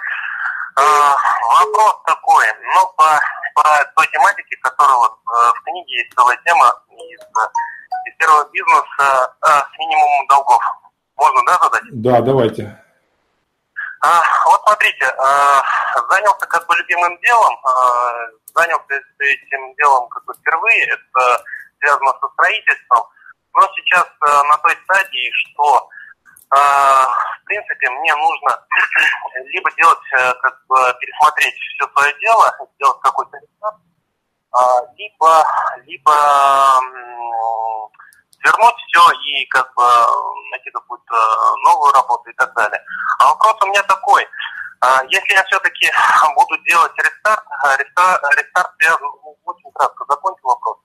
А, 0.77 1.15
вопрос 1.61 1.95
такой, 2.07 2.45
ну, 2.75 2.81
по, 2.97 3.21
по 3.55 3.63
той 3.97 4.07
тематике, 4.13 4.57
которая 4.63 4.97
вот 4.97 5.13
а, 5.27 5.53
в 5.55 5.63
книге 5.65 5.97
есть 5.97 6.15
целая 6.15 6.39
тема 6.45 6.73
из, 6.91 7.21
первого 8.23 8.49
бизнеса 8.51 9.35
а, 9.41 9.61
с 9.61 9.79
минимумом 9.79 10.27
долгов. 10.29 10.63
Можно, 11.17 11.43
да, 11.47 11.59
задать? 11.63 11.83
Да, 11.91 12.21
давайте. 12.21 12.79
А, 14.01 14.23
вот 14.47 14.61
смотрите, 14.63 15.07
а, 15.07 15.63
занялся 16.11 16.47
как 16.47 16.67
бы 16.67 16.77
любимым 16.77 17.19
делом, 17.21 17.55
а, 17.65 18.13
занялся 18.55 18.95
этим 19.19 19.75
делом 19.75 20.09
как 20.09 20.25
бы 20.25 20.35
впервые, 20.35 20.87
это 20.87 21.45
связано 21.81 22.13
со 22.21 22.29
строительством, 22.29 23.05
но 23.55 23.69
сейчас 23.77 24.07
э, 24.07 24.43
на 24.49 24.57
той 24.59 24.75
стадии, 24.85 25.31
что 25.33 25.89
э, 26.55 26.57
в 26.57 27.45
принципе 27.45 27.91
мне 27.91 28.15
нужно 28.15 28.67
либо 29.53 29.71
делать, 29.73 29.99
э, 30.19 30.33
как 30.41 30.67
бы 30.69 30.77
пересмотреть 31.01 31.55
все 31.55 31.89
свое 31.93 32.15
дело, 32.21 32.57
сделать 32.77 33.01
какой-то 33.03 33.37
рестарт, 33.37 33.77
э, 34.55 34.59
либо, 34.97 35.45
либо 35.85 36.13
э, 36.13 38.02
вернуть 38.45 38.75
все 38.87 39.03
и 39.13 39.47
как 39.47 39.73
бы 39.75 39.83
найти 40.51 40.71
какую-то 40.71 41.15
новую 41.65 41.93
работу 41.93 42.31
и 42.31 42.35
так 42.35 42.53
далее. 42.55 42.81
А 43.19 43.29
вопрос 43.29 43.57
у 43.63 43.67
меня 43.67 43.83
такой. 43.83 44.27
Если 45.09 45.35
я 45.35 45.45
все-таки 45.45 45.91
буду 46.35 46.59
делать 46.65 46.93
рестарт, 46.99 47.45
рестарт, 47.79 48.23
рестарт 48.37 48.71
я 48.83 48.97
очень 49.45 49.71
кратко 49.73 50.05
закончу 50.09 50.43
вопрос. 50.43 50.79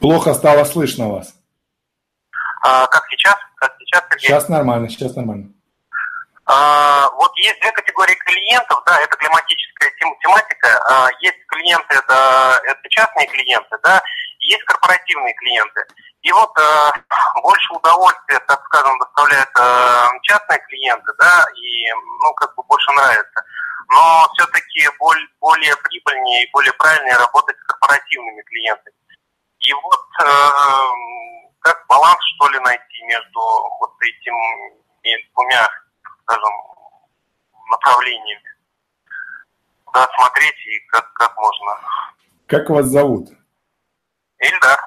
Плохо 0.00 0.34
стало 0.34 0.64
слышно 0.64 1.08
вас. 1.08 1.34
А, 2.62 2.86
как 2.86 3.06
сейчас? 3.10 3.36
Как 3.56 3.74
сейчас? 3.78 4.04
Сергей? 4.10 4.26
Сейчас 4.28 4.48
нормально, 4.48 4.88
сейчас 4.88 5.14
нормально. 5.16 5.52
А, 6.50 7.10
вот 7.10 7.30
есть 7.36 7.60
две 7.60 7.70
категории 7.72 8.14
клиентов, 8.14 8.82
да, 8.86 8.98
это 9.00 9.14
климатическая 9.16 9.92
тематика. 10.22 10.82
А, 10.88 11.08
есть 11.20 11.36
клиенты, 11.46 11.94
это, 11.94 12.60
это 12.64 12.88
частные 12.88 13.26
клиенты, 13.26 13.76
да, 13.82 14.00
есть 14.40 14.64
корпоративные 14.64 15.34
клиенты. 15.34 15.84
И 16.22 16.32
вот 16.32 16.50
а, 16.58 16.92
больше 17.42 17.74
удовольствия, 17.74 18.38
так 18.48 18.64
скажем, 18.64 18.98
доставляют 18.98 19.50
а, 19.58 20.08
частные 20.22 20.58
клиенты, 20.60 21.12
да, 21.18 21.46
и, 21.54 21.92
ну, 21.92 22.32
как 22.32 22.54
бы 22.54 22.62
больше 22.62 22.92
нравится. 22.92 23.44
Но 23.90 24.26
все-таки 24.32 24.88
более, 24.98 25.28
более 25.40 25.76
прибыльнее 25.76 26.44
и 26.44 26.50
более 26.50 26.72
правильнее 26.72 27.16
работать 27.16 27.56
с 27.58 27.66
корпоративными 27.66 28.40
клиентами. 28.42 28.96
И 29.60 29.72
вот 29.74 30.06
э, 30.20 30.26
как 31.60 31.86
баланс, 31.88 32.18
что 32.36 32.48
ли, 32.48 32.58
найти 32.60 33.02
между 33.04 33.40
вот 33.80 33.92
этими 34.00 34.78
двумя, 35.34 35.68
скажем, 36.28 36.50
направлениями? 37.70 38.42
Куда 39.84 40.06
смотреть 40.16 40.66
и 40.66 40.86
как, 40.88 41.12
как 41.14 41.34
можно? 41.36 41.72
Как 42.46 42.70
вас 42.70 42.86
зовут? 42.86 43.30
Ильдар. 44.38 44.78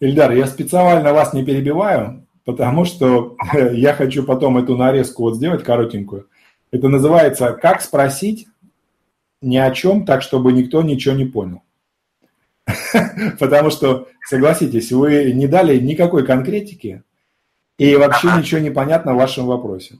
Ильдар, 0.00 0.32
я 0.32 0.46
специально 0.46 1.12
вас 1.12 1.32
не 1.32 1.44
перебиваю, 1.44 2.26
потому 2.44 2.84
что 2.84 3.36
я 3.72 3.94
хочу 3.94 4.24
потом 4.24 4.58
эту 4.58 4.76
нарезку 4.76 5.22
вот 5.22 5.36
сделать 5.36 5.62
коротенькую. 5.62 6.28
Это 6.72 6.88
называется 6.88 7.52
«Как 7.52 7.80
спросить 7.80 8.48
ни 9.40 9.56
о 9.56 9.70
чем 9.70 10.04
так, 10.04 10.22
чтобы 10.22 10.52
никто 10.52 10.82
ничего 10.82 11.14
не 11.14 11.26
понял». 11.26 11.62
Потому 13.38 13.70
что, 13.70 14.08
согласитесь, 14.26 14.90
вы 14.90 15.32
не 15.32 15.46
дали 15.46 15.78
никакой 15.78 16.24
конкретики, 16.24 17.02
и 17.78 17.96
вообще 17.96 18.28
ничего 18.36 18.60
не 18.60 18.70
понятно 18.70 19.14
в 19.14 19.18
вашем 19.18 19.46
вопросе. 19.46 19.98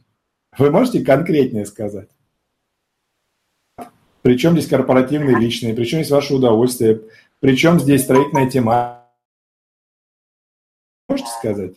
Вы 0.58 0.70
можете 0.70 1.04
конкретнее 1.04 1.64
сказать? 1.64 2.10
Причем 4.20 4.52
здесь 4.52 4.68
корпоративные 4.68 5.38
личные, 5.38 5.74
причем 5.74 5.98
здесь 5.98 6.10
ваше 6.10 6.34
удовольствие, 6.34 7.00
причем 7.40 7.80
здесь 7.80 8.04
строительная 8.04 8.48
тема. 8.48 9.08
Можете 11.08 11.30
сказать? 11.30 11.74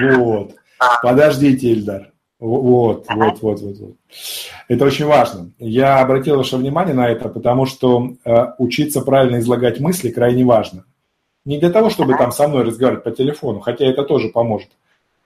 Вот. 0.00 0.54
Подождите, 1.02 1.72
Ильдар. 1.72 2.12
Вот, 2.38 3.06
вот, 3.08 3.40
вот, 3.40 3.60
вот, 3.60 3.78
вот. 3.78 3.96
Это 4.68 4.84
очень 4.84 5.06
важно. 5.06 5.52
Я 5.58 6.00
обратил 6.00 6.36
ваше 6.36 6.56
внимание 6.56 6.94
на 6.94 7.08
это, 7.08 7.30
потому 7.30 7.64
что 7.64 8.14
э, 8.24 8.46
учиться 8.58 9.00
правильно 9.00 9.38
излагать 9.38 9.80
мысли 9.80 10.10
крайне 10.10 10.44
важно. 10.44 10.84
Не 11.46 11.58
для 11.58 11.70
того, 11.70 11.88
чтобы 11.88 12.14
там 12.16 12.32
со 12.32 12.46
мной 12.46 12.64
разговаривать 12.64 13.04
по 13.04 13.10
телефону, 13.10 13.60
хотя 13.60 13.86
это 13.86 14.02
тоже 14.02 14.28
поможет, 14.28 14.68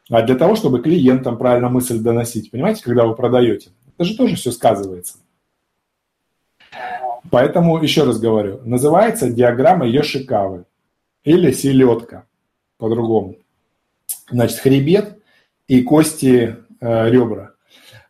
а 0.08 0.22
для 0.22 0.36
того, 0.36 0.54
чтобы 0.54 0.80
клиентам 0.80 1.36
правильно 1.36 1.68
мысль 1.68 1.98
доносить. 1.98 2.50
Понимаете, 2.50 2.84
когда 2.84 3.06
вы 3.06 3.14
продаете? 3.14 3.70
Это 3.96 4.04
же 4.04 4.16
тоже 4.16 4.36
все 4.36 4.52
сказывается. 4.52 5.18
Поэтому, 7.30 7.82
еще 7.82 8.04
раз 8.04 8.18
говорю, 8.18 8.60
называется 8.64 9.30
диаграмма 9.30 9.86
Йошикавы 9.86 10.64
или 11.24 11.52
селедка 11.52 12.24
по-другому. 12.78 13.36
Значит, 14.30 14.58
хребет 14.58 15.18
и 15.68 15.82
кости 15.82 16.56
ребра. 16.80 17.52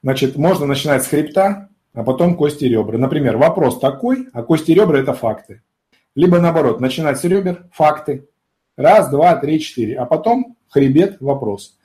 Значит, 0.02 0.36
можно 0.36 0.66
начинать 0.66 1.04
с 1.04 1.08
хребта, 1.08 1.68
а 1.92 2.02
потом 2.04 2.36
кости 2.36 2.64
ребра. 2.64 2.98
Например, 2.98 3.36
вопрос 3.36 3.78
такой, 3.78 4.28
а 4.32 4.42
кости 4.42 4.72
ребра– 4.72 4.98
это 5.00 5.12
факты. 5.12 5.62
Либо 6.14 6.38
наоборот, 6.40 6.80
начинать 6.80 7.18
с 7.18 7.24
ребер, 7.24 7.66
факты. 7.72 8.28
Раз, 8.76 9.10
два, 9.10 9.36
три, 9.36 9.60
четыре. 9.60 9.98
А 9.98 10.06
потом 10.06 10.56
хребет, 10.68 11.20
вопрос. 11.20 11.76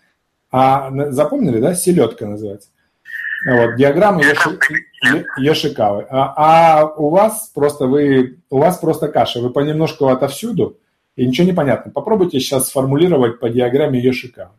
А 0.52 0.90
запомнили, 1.12 1.60
да? 1.60 1.74
Селедка 1.76 2.26
называется. 2.26 2.70
Вот, 3.46 3.76
диаграмма 3.76 4.24
Йоши, 4.24 4.58
Йошикавы. 5.38 6.08
А, 6.10 6.34
а 6.82 6.86
у 6.86 7.10
вас 7.10 7.52
просто 7.54 7.86
вы, 7.86 8.40
у 8.50 8.60
вас 8.60 8.78
просто 8.78 9.10
каша. 9.10 9.42
Вы 9.42 9.50
понемножку 9.50 10.08
отовсюду, 10.08 10.80
и 11.16 11.28
ничего 11.28 11.46
не 11.46 11.54
понятно. 11.54 11.92
Попробуйте 11.92 12.40
сейчас 12.40 12.70
сформулировать 12.70 13.40
по 13.40 13.50
диаграмме 13.50 14.00
Йошикавы. 14.00 14.52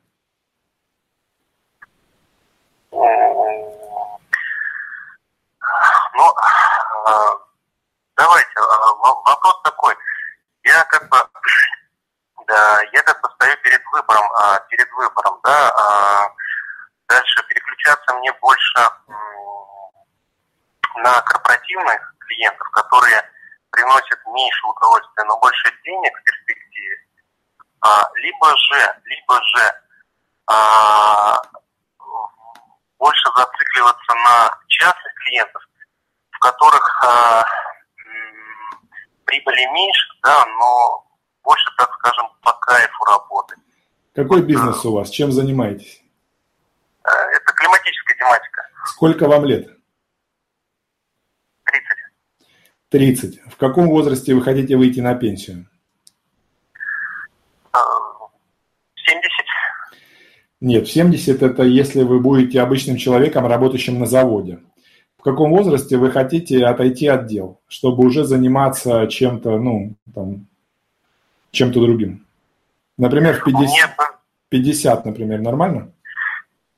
Ну, 2.92 3.02
а, 6.22 7.38
давайте, 8.16 8.50
а, 8.56 8.94
вопрос 9.24 9.60
такой. 9.64 9.94
Я 10.64 10.84
как 10.98 11.08
бы, 11.10 11.18
да, 12.46 12.80
я 12.92 13.02
как 13.02 13.20
бы 13.20 13.28
стою 13.34 13.56
перед 13.58 13.82
выбором, 13.92 14.24
а, 14.32 14.60
перед 14.70 14.90
выбором, 14.92 15.38
да, 15.42 16.30
дальше 17.08 17.42
переключаться 17.48 18.14
мне 18.14 18.32
больше 18.40 18.88
на 20.96 21.20
корпоративных 21.22 22.14
клиентов, 22.20 22.68
которые 22.70 23.30
приносят 23.70 24.18
меньше 24.28 24.66
удовольствия, 24.66 25.24
но 25.24 25.38
больше 25.38 25.70
денег 25.84 26.18
в 26.18 26.22
перспективе, 26.22 26.96
либо 28.14 28.56
же, 28.56 29.00
либо 29.04 29.42
же 29.42 29.82
больше 32.98 33.30
зацикливаться 33.36 34.14
на 34.14 34.58
частных 34.68 35.14
клиентов, 35.14 35.62
в 36.30 36.38
которых 36.38 37.04
прибыли 39.26 39.66
меньше, 39.74 40.08
да, 40.22 40.46
но 40.46 41.04
больше, 41.42 41.66
так 41.76 41.90
скажем, 41.98 42.26
по 42.42 42.52
кайфу 42.52 43.04
работы. 43.04 43.56
Какой 44.14 44.42
бизнес 44.42 44.84
у 44.84 44.92
вас? 44.92 45.10
Чем 45.10 45.30
занимаетесь? 45.30 46.02
Э, 47.04 47.10
это 47.10 47.52
климатическая 47.52 48.16
тематика. 48.16 48.62
Сколько 48.86 49.28
вам 49.28 49.44
лет? 49.44 49.68
30. 51.64 51.86
30. 52.88 53.52
В 53.52 53.56
каком 53.56 53.88
возрасте 53.88 54.34
вы 54.34 54.42
хотите 54.42 54.76
выйти 54.76 55.00
на 55.00 55.14
пенсию? 55.14 55.68
70. 58.94 59.22
Нет, 60.60 60.88
в 60.88 60.90
70 60.90 61.42
это 61.42 61.62
если 61.62 62.02
вы 62.02 62.20
будете 62.20 62.60
обычным 62.60 62.96
человеком, 62.96 63.46
работающим 63.46 63.98
на 63.98 64.06
заводе. 64.06 64.60
В 65.26 65.28
каком 65.28 65.50
возрасте 65.50 65.96
вы 65.96 66.12
хотите 66.12 66.64
отойти 66.64 67.08
от 67.08 67.26
дел, 67.26 67.60
чтобы 67.66 68.06
уже 68.06 68.22
заниматься 68.22 69.08
чем-то, 69.08 69.58
ну, 69.58 69.96
там, 70.14 70.46
чем-то 71.50 71.80
другим? 71.80 72.24
Например, 72.96 73.34
в 73.34 73.42
50, 73.42 73.66
Мне 73.66 74.06
50 74.50 75.04
например, 75.04 75.40
нормально? 75.40 75.92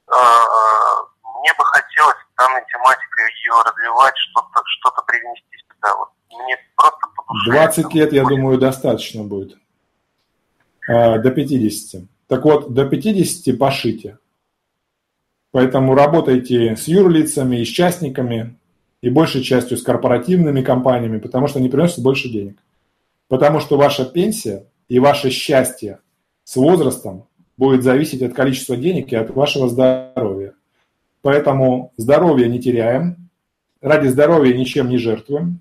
Мне 0.08 1.52
бы 1.58 1.64
хотелось 1.66 2.16
данной 2.38 2.62
тематикой 2.72 3.26
ее 3.44 3.52
развивать, 3.66 4.14
что-то 4.16 4.62
что 4.64 4.92
привнести 5.06 5.58
сюда. 5.68 5.94
Вот 5.98 6.08
мне 6.32 6.56
просто 6.74 7.06
20 7.50 7.94
лет, 7.94 8.12
я 8.14 8.24
думаю, 8.24 8.56
достаточно 8.56 9.24
будет. 9.24 9.58
А, 10.88 11.18
до 11.18 11.30
50. 11.30 12.00
Так 12.28 12.44
вот, 12.46 12.72
до 12.72 12.86
50 12.86 13.58
пошите. 13.58 14.16
Поэтому 15.50 15.94
работайте 15.94 16.76
с 16.76 16.88
юрлицами 16.88 17.56
и 17.56 17.64
с 17.64 17.68
частниками, 17.68 18.56
и 19.00 19.10
большей 19.10 19.42
частью 19.42 19.76
с 19.76 19.82
корпоративными 19.82 20.62
компаниями, 20.62 21.18
потому 21.18 21.46
что 21.46 21.58
они 21.58 21.68
приносят 21.68 22.02
больше 22.02 22.28
денег. 22.28 22.58
Потому 23.28 23.60
что 23.60 23.76
ваша 23.76 24.04
пенсия 24.04 24.66
и 24.88 24.98
ваше 24.98 25.30
счастье 25.30 26.00
с 26.44 26.56
возрастом 26.56 27.26
будет 27.56 27.82
зависеть 27.82 28.22
от 28.22 28.34
количества 28.34 28.76
денег 28.76 29.12
и 29.12 29.16
от 29.16 29.30
вашего 29.30 29.68
здоровья. 29.68 30.54
Поэтому 31.22 31.92
здоровье 31.96 32.48
не 32.48 32.60
теряем, 32.60 33.28
ради 33.80 34.08
здоровья 34.08 34.56
ничем 34.56 34.88
не 34.88 34.98
жертвуем, 34.98 35.60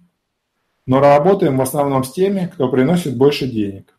но 0.86 1.00
работаем 1.00 1.58
в 1.58 1.62
основном 1.62 2.04
с 2.04 2.14
теми, 2.14 2.50
кто 2.54 2.70
приносит 2.70 3.18
больше 3.18 3.48
денег. 3.48 3.98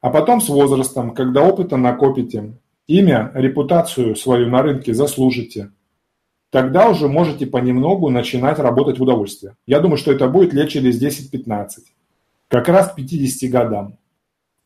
А 0.00 0.10
потом 0.10 0.40
с 0.40 0.48
возрастом, 0.48 1.14
когда 1.14 1.42
опыта 1.42 1.76
накопите, 1.76 2.54
имя, 2.86 3.30
репутацию 3.34 4.16
свою 4.16 4.48
на 4.48 4.62
рынке 4.62 4.94
заслужите, 4.94 5.70
тогда 6.50 6.88
уже 6.88 7.08
можете 7.08 7.46
понемногу 7.46 8.10
начинать 8.10 8.58
работать 8.58 8.98
в 8.98 9.02
удовольствие. 9.02 9.56
Я 9.66 9.80
думаю, 9.80 9.96
что 9.96 10.12
это 10.12 10.28
будет 10.28 10.52
лет 10.52 10.68
через 10.68 11.02
10-15, 11.02 11.66
как 12.48 12.68
раз 12.68 12.92
к 12.92 12.96
50 12.96 13.50
годам. 13.50 13.98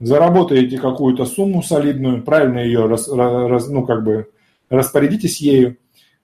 Заработаете 0.01 0.79
какую-то 0.79 1.25
сумму 1.25 1.63
солидную, 1.63 2.23
правильно 2.23 2.59
ее 2.59 2.87
рас, 2.87 3.09
раз, 3.09 3.69
ну, 3.69 3.85
как 3.85 4.05
бы 4.05 4.31
распорядитесь 4.71 5.41
ею, 5.41 5.77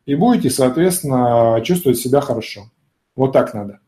и 0.06 0.14
будете, 0.14 0.50
соответственно, 0.50 1.60
чувствовать 1.64 1.98
себя 1.98 2.20
хорошо. 2.20 2.70
Вот 3.16 3.32
так 3.32 3.54
надо. 3.54 3.80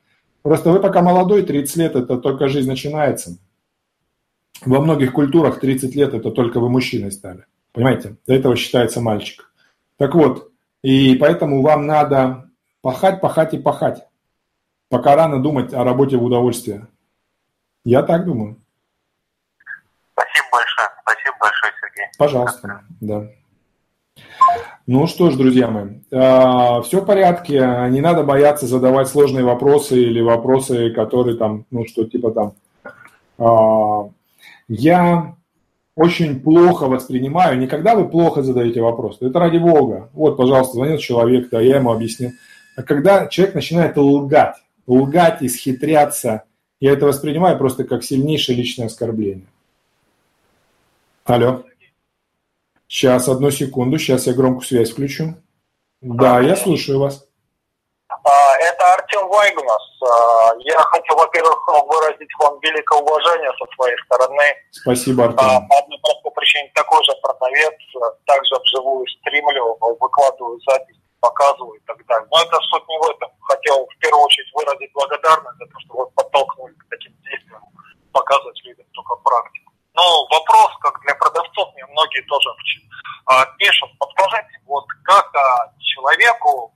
Просто 0.42 0.70
вы 0.70 0.80
пока 0.80 1.02
молодой, 1.02 1.42
30 1.42 1.76
лет, 1.76 1.96
это 1.96 2.18
только 2.18 2.48
жизнь 2.48 2.68
начинается. 2.68 3.38
Во 4.64 4.80
многих 4.80 5.12
культурах 5.12 5.60
30 5.60 5.94
лет 5.94 6.14
это 6.14 6.30
только 6.30 6.60
вы 6.60 6.68
мужчиной 6.68 7.12
стали. 7.12 7.44
Понимаете? 7.76 8.16
До 8.26 8.32
этого 8.32 8.56
считается 8.56 9.02
мальчик. 9.02 9.52
Так 9.98 10.14
вот, 10.14 10.50
и 10.82 11.14
поэтому 11.16 11.60
вам 11.60 11.86
надо 11.86 12.48
пахать, 12.80 13.20
пахать 13.20 13.52
и 13.52 13.58
пахать. 13.58 14.02
Пока 14.88 15.14
рано 15.14 15.42
думать 15.42 15.74
о 15.74 15.84
работе 15.84 16.16
в 16.16 16.24
удовольствие. 16.24 16.86
Я 17.84 18.02
так 18.02 18.24
думаю. 18.24 18.56
Спасибо 20.14 20.46
большое. 20.52 20.88
Спасибо 21.02 21.36
большое, 21.38 21.72
Сергей. 21.78 22.06
Пожалуйста, 22.16 22.80
да. 23.02 23.28
Ну 24.86 25.06
что 25.06 25.30
ж, 25.30 25.36
друзья 25.36 25.68
мои, 25.68 26.00
а, 26.10 26.80
все 26.80 27.02
в 27.02 27.04
порядке, 27.04 27.58
не 27.90 28.00
надо 28.00 28.22
бояться 28.22 28.66
задавать 28.66 29.08
сложные 29.08 29.44
вопросы 29.44 30.00
или 30.00 30.22
вопросы, 30.22 30.88
которые 30.92 31.36
там, 31.36 31.66
ну 31.70 31.86
что 31.86 32.04
типа 32.04 32.30
там, 32.30 32.54
а, 33.36 34.08
я 34.66 35.36
очень 35.96 36.40
плохо 36.40 36.86
воспринимаю, 36.86 37.58
не 37.58 37.66
когда 37.66 37.96
вы 37.96 38.08
плохо 38.08 38.42
задаете 38.42 38.82
вопрос, 38.82 39.16
это 39.20 39.38
ради 39.38 39.56
Бога. 39.56 40.10
Вот, 40.12 40.36
пожалуйста, 40.36 40.74
звонил 40.74 40.98
человек, 40.98 41.48
да, 41.48 41.60
я 41.60 41.76
ему 41.76 41.90
объяснил. 41.90 42.32
А 42.76 42.82
когда 42.82 43.26
человек 43.26 43.54
начинает 43.54 43.96
лгать, 43.96 44.56
лгать, 44.86 45.42
исхитряться, 45.42 46.44
я 46.80 46.92
это 46.92 47.06
воспринимаю 47.06 47.56
просто 47.56 47.84
как 47.84 48.04
сильнейшее 48.04 48.56
личное 48.56 48.86
оскорбление. 48.86 49.46
Алло. 51.24 51.64
Сейчас, 52.86 53.28
одну 53.28 53.50
секунду, 53.50 53.98
сейчас 53.98 54.26
я 54.26 54.34
громкую 54.34 54.66
связь 54.66 54.90
включу. 54.90 55.34
Да, 56.02 56.40
я 56.40 56.56
слушаю 56.56 56.98
вас. 56.98 57.25
А, 58.26 58.56
это 58.58 58.84
Артем 58.94 59.28
Вайгунас. 59.28 59.86
А, 60.02 60.50
я 60.58 60.78
хочу, 60.80 61.14
во-первых, 61.14 61.62
выразить 61.86 62.30
вам 62.40 62.58
великое 62.58 62.98
уважение 62.98 63.52
со 63.54 63.64
своей 63.76 63.96
стороны. 64.02 64.42
Спасибо, 64.72 65.24
Артем. 65.26 65.38
А, 65.38 65.60
по 65.70 65.78
одной 65.78 65.98
простой 66.02 66.32
причине 66.34 66.70
такой 66.74 67.04
же 67.04 67.12
продавец, 67.22 67.78
также 68.26 68.54
вживую 68.64 69.06
стримлю, 69.06 69.78
выкладываю 69.78 70.58
запись, 70.66 70.98
показываю 71.20 71.78
и 71.78 71.84
так 71.86 72.04
далее. 72.06 72.26
Но 72.32 72.42
это 72.42 72.58
суть 72.66 72.88
не 72.88 72.98
в 72.98 73.10
этом. 73.14 73.30
Хотел 73.42 73.86
в 73.86 73.98
первую 73.98 74.24
очередь 74.24 74.50
выразить 74.54 74.92
благодарность 74.92 75.58
за 75.58 75.66
то, 75.66 75.78
что 75.86 75.94
вы 75.94 76.06
подтолкнули 76.10 76.74
к 76.74 76.84
таким 76.90 77.12
действиям, 77.22 77.62
показывать 78.10 78.58
людям 78.64 78.86
только 78.92 79.14
практику. 79.22 79.72
Но 79.94 80.02
вопрос, 80.34 80.74
как 80.80 80.98
для 81.02 81.14
продавцов, 81.14 81.72
мне 81.74 81.86
многие 81.86 82.22
тоже 82.26 82.50
пишут, 83.58 83.90
подскажите, 83.98 84.60
вот 84.66 84.84
как 85.04 85.30
человеку, 85.78 86.74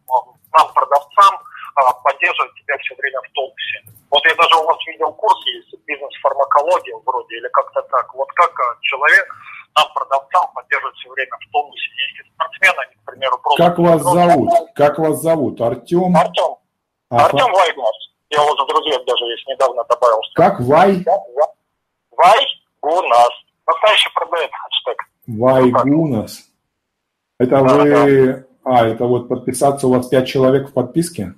нам, 0.53 0.72
продавцам, 0.72 1.38
а, 1.74 1.92
поддерживать 2.05 2.55
себя 2.59 2.76
все 2.78 2.94
время 2.96 3.20
в 3.20 3.32
тонусе? 3.32 3.78
Вот 4.11 4.24
я 4.26 4.34
даже 4.34 4.57
у 4.57 4.64
вас 4.64 4.78
видел 4.86 5.12
курс, 5.12 5.38
есть 5.46 5.74
бизнес-фармакология 5.86 6.96
вроде, 7.05 7.36
или 7.36 7.48
как-то 7.48 7.82
так. 7.82 8.14
Вот 8.14 8.28
как 8.32 8.53
человек, 8.82 9.26
нам, 9.76 9.86
продавцам, 9.94 10.51
поддерживать 10.55 10.96
все 10.96 11.11
время 11.11 11.36
в 11.38 11.53
тонусе? 11.53 11.90
Если 12.11 12.30
спортсмены, 12.34 12.78
они, 12.86 12.94
к 12.94 13.05
примеру, 13.07 13.38
просто... 13.38 13.64
Как 13.64 13.78
вас 13.78 14.03
зовут? 14.03 14.51
Как 14.74 14.98
вас 14.98 15.16
зовут? 15.22 15.61
Артем? 15.61 16.16
Артем. 16.16 16.57
А, 17.11 17.26
Артем 17.26 17.53
Вайгнас. 17.53 18.11
Я 18.30 18.42
уже 18.42 18.62
в 18.62 18.66
друзьях 18.66 19.05
даже 19.05 19.24
есть, 19.24 19.46
недавно 19.46 19.84
добавился. 19.84 20.30
Как 20.34 20.61
Вай? 20.61 21.05
Вай? 22.16 22.46
Гунас. 22.80 23.30
Настоящий 23.66 24.11
продает 24.14 24.51
хэштег. 24.53 25.03
Вайгунас. 25.26 26.44
Это 27.38 27.51
да, 27.51 27.74
вы... 27.74 28.32
Да. 28.32 28.49
А, 28.64 28.86
это 28.86 29.04
вот 29.04 29.28
подписаться 29.28 29.86
у 29.86 29.94
вас 29.94 30.08
пять 30.08 30.28
человек 30.28 30.68
в 30.68 30.72
подписке? 30.72 31.34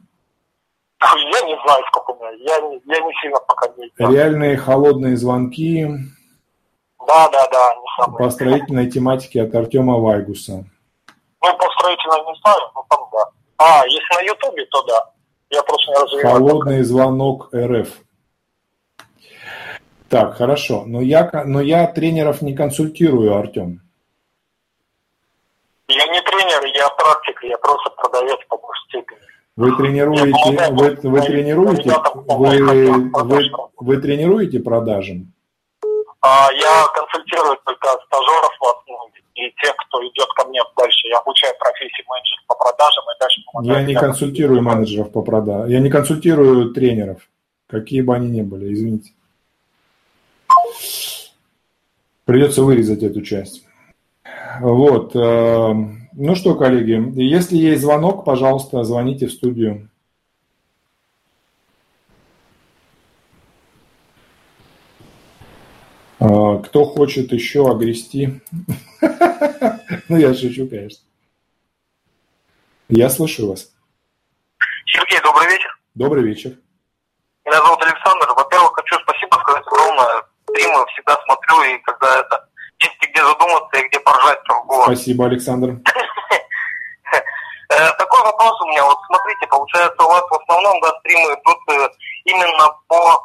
Я 1.03 1.41
не 1.47 1.57
знаю, 1.65 1.85
сколько 1.89 2.11
у 2.11 2.17
меня. 2.17 2.31
Я 2.31 2.61
не, 2.61 2.81
я 2.85 3.01
не 3.01 3.13
сильно 3.21 3.39
пока 3.47 3.69
не 3.77 3.91
знаю. 3.97 4.13
Реальные 4.13 4.57
холодные 4.57 5.17
звонки. 5.17 5.87
Да, 7.07 7.29
да, 7.29 7.49
да. 7.51 7.75
Не 7.75 8.05
самые. 8.05 8.19
По 8.19 8.31
строительной 8.31 8.91
тематике 8.91 9.43
от 9.43 9.55
Артема 9.55 9.99
Вайгуса. 9.99 10.65
Ну, 11.43 11.57
по 11.57 11.71
строительной 11.79 12.33
не 12.33 12.41
знаю, 12.41 12.61
но 12.75 12.87
там 12.89 13.09
да. 13.13 13.25
А, 13.59 13.87
если 13.87 14.15
на 14.15 14.27
Ютубе, 14.27 14.65
то 14.67 14.83
да. 14.85 15.11
Я 15.51 15.63
просто 15.63 15.91
не 15.91 15.97
развиваю. 15.97 16.27
Холодный 16.27 16.83
звонок 16.83 17.51
РФ. 17.55 17.89
Так, 20.09 20.37
хорошо. 20.37 20.85
Но 20.87 21.01
я, 21.01 21.31
но 21.45 21.61
я 21.61 21.87
тренеров 21.87 22.43
не 22.43 22.55
консультирую, 22.55 23.37
Артем. 23.37 23.82
Я 25.95 26.07
не 26.07 26.21
тренер, 26.23 26.65
я 26.75 26.89
практик, 26.91 27.43
я 27.43 27.59
просто 27.59 27.91
продавец 27.91 28.39
по 28.49 28.59
степени. 28.89 29.19
Вы 29.57 29.77
тренируете, 29.77 30.73
вы, 30.73 31.11
вы 31.11 31.21
тренируете, 31.21 31.95
вы, 32.27 33.11
вы, 33.13 33.51
вы 33.77 33.97
тренируете 33.99 34.61
продажам? 34.61 35.33
А, 36.23 36.49
я 36.53 36.87
консультирую 36.95 37.59
только 37.65 37.89
стажеров 38.07 38.53
в 38.59 38.65
основном 38.65 39.11
и 39.35 39.51
тех, 39.63 39.75
кто 39.77 40.03
идет 40.07 40.29
ко 40.37 40.45
мне 40.47 40.61
дальше. 40.77 41.09
Я 41.09 41.19
обучаю 41.19 41.53
профессии 41.59 42.05
менеджеров 42.09 42.47
по 42.47 42.55
продажам 42.55 43.05
и 43.05 43.21
дальше 43.21 43.41
помогаю. 43.53 43.81
Я 43.81 43.87
не 43.87 43.95
консультирую 43.95 44.63
менеджеров 44.63 45.13
по 45.13 45.23
продажам, 45.23 45.69
я 45.69 45.81
не 45.81 45.91
консультирую 45.91 46.73
тренеров, 46.73 47.21
какие 47.69 48.01
бы 48.01 48.15
они 48.15 48.31
ни 48.31 48.43
были, 48.43 48.73
извините. 48.73 49.13
Придется 52.25 52.63
вырезать 52.63 53.03
эту 53.03 53.21
часть. 53.23 53.67
Вот. 54.61 55.17
Э, 55.17 55.73
ну 56.13 56.35
что, 56.35 56.55
коллеги, 56.55 57.19
если 57.21 57.57
есть 57.57 57.83
звонок, 57.83 58.25
пожалуйста, 58.25 58.85
звоните 58.85 59.27
в 59.27 59.33
студию. 59.33 59.89
Э, 66.21 66.63
кто 66.65 66.85
хочет 66.85 67.33
еще 67.33 67.71
огрести? 67.71 68.41
Ну, 70.09 70.17
я 70.17 70.35
шучу, 70.35 70.69
конечно. 70.69 71.05
Я 72.89 73.09
слышу 73.09 73.49
вас. 73.49 73.73
Сергей, 74.87 75.21
добрый 75.23 75.49
вечер. 75.49 75.79
Добрый 75.95 76.25
вечер. 76.25 76.59
Меня 77.45 77.63
зовут 77.63 77.83
Александр. 77.83 78.27
Во-первых, 78.37 78.73
хочу 78.75 78.97
спасибо 79.03 79.35
сказать 79.37 79.67
огромное 79.67 80.23
стримы 80.49 80.87
всегда 80.93 81.17
смотрю, 81.25 81.63
и 81.63 81.79
когда 81.83 82.21
это 82.21 82.49
где 83.13 83.23
задуматься 83.23 83.79
и 83.79 83.89
где 83.89 84.01
поржать 84.01 84.39
в 84.49 84.83
Спасибо, 84.85 85.27
Александр. 85.27 85.77
Э, 87.73 87.91
такой 87.97 88.23
вопрос 88.23 88.61
у 88.61 88.69
меня. 88.69 88.85
Вот 88.85 88.99
смотрите, 89.07 89.47
получается, 89.47 90.05
у 90.05 90.09
вас 90.09 90.23
в 90.29 90.35
основном 90.35 90.79
да, 90.83 90.93
стримы 91.01 91.33
идут 91.33 91.59
э, 91.71 91.89
именно 92.25 92.69
по 92.87 93.25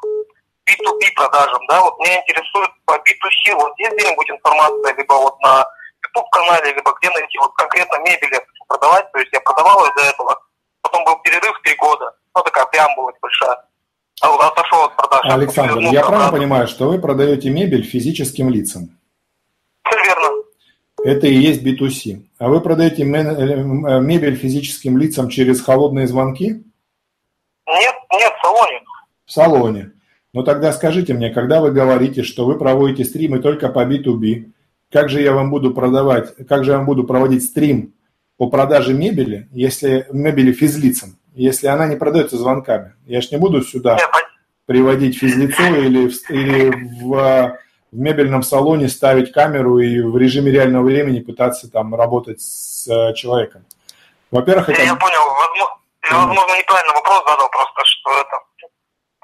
B2B 0.65 1.11
продажам, 1.15 1.59
да? 1.67 1.81
Вот 1.81 1.99
меня 1.99 2.21
интересует 2.21 2.69
по 2.85 2.93
B2C, 2.93 3.55
вот 3.55 3.73
есть 3.77 3.93
где-нибудь 3.95 4.29
информация, 4.29 4.95
либо 4.95 5.13
вот 5.13 5.37
на 5.41 5.65
YouTube-канале, 6.01 6.73
либо 6.73 6.93
где 6.93 7.09
найти 7.09 7.37
вот 7.39 7.53
конкретно 7.55 7.97
мебель 7.99 8.39
продавать, 8.67 9.11
то 9.11 9.19
есть 9.19 9.33
я 9.33 9.41
продавал 9.41 9.79
до 9.95 10.01
этого, 10.03 10.41
потом 10.81 11.03
был 11.03 11.17
перерыв 11.17 11.59
три 11.63 11.75
года, 11.75 12.13
ну 12.35 12.41
такая 12.41 12.65
преамбула 12.67 13.11
большая. 13.21 13.57
А 14.21 14.47
отошел 14.47 14.83
от 14.85 14.95
продаж. 14.95 15.21
Александр, 15.25 15.79
я 15.79 16.03
правильно 16.03 16.31
понимаю, 16.31 16.67
что 16.67 16.87
вы 16.87 16.99
продаете 16.99 17.49
мебель 17.49 17.83
физическим 17.83 18.49
лицам? 18.49 18.96
Все 19.89 20.03
верно. 20.05 20.43
Это 21.03 21.27
и 21.27 21.33
есть 21.33 21.63
B2C. 21.63 22.23
А 22.39 22.49
вы 22.49 22.61
продаете 22.61 23.03
э, 23.03 23.05
мебель 23.05 24.35
физическим 24.35 24.97
лицам 24.97 25.29
через 25.29 25.61
холодные 25.61 26.07
звонки? 26.07 26.63
Нет, 27.67 27.95
нет, 28.13 28.33
в 28.33 28.41
салоне. 28.41 28.81
В 29.25 29.31
салоне. 29.31 29.91
Ну 30.33 30.43
тогда 30.43 30.71
скажите 30.73 31.13
мне, 31.13 31.29
когда 31.29 31.61
вы 31.61 31.71
говорите, 31.71 32.23
что 32.23 32.45
вы 32.45 32.57
проводите 32.57 33.05
стримы 33.05 33.39
только 33.39 33.69
по 33.69 33.85
B2B, 33.85 34.51
как 34.91 35.09
же 35.09 35.21
я 35.21 35.33
вам 35.33 35.49
буду 35.49 35.73
продавать, 35.73 36.35
как 36.47 36.63
же 36.63 36.71
я 36.71 36.77
вам 36.77 36.85
буду 36.85 37.03
проводить 37.03 37.43
стрим 37.43 37.93
по 38.37 38.49
продаже 38.49 38.93
мебели, 38.93 39.47
если 39.51 40.07
мебели 40.11 40.51
физлицам? 40.51 41.17
если 41.37 41.67
она 41.67 41.87
не 41.87 41.95
продается 41.95 42.37
звонками. 42.37 42.93
Я 43.05 43.21
ж 43.21 43.31
не 43.31 43.37
буду 43.37 43.61
сюда 43.61 43.97
приводить 44.65 45.17
физлицо 45.17 45.63
или, 45.63 46.09
в, 46.09 46.31
или 46.31 47.03
в, 47.03 47.57
в 47.91 47.97
мебельном 47.97 48.43
салоне 48.43 48.89
ставить 48.89 49.31
камеру 49.31 49.79
и 49.79 50.01
в 50.01 50.17
режиме 50.17 50.51
реального 50.51 50.83
времени 50.83 51.19
пытаться 51.19 51.71
там 51.71 51.95
работать 51.95 52.41
с 52.41 52.87
э, 52.87 53.13
человеком. 53.13 53.65
Во-первых, 54.31 54.69
это... 54.69 54.81
Я 54.81 54.95
понял, 54.95 55.19
возможно, 55.25 55.77
я, 56.09 56.17
возможно, 56.17 56.57
неправильно 56.57 56.93
вопрос 56.93 57.23
задал, 57.27 57.49
просто 57.49 57.81
что 57.85 58.21
это... 58.21 58.39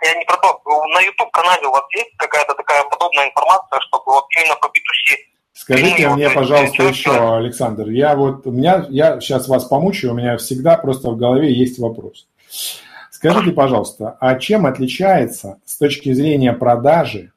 Я 0.04 0.16
не 0.16 0.26
про 0.26 0.38
то, 0.38 0.62
на 0.66 1.02
YouTube-канале 1.02 1.68
у 1.68 1.72
вас 1.72 1.84
есть 1.96 2.12
какая-то 2.18 2.54
такая 2.56 2.84
подобная 2.84 3.30
информация, 3.30 3.80
чтобы 3.82 4.04
вот 4.08 4.26
именно 4.38 4.56
по 4.56 4.68
B2C 4.68 5.34
Скажите 5.54 6.10
мне, 6.10 6.30
пожалуйста, 6.30 6.84
еще, 6.84 7.38
Александр, 7.38 7.90
я 7.90 8.16
вот, 8.16 8.48
у 8.48 8.52
меня, 8.52 8.86
я 8.90 9.22
сейчас 9.22 9.48
вас 9.48 9.66
помучаю, 9.66 10.14
у 10.14 10.16
меня 10.16 10.38
всегда 10.38 10.78
просто 10.78 11.10
в 11.12 11.18
голове 11.18 11.54
есть 11.54 11.80
вопрос. 11.80 12.28
Скажите, 13.12 13.52
пожалуйста, 13.52 14.18
а 14.20 14.36
чем 14.40 14.66
отличается 14.66 15.60
с 15.64 15.78
точки 15.78 16.12
зрения 16.12 16.54
продажи, 16.54 17.33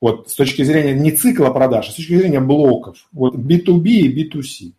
вот 0.00 0.30
с 0.30 0.34
точки 0.34 0.62
зрения 0.62 0.94
не 0.94 1.12
цикла 1.12 1.50
продаж, 1.50 1.88
а 1.88 1.92
с 1.92 1.94
точки 1.94 2.16
зрения 2.16 2.40
блоков, 2.40 2.96
вот 3.12 3.34
B2B 3.34 3.88
и 3.88 4.28
B2C? 4.28 4.72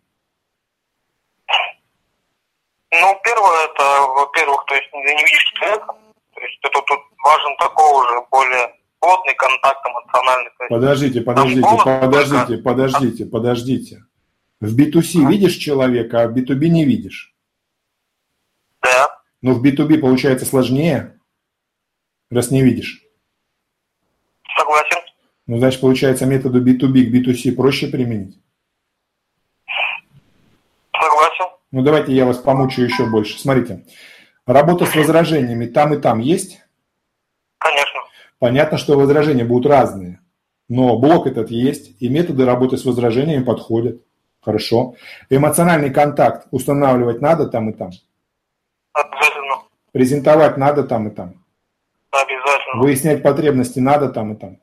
Ну, 2.94 3.20
первое, 3.24 3.64
это, 3.66 3.84
во-первых, 4.14 4.64
то 4.66 4.74
есть 4.74 4.92
не 4.92 5.24
видишь 5.24 5.52
человека, 5.54 5.94
то 6.34 6.40
есть 6.40 6.58
это 6.62 6.82
тут 6.86 7.00
важен 7.24 7.56
такой 7.58 8.04
уже 8.04 8.26
более 8.30 8.74
плотный 9.00 9.34
контакт 9.34 9.80
эмоциональный. 9.86 10.50
Подождите, 10.68 11.20
подождите, 11.20 11.68
подождите, 11.84 12.62
подождите, 12.62 13.26
подождите. 13.26 14.04
В 14.60 14.78
B2C 14.78 15.26
а? 15.26 15.28
видишь 15.28 15.56
человека, 15.56 16.22
а 16.22 16.28
в 16.28 16.36
B2B 16.36 16.68
не 16.68 16.84
видишь. 16.84 17.34
Да. 18.80 19.08
Но 19.40 19.54
в 19.54 19.64
B2B 19.64 19.98
получается 19.98 20.46
сложнее, 20.46 21.18
раз 22.30 22.50
не 22.50 22.62
видишь. 22.62 23.02
Согласен. 24.56 25.01
Ну, 25.52 25.58
значит, 25.58 25.82
получается, 25.82 26.24
методу 26.24 26.64
B2B 26.64 27.04
к 27.04 27.14
B2C 27.14 27.54
проще 27.54 27.88
применить? 27.88 28.40
Согласен. 30.98 31.44
Ну, 31.70 31.82
давайте 31.82 32.14
я 32.14 32.24
вас 32.24 32.38
помучаю 32.38 32.88
еще 32.88 33.04
больше. 33.04 33.38
Смотрите, 33.38 33.84
работа 34.46 34.86
с 34.86 34.96
возражениями 34.96 35.66
там 35.66 35.92
и 35.92 36.00
там 36.00 36.20
есть? 36.20 36.62
Конечно. 37.58 38.00
Понятно, 38.38 38.78
что 38.78 38.98
возражения 38.98 39.44
будут 39.44 39.70
разные. 39.70 40.20
но 40.70 40.98
блок 40.98 41.26
этот 41.26 41.50
есть, 41.50 42.00
и 42.00 42.08
методы 42.08 42.46
работы 42.46 42.78
с 42.78 42.86
возражениями 42.86 43.44
подходят. 43.44 44.00
Хорошо. 44.40 44.94
Эмоциональный 45.28 45.90
контакт 45.90 46.48
устанавливать 46.50 47.20
надо 47.20 47.46
там 47.46 47.68
и 47.68 47.74
там. 47.74 47.90
Обязательно. 48.94 49.64
Презентовать 49.92 50.56
надо 50.56 50.84
там 50.84 51.08
и 51.08 51.10
там. 51.10 51.44
Обязательно. 52.10 52.80
Выяснять 52.80 53.22
потребности 53.22 53.80
надо 53.80 54.08
там 54.08 54.32
и 54.32 54.36
там. 54.38 54.61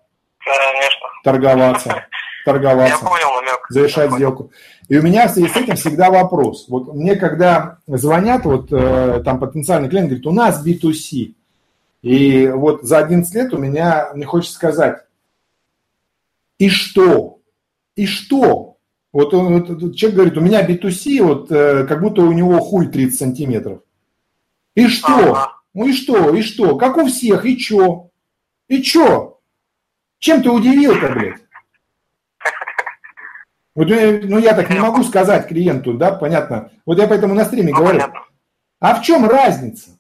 Конечно. 0.58 1.08
Торговаться. 1.24 2.06
Торговаться. 2.46 2.98
Я 3.04 3.10
понял 3.10 3.34
намек. 3.36 3.66
Завершать 3.70 4.12
сделку. 4.14 4.52
И 4.88 4.98
у 4.98 5.02
меня 5.02 5.28
с 5.28 5.38
этим 5.38 5.76
всегда 5.76 6.10
вопрос. 6.10 6.66
Вот 6.68 6.94
мне 6.94 7.16
когда 7.16 7.78
звонят, 7.88 8.46
вот 8.46 8.72
э, 8.72 9.22
там 9.24 9.40
потенциальный 9.40 9.90
клиент 9.90 10.10
говорит, 10.10 10.26
у 10.26 10.32
нас 10.32 10.66
B2C. 10.66 11.36
И 12.02 12.48
вот 12.48 12.84
за 12.84 13.00
11 13.00 13.34
лет 13.36 13.54
у 13.54 13.58
меня, 13.58 14.10
мне 14.14 14.26
хочется 14.26 14.56
сказать, 14.56 15.00
и 16.58 16.70
что? 16.70 17.40
И 17.96 18.06
что? 18.06 18.78
Вот, 19.12 19.34
он, 19.34 19.64
вот 19.64 19.96
человек 19.96 20.16
говорит, 20.16 20.38
у 20.38 20.42
меня 20.42 20.66
B2C, 20.66 21.24
вот 21.24 21.52
э, 21.52 21.86
как 21.86 22.02
будто 22.02 22.22
у 22.22 22.32
него 22.32 22.60
хуй 22.60 22.88
30 22.88 23.18
сантиметров. 23.18 23.82
И 24.76 24.88
что? 24.88 25.32
Ага. 25.32 25.54
Ну 25.74 25.88
и 25.88 25.94
что? 25.94 26.34
И 26.34 26.42
что? 26.42 26.78
Как 26.78 26.98
у 26.98 27.08
всех, 27.08 27.46
и 27.46 27.58
чё? 27.58 28.10
И 28.68 28.82
чё? 28.82 29.39
Чем 30.20 30.44
ты 30.44 30.50
удивил-то, 30.50 31.10
блядь? 31.14 31.42
Вот, 33.76 33.90
э, 33.92 34.22
ну, 34.24 34.38
я 34.40 34.54
так 34.54 34.70
не 34.70 34.80
могу 34.80 35.04
сказать 35.04 35.48
клиенту, 35.48 35.94
да, 35.94 36.12
понятно. 36.12 36.72
Вот 36.86 36.98
я 37.00 37.08
поэтому 37.08 37.34
на 37.34 37.46
стриме 37.46 37.72
Ну, 37.72 37.78
говорю. 37.80 38.00
понятно. 38.00 38.20
А 38.80 38.96
в 38.96 39.02
чем 39.04 39.26
разница? 39.30 39.92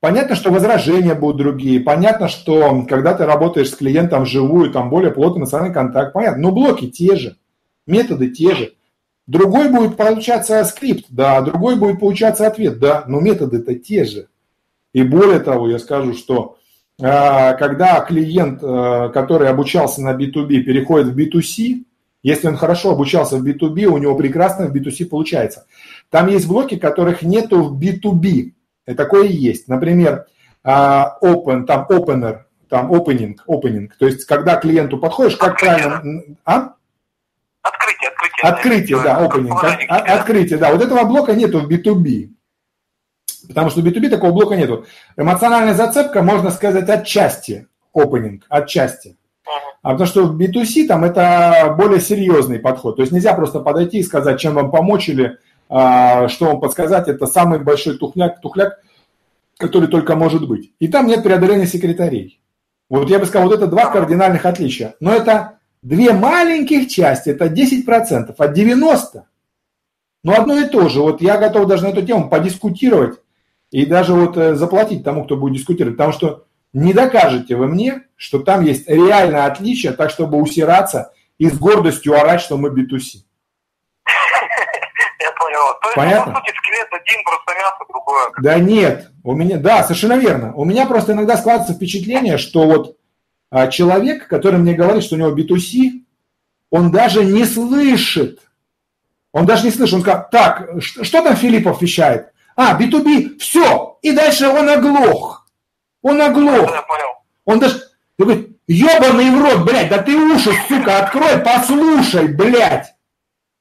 Понятно, 0.00 0.34
что 0.34 0.50
возражения 0.50 1.14
будут 1.14 1.36
другие. 1.36 1.78
Понятно, 1.80 2.28
что 2.28 2.84
когда 2.88 3.14
ты 3.14 3.26
работаешь 3.26 3.70
с 3.70 3.76
клиентом 3.76 4.24
вживую, 4.24 4.70
там 4.72 4.88
более 4.90 5.12
плотный 5.12 5.40
эмоциональный 5.40 5.74
контакт. 5.74 6.12
Понятно, 6.12 6.42
но 6.42 6.52
блоки 6.52 6.88
те 6.90 7.16
же, 7.16 7.36
методы 7.86 8.30
те 8.30 8.54
же. 8.54 8.72
Другой 9.26 9.68
будет 9.68 9.96
получаться 9.96 10.64
скрипт, 10.64 11.06
да, 11.10 11.40
другой 11.42 11.76
будет 11.76 12.00
получаться 12.00 12.46
ответ, 12.46 12.80
да, 12.80 13.04
но 13.06 13.20
методы-то 13.20 13.74
те 13.76 14.04
же. 14.04 14.28
И 14.92 15.04
более 15.04 15.38
того, 15.38 15.68
я 15.68 15.78
скажу, 15.78 16.14
что 16.14 16.56
когда 17.00 18.00
клиент, 18.00 18.62
э, 18.62 19.10
который 19.12 19.48
обучался 19.48 20.02
на 20.02 20.14
B2B, 20.14 20.60
переходит 20.60 21.08
в 21.08 21.18
B2C, 21.18 21.84
если 22.22 22.48
он 22.48 22.56
хорошо 22.56 22.90
обучался 22.90 23.38
в 23.38 23.46
B2B, 23.46 23.84
у 23.86 23.98
него 23.98 24.14
прекрасно 24.16 24.66
в 24.66 24.74
B2C 24.74 25.06
получается. 25.06 25.66
Там 26.10 26.28
есть 26.28 26.46
блоки, 26.46 26.76
которых 26.76 27.22
нету 27.22 27.62
в 27.62 27.80
B2B. 27.80 28.52
И 28.86 28.94
такое 28.94 29.28
есть. 29.28 29.68
Например, 29.68 30.26
а, 30.62 31.16
open, 31.22 31.64
там 31.64 31.86
opener, 31.90 32.40
там 32.68 32.92
opening, 32.92 33.36
opening. 33.48 33.88
То 33.98 34.06
есть, 34.06 34.24
когда 34.26 34.56
клиенту 34.56 34.98
подходишь, 34.98 35.36
как 35.36 35.54
Открытие. 35.54 35.78
правильно... 35.88 36.22
А? 36.44 36.74
Открытие, 37.62 38.10
открытие. 38.10 38.50
Открытие, 38.50 39.02
да, 39.02 39.26
opening. 39.26 39.52
От- 39.52 39.80
себе. 39.80 39.86
Открытие, 39.86 40.58
да. 40.58 40.72
Вот 40.72 40.82
этого 40.82 41.04
блока 41.04 41.34
нету 41.34 41.60
в 41.60 41.70
B2B. 41.70 42.30
Потому 43.50 43.68
что 43.68 43.80
в 43.80 43.84
B2B 43.84 44.10
такого 44.10 44.30
блока 44.30 44.54
нету. 44.54 44.86
Эмоциональная 45.16 45.74
зацепка, 45.74 46.22
можно 46.22 46.52
сказать, 46.52 46.88
отчасти 46.88 47.66
opening, 47.92 48.42
отчасти. 48.48 49.16
А 49.82 49.90
потому 49.90 50.06
что 50.06 50.26
в 50.26 50.40
B2C 50.40 50.86
там 50.86 51.02
это 51.02 51.74
более 51.76 52.00
серьезный 52.00 52.60
подход. 52.60 52.94
То 52.94 53.02
есть 53.02 53.10
нельзя 53.10 53.34
просто 53.34 53.58
подойти 53.58 53.98
и 53.98 54.04
сказать, 54.04 54.38
чем 54.38 54.54
вам 54.54 54.70
помочь 54.70 55.08
или 55.08 55.38
а, 55.68 56.28
что 56.28 56.46
вам 56.46 56.60
подсказать. 56.60 57.08
Это 57.08 57.26
самый 57.26 57.58
большой 57.58 57.98
тухляк, 57.98 58.40
тухляк, 58.40 58.78
который 59.58 59.88
только 59.88 60.14
может 60.14 60.46
быть. 60.46 60.72
И 60.78 60.86
там 60.86 61.08
нет 61.08 61.24
преодоления 61.24 61.66
секретарей. 61.66 62.40
Вот 62.88 63.10
я 63.10 63.18
бы 63.18 63.26
сказал, 63.26 63.48
вот 63.48 63.56
это 63.56 63.66
два 63.66 63.90
кардинальных 63.90 64.46
отличия. 64.46 64.94
Но 65.00 65.12
это 65.12 65.58
две 65.82 66.12
маленьких 66.12 66.88
части, 66.88 67.30
это 67.30 67.46
10%, 67.46 68.32
от 68.38 68.56
90%. 68.56 69.22
Но 70.22 70.34
одно 70.34 70.56
и 70.56 70.68
то 70.68 70.88
же. 70.88 71.00
Вот 71.00 71.20
я 71.20 71.36
готов 71.36 71.66
даже 71.66 71.82
на 71.82 71.88
эту 71.88 72.06
тему 72.06 72.28
подискутировать 72.28 73.18
и 73.70 73.86
даже 73.86 74.12
вот 74.14 74.36
э, 74.36 74.54
заплатить 74.54 75.04
тому, 75.04 75.24
кто 75.24 75.36
будет 75.36 75.54
дискутировать. 75.54 75.96
Потому 75.96 76.12
что 76.12 76.44
не 76.72 76.92
докажете 76.92 77.56
вы 77.56 77.68
мне, 77.68 78.02
что 78.16 78.40
там 78.40 78.64
есть 78.64 78.88
реальное 78.88 79.46
отличие, 79.46 79.92
так 79.92 80.10
чтобы 80.10 80.38
усираться 80.38 81.12
и 81.38 81.48
с 81.48 81.58
гордостью 81.58 82.18
орать, 82.18 82.40
что 82.40 82.56
мы 82.56 82.68
B2C. 82.70 83.22
Я 85.20 85.32
понял. 85.32 85.60
То 85.82 85.88
есть, 85.88 85.96
Понятно? 85.96 86.32
по 86.32 86.38
сути, 86.38 86.52
скелет 86.56 86.88
один, 86.90 87.24
просто 87.24 87.54
мясо 87.54 87.84
другое. 87.88 88.30
Да 88.42 88.58
нет, 88.58 89.10
у 89.22 89.34
меня, 89.34 89.58
да, 89.58 89.82
совершенно 89.82 90.18
верно. 90.18 90.52
У 90.54 90.64
меня 90.64 90.86
просто 90.86 91.12
иногда 91.12 91.36
складывается 91.36 91.74
впечатление, 91.74 92.38
что 92.38 92.66
вот 92.66 92.96
а, 93.50 93.68
человек, 93.68 94.28
который 94.28 94.58
мне 94.58 94.74
говорит, 94.74 95.04
что 95.04 95.16
у 95.16 95.18
него 95.18 95.36
B2C, 95.36 96.04
он 96.70 96.90
даже 96.90 97.24
не 97.24 97.44
слышит. 97.44 98.40
Он 99.32 99.44
даже 99.46 99.64
не 99.64 99.70
слышит. 99.70 99.94
Он 99.94 100.00
сказал, 100.02 100.28
так, 100.30 100.82
что, 100.82 101.04
что 101.04 101.22
там 101.22 101.36
Филиппов 101.36 101.82
вещает? 101.82 102.32
А, 102.56 102.78
B2B, 102.78 103.38
все. 103.38 103.98
И 104.02 104.12
дальше 104.12 104.48
он 104.48 104.68
оглох. 104.68 105.46
Он 106.02 106.20
оглох. 106.20 106.70
Я 106.70 106.82
понял. 106.82 107.08
Он 107.44 107.58
даже 107.58 107.90
ты 108.20 108.24
говорит, 108.24 108.58
ебаный 108.66 109.30
в 109.30 109.42
рот, 109.42 109.64
блядь, 109.64 109.88
да 109.88 110.02
ты 110.02 110.14
уши, 110.14 110.50
сука, 110.68 110.98
открой, 110.98 111.38
послушай, 111.38 112.28
блядь, 112.28 112.94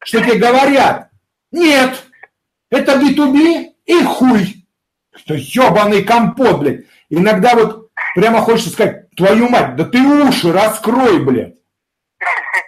что 0.03 0.19
тебе 0.19 0.35
говорят. 0.35 1.11
Нет, 1.53 2.03
это 2.69 2.95
B2B 2.95 3.67
и 3.85 4.03
хуй. 4.03 4.67
Что 5.15 5.35
ебаный 5.35 6.03
компот, 6.03 6.59
блядь. 6.59 6.81
Иногда 7.09 7.55
вот 7.55 7.89
прямо 8.15 8.41
хочется 8.41 8.71
сказать, 8.71 9.09
твою 9.11 9.47
мать, 9.47 9.77
да 9.77 9.85
ты 9.85 10.01
уши 10.01 10.51
раскрой, 10.51 11.23
блядь. 11.23 11.55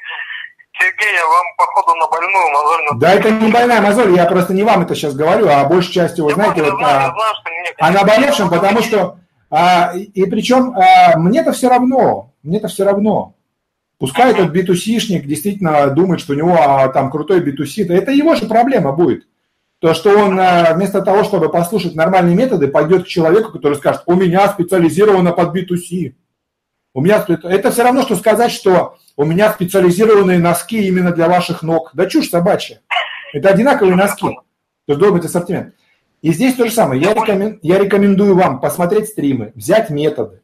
Сергей, 1.01 1.15
я 1.15 1.27
вам, 1.27 1.45
походу, 1.57 1.95
на 1.95 2.07
больную 2.07 2.51
мозоль 2.51 2.99
Да 2.99 3.13
это 3.13 3.31
не 3.31 3.51
больная 3.51 3.81
мозоль, 3.81 4.15
я 4.15 4.25
просто 4.25 4.53
не 4.53 4.63
вам 4.63 4.81
это 4.81 4.95
сейчас 4.95 5.15
говорю, 5.15 5.47
а 5.47 5.65
большей 5.65 5.93
частью, 5.93 6.25
вы 6.25 6.31
Я 6.31 6.35
знаете, 6.35 6.63
вот, 6.63 6.77
знаю, 6.77 7.11
а, 7.11 7.13
знаю, 7.13 7.33
что 7.35 7.49
мне... 7.49 7.73
а 7.79 7.91
наболевшим, 7.91 8.49
потому 8.49 8.81
что, 8.81 9.17
а, 9.49 9.93
и, 9.95 10.25
причем 10.25 10.75
а, 10.75 11.17
мне-то 11.17 11.51
все 11.53 11.69
равно, 11.69 12.33
мне-то 12.43 12.67
все 12.67 12.83
равно. 12.83 13.35
Пускай 13.97 14.31
этот 14.31 14.55
B2C-шник 14.55 15.25
действительно 15.25 15.87
думает, 15.87 16.21
что 16.21 16.33
у 16.33 16.35
него 16.35 16.57
а, 16.59 16.87
там 16.89 17.11
крутой 17.11 17.41
B2C, 17.41 17.85
да 17.85 17.95
это 17.95 18.11
его 18.11 18.35
же 18.35 18.45
проблема 18.45 18.91
будет. 18.91 19.27
То, 19.79 19.93
что 19.93 20.11
он 20.11 20.39
а, 20.39 20.73
вместо 20.73 21.01
того, 21.01 21.23
чтобы 21.23 21.49
послушать 21.49 21.95
нормальные 21.95 22.35
методы, 22.35 22.67
пойдет 22.67 23.05
к 23.05 23.07
человеку, 23.07 23.51
который 23.51 23.77
скажет, 23.77 24.03
у 24.05 24.15
меня 24.15 24.47
специализировано 24.49 25.31
под 25.31 25.55
B2C. 25.55 26.13
У 26.93 27.01
меня 27.01 27.25
это 27.27 27.71
все 27.71 27.83
равно, 27.83 28.01
что 28.03 28.15
сказать, 28.15 28.51
что 28.51 28.97
у 29.15 29.23
меня 29.23 29.51
специализированные 29.53 30.39
носки 30.39 30.87
именно 30.87 31.11
для 31.11 31.29
ваших 31.29 31.63
ног. 31.63 31.91
Да 31.93 32.05
чушь 32.05 32.29
собачья. 32.29 32.81
Это 33.33 33.49
одинаковые 33.49 33.95
носки. 33.95 34.27
То 34.27 34.93
есть 34.93 34.99
должен 34.99 35.17
быть 35.17 35.25
ассортимент. 35.25 35.73
И 36.21 36.33
здесь 36.33 36.55
то 36.55 36.65
же 36.65 36.71
самое. 36.71 37.01
Я, 37.01 37.13
рекомен- 37.13 37.59
я 37.61 37.79
рекомендую 37.79 38.35
вам 38.35 38.59
посмотреть 38.59 39.07
стримы, 39.07 39.53
взять 39.55 39.89
методы 39.89 40.41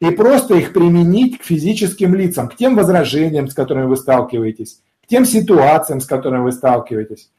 и 0.00 0.10
просто 0.10 0.54
их 0.54 0.72
применить 0.72 1.38
к 1.38 1.44
физическим 1.44 2.14
лицам, 2.14 2.48
к 2.48 2.56
тем 2.56 2.76
возражениям, 2.76 3.48
с 3.48 3.54
которыми 3.54 3.86
вы 3.86 3.96
сталкиваетесь, 3.96 4.80
к 5.04 5.06
тем 5.06 5.24
ситуациям, 5.24 6.00
с 6.00 6.06
которыми 6.06 6.42
вы 6.42 6.52
сталкиваетесь. 6.52 7.30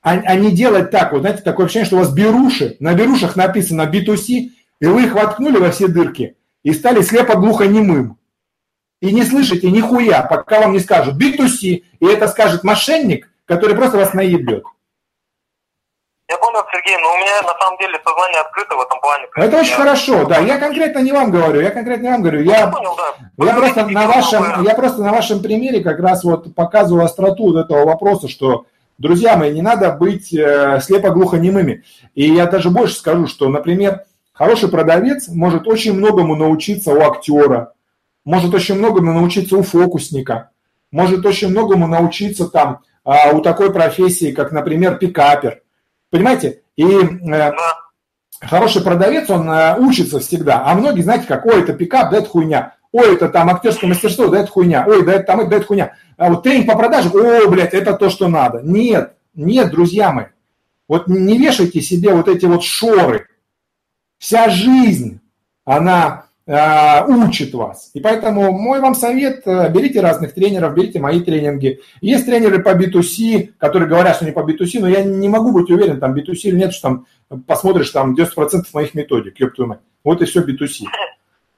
А, 0.00 0.12
а 0.12 0.36
не 0.36 0.52
делать 0.52 0.90
так, 0.90 1.12
вот 1.12 1.20
знаете, 1.20 1.42
такое 1.42 1.66
ощущение, 1.66 1.86
что 1.86 1.96
у 1.96 2.00
вас 2.00 2.12
беруши, 2.12 2.76
на 2.78 2.94
берушах 2.94 3.34
написано 3.34 3.90
B2C, 3.92 4.50
и 4.80 4.86
вы 4.86 5.04
их 5.04 5.14
воткнули 5.14 5.58
во 5.58 5.70
все 5.70 5.88
дырки 5.88 6.36
и 6.62 6.72
стали 6.72 7.02
слепо-глухо-немым. 7.02 8.16
И 9.00 9.12
не 9.12 9.22
слышите 9.24 9.70
нихуя, 9.70 10.22
пока 10.22 10.60
вам 10.60 10.72
не 10.72 10.80
скажут 10.80 11.14
B2C, 11.22 11.82
и 12.00 12.06
это 12.06 12.26
скажет 12.28 12.64
мошенник, 12.64 13.30
который 13.44 13.76
просто 13.76 13.96
вас 13.96 14.12
наебет. 14.12 14.64
Я 16.30 16.36
понял, 16.36 16.60
Сергей, 16.70 16.96
но 17.00 17.14
у 17.14 17.16
меня 17.16 17.40
на 17.42 17.58
самом 17.58 17.78
деле 17.78 17.98
сознание 18.04 18.40
открыто 18.40 18.74
в 18.76 18.80
этом 18.82 19.00
плане. 19.00 19.26
Это 19.34 19.56
очень 19.60 19.70
Я- 19.70 19.76
хорошо, 19.76 20.24
да. 20.26 20.38
Я 20.40 20.58
конкретно 20.58 20.98
не 20.98 21.12
вам 21.12 21.30
говорю, 21.30 21.60
я 21.60 21.70
конкретно 21.70 22.02
не 22.04 22.10
вам 22.10 22.22
говорю. 22.22 22.42
Я 22.42 22.58
Я, 22.58 22.66
понял, 22.66 22.94
да. 22.96 23.46
я, 23.46 23.54
просто 23.54 23.86
на 23.86 24.06
вашем, 24.06 24.62
я 24.64 24.74
просто 24.74 25.02
на 25.02 25.12
вашем 25.12 25.40
примере 25.42 25.80
как 25.82 26.00
раз 26.00 26.24
вот 26.24 26.54
показываю 26.54 27.04
остроту 27.06 27.44
вот 27.44 27.56
этого 27.64 27.86
вопроса, 27.86 28.28
что, 28.28 28.66
друзья 28.98 29.36
мои, 29.38 29.54
не 29.54 29.62
надо 29.62 29.90
быть 29.92 30.34
э, 30.34 30.80
слепо-глухонемыми. 30.82 31.82
И 32.14 32.28
я 32.30 32.44
даже 32.44 32.68
больше 32.68 32.96
скажу, 32.96 33.26
что, 33.26 33.48
например, 33.48 34.02
хороший 34.38 34.68
продавец 34.70 35.26
может 35.28 35.66
очень 35.66 35.94
многому 35.94 36.36
научиться 36.36 36.92
у 36.92 37.00
актера, 37.02 37.74
может 38.24 38.54
очень 38.54 38.76
многому 38.76 39.12
научиться 39.12 39.56
у 39.56 39.62
фокусника, 39.62 40.50
может 40.92 41.26
очень 41.26 41.48
многому 41.48 41.88
научиться 41.88 42.46
там 42.46 42.80
а, 43.04 43.30
у 43.30 43.40
такой 43.40 43.72
профессии, 43.72 44.30
как, 44.30 44.52
например, 44.52 44.98
пикапер. 44.98 45.62
Понимаете? 46.10 46.62
И 46.76 46.84
э, 46.84 47.52
хороший 48.40 48.82
продавец, 48.82 49.28
он 49.28 49.50
э, 49.50 49.76
учится 49.78 50.20
всегда. 50.20 50.62
А 50.64 50.74
многие, 50.74 51.02
знаете, 51.02 51.26
как, 51.26 51.44
ой, 51.44 51.62
это 51.62 51.72
пикап, 51.72 52.10
да 52.10 52.18
это 52.18 52.28
хуйня. 52.28 52.76
Ой, 52.92 53.14
это 53.14 53.28
там 53.28 53.50
актерское 53.50 53.90
мастерство, 53.90 54.28
да 54.28 54.40
это 54.40 54.50
хуйня. 54.50 54.84
Ой, 54.86 55.04
да 55.04 55.14
это 55.14 55.24
там, 55.24 55.48
да 55.48 55.56
это 55.56 55.66
хуйня. 55.66 55.94
А 56.16 56.30
вот 56.30 56.42
тренинг 56.42 56.66
по 56.66 56.78
продаже, 56.78 57.10
о, 57.10 57.48
блядь, 57.48 57.74
это 57.74 57.94
то, 57.94 58.08
что 58.08 58.28
надо. 58.28 58.60
Нет, 58.62 59.14
нет, 59.34 59.70
друзья 59.70 60.12
мои. 60.12 60.26
Вот 60.86 61.08
не 61.08 61.36
вешайте 61.36 61.82
себе 61.82 62.14
вот 62.14 62.28
эти 62.28 62.46
вот 62.46 62.62
шоры. 62.62 63.26
Вся 64.18 64.50
жизнь, 64.50 65.20
она 65.64 66.26
э, 66.46 67.04
учит 67.06 67.54
вас. 67.54 67.90
И 67.94 68.00
поэтому 68.00 68.52
мой 68.52 68.80
вам 68.80 68.94
совет, 68.94 69.42
э, 69.46 69.70
берите 69.72 70.00
разных 70.00 70.34
тренеров, 70.34 70.74
берите 70.74 70.98
мои 70.98 71.20
тренинги. 71.20 71.80
Есть 72.00 72.26
тренеры 72.26 72.62
по 72.62 72.70
B2C, 72.70 73.52
которые 73.58 73.88
говорят, 73.88 74.16
что 74.16 74.24
не 74.24 74.32
по 74.32 74.40
B2C, 74.40 74.80
но 74.80 74.88
я 74.88 75.04
не 75.04 75.28
могу 75.28 75.52
быть 75.52 75.70
уверен, 75.70 76.00
там 76.00 76.14
B2C 76.14 76.40
или 76.44 76.56
нет, 76.56 76.72
что 76.72 77.04
там 77.28 77.42
посмотришь, 77.46 77.90
там 77.90 78.14
90% 78.14 78.64
моих 78.72 78.94
методик, 78.94 79.38
ёб 79.38 79.54
твою 79.54 79.68
мать. 79.68 79.80
Вот 80.02 80.20
и 80.20 80.24
все 80.24 80.44
B2C. 80.44 80.86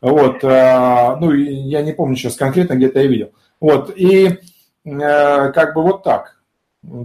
Вот, 0.03 0.45
э, 0.45 1.17
ну, 1.21 1.33
я 1.33 1.83
не 1.83 1.93
помню 1.93 2.17
сейчас 2.17 2.37
конкретно, 2.37 2.75
где-то 2.75 3.01
я 3.01 3.07
видел. 3.07 3.33
Вот, 3.61 3.93
и 3.95 4.39
как 4.83 5.75
бы 5.75 5.83
вот 5.83 6.03
так. 6.03 6.41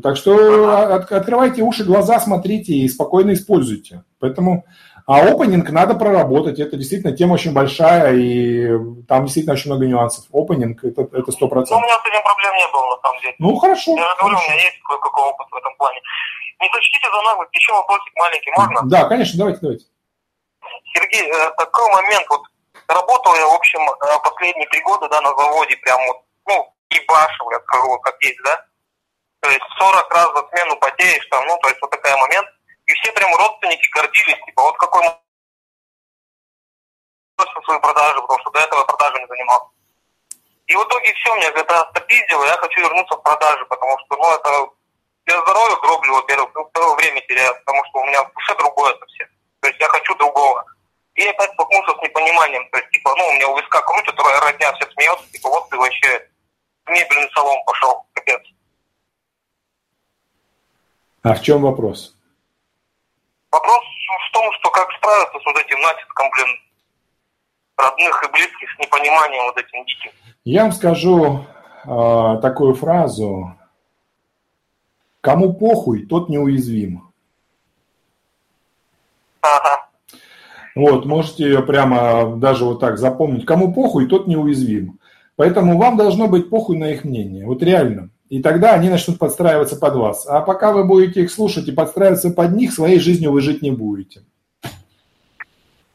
Так 0.01 0.15
что 0.15 0.95
от, 0.95 1.11
открывайте 1.11 1.61
уши, 1.61 1.83
глаза, 1.83 2.19
смотрите 2.19 2.73
и 2.73 2.87
спокойно 2.87 3.33
используйте. 3.33 4.03
Поэтому, 4.19 4.65
а 5.07 5.21
опенинг 5.21 5.69
надо 5.69 5.93
проработать. 5.93 6.59
Это 6.59 6.77
действительно 6.77 7.15
тема 7.15 7.33
очень 7.33 7.53
большая, 7.53 8.15
и 8.15 8.67
там 9.07 9.25
действительно 9.25 9.53
очень 9.53 9.69
много 9.69 9.85
нюансов. 9.85 10.25
Опенинг 10.33 10.83
это 10.83 11.03
это 11.13 11.31
сто 11.31 11.47
процентов. 11.47 11.77
Ну, 11.77 11.85
у 11.85 11.87
меня 11.87 11.97
с 12.01 12.05
этим 12.05 12.23
проблем 12.23 12.53
не 12.55 12.67
было, 12.73 12.95
на 12.95 13.01
самом 13.01 13.21
деле. 13.21 13.35
Ну, 13.39 13.55
хорошо. 13.57 13.91
Я 13.95 14.09
же 14.09 14.15
говорю, 14.19 14.37
у 14.37 14.41
меня 14.41 14.55
есть 14.55 14.81
кое-какой 14.81 15.23
опыт 15.23 15.47
в 15.51 15.55
этом 15.55 15.75
плане. 15.77 16.01
Не 16.61 16.69
сочтите 16.73 17.07
за 17.07 17.21
наглость, 17.21 17.53
еще 17.53 17.73
вопросик 17.73 18.13
маленький, 18.15 18.51
можно? 18.57 18.81
Да, 18.89 19.05
конечно, 19.05 19.37
давайте, 19.37 19.59
давайте. 19.61 19.85
Сергей, 20.93 21.29
э, 21.29 21.51
такой 21.57 21.87
момент, 21.93 22.25
вот 22.29 22.41
работал 22.87 23.35
я, 23.35 23.47
в 23.47 23.53
общем, 23.53 23.81
э, 23.81 24.19
последние 24.23 24.67
три 24.69 24.81
года, 24.81 25.07
да, 25.09 25.21
на 25.21 25.35
заводе, 25.35 25.77
прям 25.77 25.99
вот, 26.07 26.17
ну, 26.47 26.73
ебашил, 26.89 27.51
я 27.51 27.59
скажу, 27.59 27.99
как 27.99 28.15
есть, 28.21 28.39
да, 28.43 28.65
то 29.41 29.49
есть 29.51 29.61
40 29.77 30.09
раз 30.09 30.29
за 30.33 30.47
смену 30.49 30.75
потеешь 30.77 31.27
там, 31.29 31.45
ну, 31.45 31.57
то 31.61 31.69
есть 31.69 31.79
вот 31.81 31.91
такой 31.91 32.17
момент. 32.19 32.47
И 32.85 32.93
все 32.93 33.11
прям 33.13 33.35
родственники 33.35 33.89
гордились, 33.93 34.45
типа, 34.45 34.61
вот 34.61 34.77
какой 34.77 35.03
свою 37.65 37.81
продажу, 37.81 38.21
потому 38.21 38.39
что 38.39 38.51
до 38.51 38.59
этого 38.59 38.85
продажи 38.85 39.19
не 39.19 39.27
занимался. 39.27 39.67
И 40.67 40.75
в 40.75 40.83
итоге 40.83 41.13
все, 41.13 41.35
меня 41.35 41.49
это 41.49 41.81
отпиздило, 41.81 42.45
я 42.45 42.57
хочу 42.57 42.79
вернуться 42.79 43.15
в 43.15 43.21
продажи, 43.21 43.65
потому 43.65 43.97
что, 43.99 44.17
ну, 44.17 44.33
это 44.33 44.69
я 45.27 45.41
здоровье 45.41 45.75
гроблю, 45.81 46.13
во-первых, 46.13 46.51
ну, 46.55 46.65
второе 46.65 46.95
время 46.95 47.21
теряю, 47.21 47.55
потому 47.65 47.83
что 47.85 47.99
у 47.99 48.05
меня 48.05 48.23
в 48.23 48.33
душе 48.33 48.55
другое 48.55 48.97
совсем. 48.97 49.27
То 49.59 49.67
есть 49.67 49.79
я 49.79 49.87
хочу 49.89 50.15
другого. 50.15 50.63
И 51.15 51.23
я 51.23 51.31
опять 51.31 51.53
столкнулся 51.53 51.97
с 51.97 52.01
непониманием, 52.01 52.69
то 52.69 52.77
есть, 52.77 52.89
типа, 52.91 53.15
ну, 53.15 53.27
у 53.27 53.33
меня 53.33 53.47
у 53.47 53.57
виска 53.57 53.81
крутит, 53.81 54.19
родня 54.19 54.73
все 54.73 54.91
смеется, 54.91 55.31
типа, 55.31 55.49
вот 55.49 55.69
ты 55.69 55.77
вообще 55.77 56.29
в 56.85 56.89
мебельный 56.89 57.29
салон 57.33 57.63
пошел, 57.65 58.05
капец. 58.13 58.41
А 61.23 61.33
в 61.33 61.41
чем 61.41 61.61
вопрос? 61.61 62.14
Вопрос 63.55 63.83
в 64.27 64.33
том, 64.33 64.51
что 64.59 64.69
как 64.69 64.91
справиться 64.97 65.39
с 65.39 65.45
вот 65.45 65.55
этим 65.55 65.79
натиском, 65.79 66.27
блин, 66.35 66.47
родных 67.77 68.23
и 68.23 68.31
близких, 68.33 68.69
с 68.69 68.79
непониманием 68.79 69.45
вот 69.45 69.57
этим 69.57 69.85
диким. 69.85 70.11
Я 70.43 70.63
вам 70.63 70.71
скажу 70.73 71.45
э, 71.85 72.39
такую 72.41 72.75
фразу. 72.75 73.55
Кому 75.21 75.53
похуй, 75.53 76.05
тот 76.05 76.27
неуязвим. 76.27 77.09
Ага. 79.39 79.87
Вот, 80.75 81.05
можете 81.05 81.45
ее 81.45 81.63
прямо 81.63 82.35
даже 82.35 82.65
вот 82.65 82.81
так 82.81 82.97
запомнить. 82.97 83.45
Кому 83.45 83.73
похуй, 83.73 84.07
тот 84.07 84.27
неуязвим. 84.27 84.99
Поэтому 85.37 85.77
вам 85.77 85.95
должно 85.95 86.27
быть 86.27 86.49
похуй 86.49 86.77
на 86.77 86.91
их 86.91 87.05
мнение. 87.05 87.45
Вот 87.45 87.63
реально. 87.63 88.09
И 88.29 88.41
тогда 88.41 88.73
они 88.73 88.89
начнут 88.89 89.19
подстраиваться 89.19 89.75
под 89.75 89.95
вас. 89.95 90.25
А 90.25 90.41
пока 90.41 90.71
вы 90.71 90.83
будете 90.83 91.21
их 91.21 91.31
слушать 91.31 91.67
и 91.67 91.71
подстраиваться 91.71 92.31
под 92.31 92.53
них, 92.53 92.73
своей 92.73 92.99
жизнью 92.99 93.31
вы 93.31 93.41
жить 93.41 93.61
не 93.61 93.71
будете. 93.71 94.23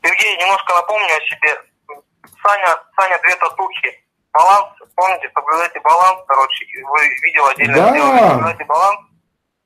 Сергей, 0.03 0.37
немножко 0.39 0.73
напомню 0.75 1.07
о 1.07 1.21
себе. 1.29 1.59
Саня, 2.43 2.79
Саня, 2.97 3.19
две 3.23 3.35
татухи. 3.37 4.01
Баланс, 4.33 4.69
помните, 4.95 5.29
соблюдайте 5.35 5.81
баланс, 5.81 6.21
короче, 6.29 6.65
вы 6.87 7.09
видел 7.23 7.47
отдельно 7.49 7.75
да. 7.75 7.91
сделали, 7.91 8.19
соблюдайте 8.19 8.65
баланс. 8.65 9.01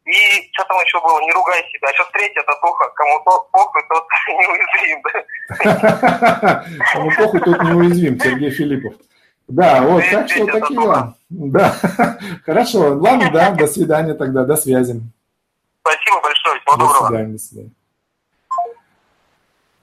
И 0.07 0.51
что 0.53 0.65
там 0.65 0.79
еще 0.81 1.01
было, 1.01 1.21
не 1.21 1.33
ругай 1.33 1.63
себя. 1.71 1.93
Сейчас 1.93 2.09
третья 2.13 2.43
татуха, 2.43 2.89
кому 2.95 3.21
то 3.25 3.49
похуй, 3.53 3.83
тот 3.89 4.07
неуязвим. 4.29 5.03
Кому 6.93 7.11
похуй, 7.17 7.41
тот 7.41 7.63
неуязвим, 7.63 8.21
Сергей 8.21 8.51
Филиппов. 8.51 8.95
Да, 9.49 9.83
вот, 9.83 10.03
так 10.11 10.29
что 10.29 10.47
такие. 10.47 11.15
Да, 11.29 11.77
хорошо. 12.45 12.97
Ладно, 12.99 13.31
да, 13.33 13.51
до 13.51 13.67
свидания 13.67 14.15
тогда, 14.15 14.45
до 14.45 14.57
связи. 14.57 15.01
Спасибо 15.81 16.23
большое, 16.23 16.61
всего 16.61 16.77
доброго. 16.77 17.01
До 17.01 17.07
свидания, 17.07 17.33
до 17.33 17.39
свидания. 17.39 17.71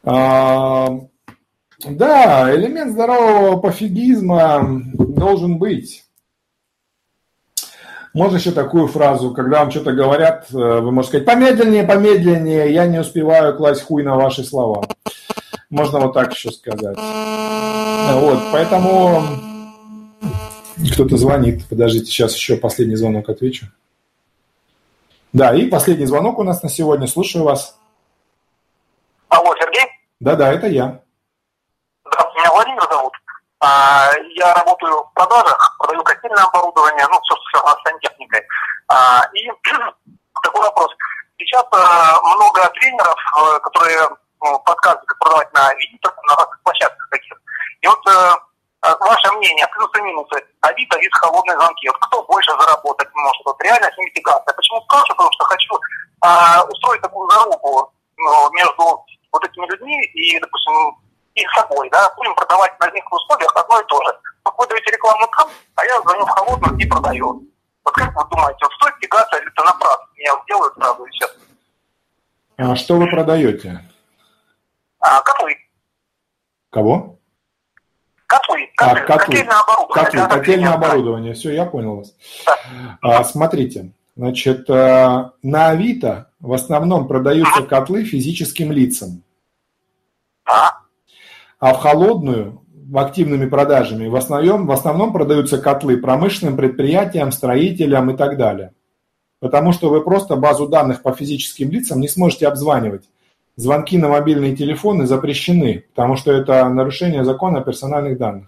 А, 0.04 0.88
да, 1.86 2.56
элемент 2.56 2.94
здорового 2.94 3.60
пофигизма 3.60 4.82
должен 4.94 5.60
быть. 5.60 6.06
Можно 8.14 8.38
еще 8.38 8.52
такую 8.52 8.88
фразу, 8.88 9.32
когда 9.32 9.60
вам 9.60 9.72
что-то 9.72 9.94
говорят, 9.94 10.48
э, 10.52 10.56
вы 10.56 10.92
можете 10.92 11.20
сказать, 11.20 11.28
помедленнее, 11.28 11.84
помедленнее, 11.84 12.74
я 12.74 12.86
не 12.86 13.00
успеваю 13.00 13.56
класть 13.56 13.84
хуй 13.84 14.04
на 14.04 14.18
ваши 14.18 14.44
слова. 14.44 14.86
Можно 15.70 16.00
вот 16.00 16.14
так 16.14 16.34
еще 16.34 16.52
сказать. 16.52 16.98
Вот, 16.98 18.40
поэтому 18.52 19.51
кто-то 20.90 21.18
звонит. 21.18 21.68
Подождите, 21.70 22.06
сейчас 22.06 22.36
еще 22.36 22.58
последний 22.58 22.96
звонок 22.96 23.30
отвечу. 23.30 23.68
Да, 25.34 25.56
и 25.56 25.68
последний 25.68 26.06
звонок 26.06 26.40
у 26.40 26.44
нас 26.44 26.62
на 26.64 26.70
сегодня. 26.70 27.08
Слушаю 27.08 27.46
вас. 27.46 27.78
Алло, 29.30 29.56
Сергей? 29.60 29.86
Да-да, 30.20 30.52
это 30.52 30.68
я. 30.68 31.02
Здравствуйте, 32.06 32.40
меня 32.40 32.52
Владимир 32.52 32.82
зовут. 32.92 33.14
А, 33.62 34.10
я 34.36 34.54
работаю 34.56 35.04
в 35.04 35.14
продажах, 35.14 35.76
продаю 35.80 36.04
котельное 36.04 36.44
оборудование, 36.44 37.08
ну, 37.10 37.20
все, 37.22 37.36
что 37.36 37.44
связано 37.52 37.80
с 37.80 37.90
сантехникой. 37.90 38.42
А, 38.88 39.30
и 39.34 39.48
такой 40.44 40.62
вопрос. 40.62 40.92
Сейчас 41.38 41.66
а, 41.72 42.22
много 42.22 42.70
тренеров, 42.80 43.16
э, 43.16 43.60
которые 43.60 44.10
ну, 44.42 44.60
подсказывают, 44.66 45.06
как 45.08 45.20
продавать 45.20 45.54
на 45.54 45.70
Авито, 45.70 46.14
на 46.28 46.36
разных 46.36 46.62
площадках 46.64 47.10
таких. 47.10 47.42
И 47.82 47.88
вот 47.88 48.08
а, 48.08 48.38
ваше 48.82 49.32
мнение, 49.38 49.68
плюсы 49.68 50.00
и 50.00 50.02
минусы, 50.02 50.44
Авито, 50.62 50.98
вид 51.00 51.14
холодные 51.14 51.56
звонки. 51.58 51.88
Вот 51.88 51.98
кто 51.98 52.24
больше 52.24 52.52
заработать 52.52 53.10
может? 53.14 53.46
Вот 53.46 53.62
реальность 53.62 53.98
инвестигация. 53.98 54.54
Почему 54.54 54.82
спрашиваю? 54.82 55.16
Потому 55.16 55.32
что 55.34 55.46
хочу 55.46 55.80
а, 56.22 56.64
устроить 56.64 57.02
такую 57.02 57.30
зарубу 57.30 57.92
ну, 58.18 58.52
между 58.52 59.06
вот 59.32 59.46
этими 59.46 59.66
людьми 59.68 60.04
и, 60.14 60.40
допустим, 60.40 60.74
и 61.36 61.46
собой, 61.56 61.90
да, 61.92 62.12
будем 62.18 62.36
продавать 62.36 62.78
на 62.80 62.88
одних 62.88 63.10
условиях 63.12 63.56
одно 63.56 63.80
и 63.80 63.86
то 63.86 64.04
же. 64.04 64.20
Вы 64.58 64.68
даете 64.68 64.92
рекламу 64.92 65.28
там, 65.38 65.50
а 65.76 65.86
я 65.86 66.02
звоню 66.02 66.26
в 66.26 66.30
холодную 66.30 66.78
и 66.78 66.86
продаю. 66.86 67.44
Вот 67.84 67.94
как 67.96 68.16
вы 68.16 68.24
думаете, 68.30 68.60
вот 68.62 68.74
стоит 68.74 69.00
тягаться 69.00 69.38
или 69.38 69.48
это 69.48 69.64
напрасно? 69.64 70.06
Меня 70.18 70.34
делают 70.48 70.74
сразу 70.76 71.06
и 71.06 71.12
сейчас. 71.12 71.38
А 72.58 72.76
что 72.76 72.96
вы 72.98 73.10
продаете? 73.10 73.82
А, 75.00 75.22
котлы. 75.22 75.56
Кого? 76.70 77.18
Котлы. 78.32 78.70
А, 78.78 78.96
котлы. 78.96 79.36
Котельное 79.36 79.60
оборудование. 79.60 79.94
Котлы, 79.94 80.40
котельное 80.40 80.74
оборудование. 80.74 81.34
Все, 81.34 81.52
я 81.52 81.66
понял 81.66 81.98
вас. 81.98 82.16
А, 83.02 83.26
смотрите, 83.26 83.92
значит, 84.16 84.70
э, 84.70 85.30
на 85.44 85.68
Авито 85.68 86.30
в 86.40 86.54
основном 86.54 87.10
продаются 87.10 87.64
котлы 87.64 88.06
физическим 88.06 88.72
лицам. 88.72 89.24
А? 90.46 90.78
А 91.60 91.74
в 91.74 91.80
холодную, 91.80 92.62
активными 92.96 93.50
продажами, 93.50 94.08
в 94.08 94.16
основном, 94.16 94.66
в 94.66 94.72
основном 94.72 95.12
продаются 95.12 95.58
котлы 95.58 95.98
промышленным 95.98 96.56
предприятиям, 96.56 97.34
строителям 97.34 98.12
и 98.12 98.18
так 98.18 98.38
далее. 98.38 98.74
Потому 99.42 99.74
что 99.74 99.90
вы 99.90 100.02
просто 100.02 100.38
базу 100.38 100.70
данных 100.70 101.02
по 101.02 101.14
физическим 101.14 101.70
лицам 101.70 102.00
не 102.00 102.08
сможете 102.08 102.48
обзванивать 102.48 103.10
звонки 103.56 103.98
на 103.98 104.10
мобильные 104.10 104.56
телефоны 104.56 105.06
запрещены, 105.06 105.86
потому 105.94 106.16
что 106.16 106.32
это 106.32 106.68
нарушение 106.70 107.24
закона 107.24 107.60
о 107.60 107.64
персональных 107.64 108.18
данных. 108.18 108.48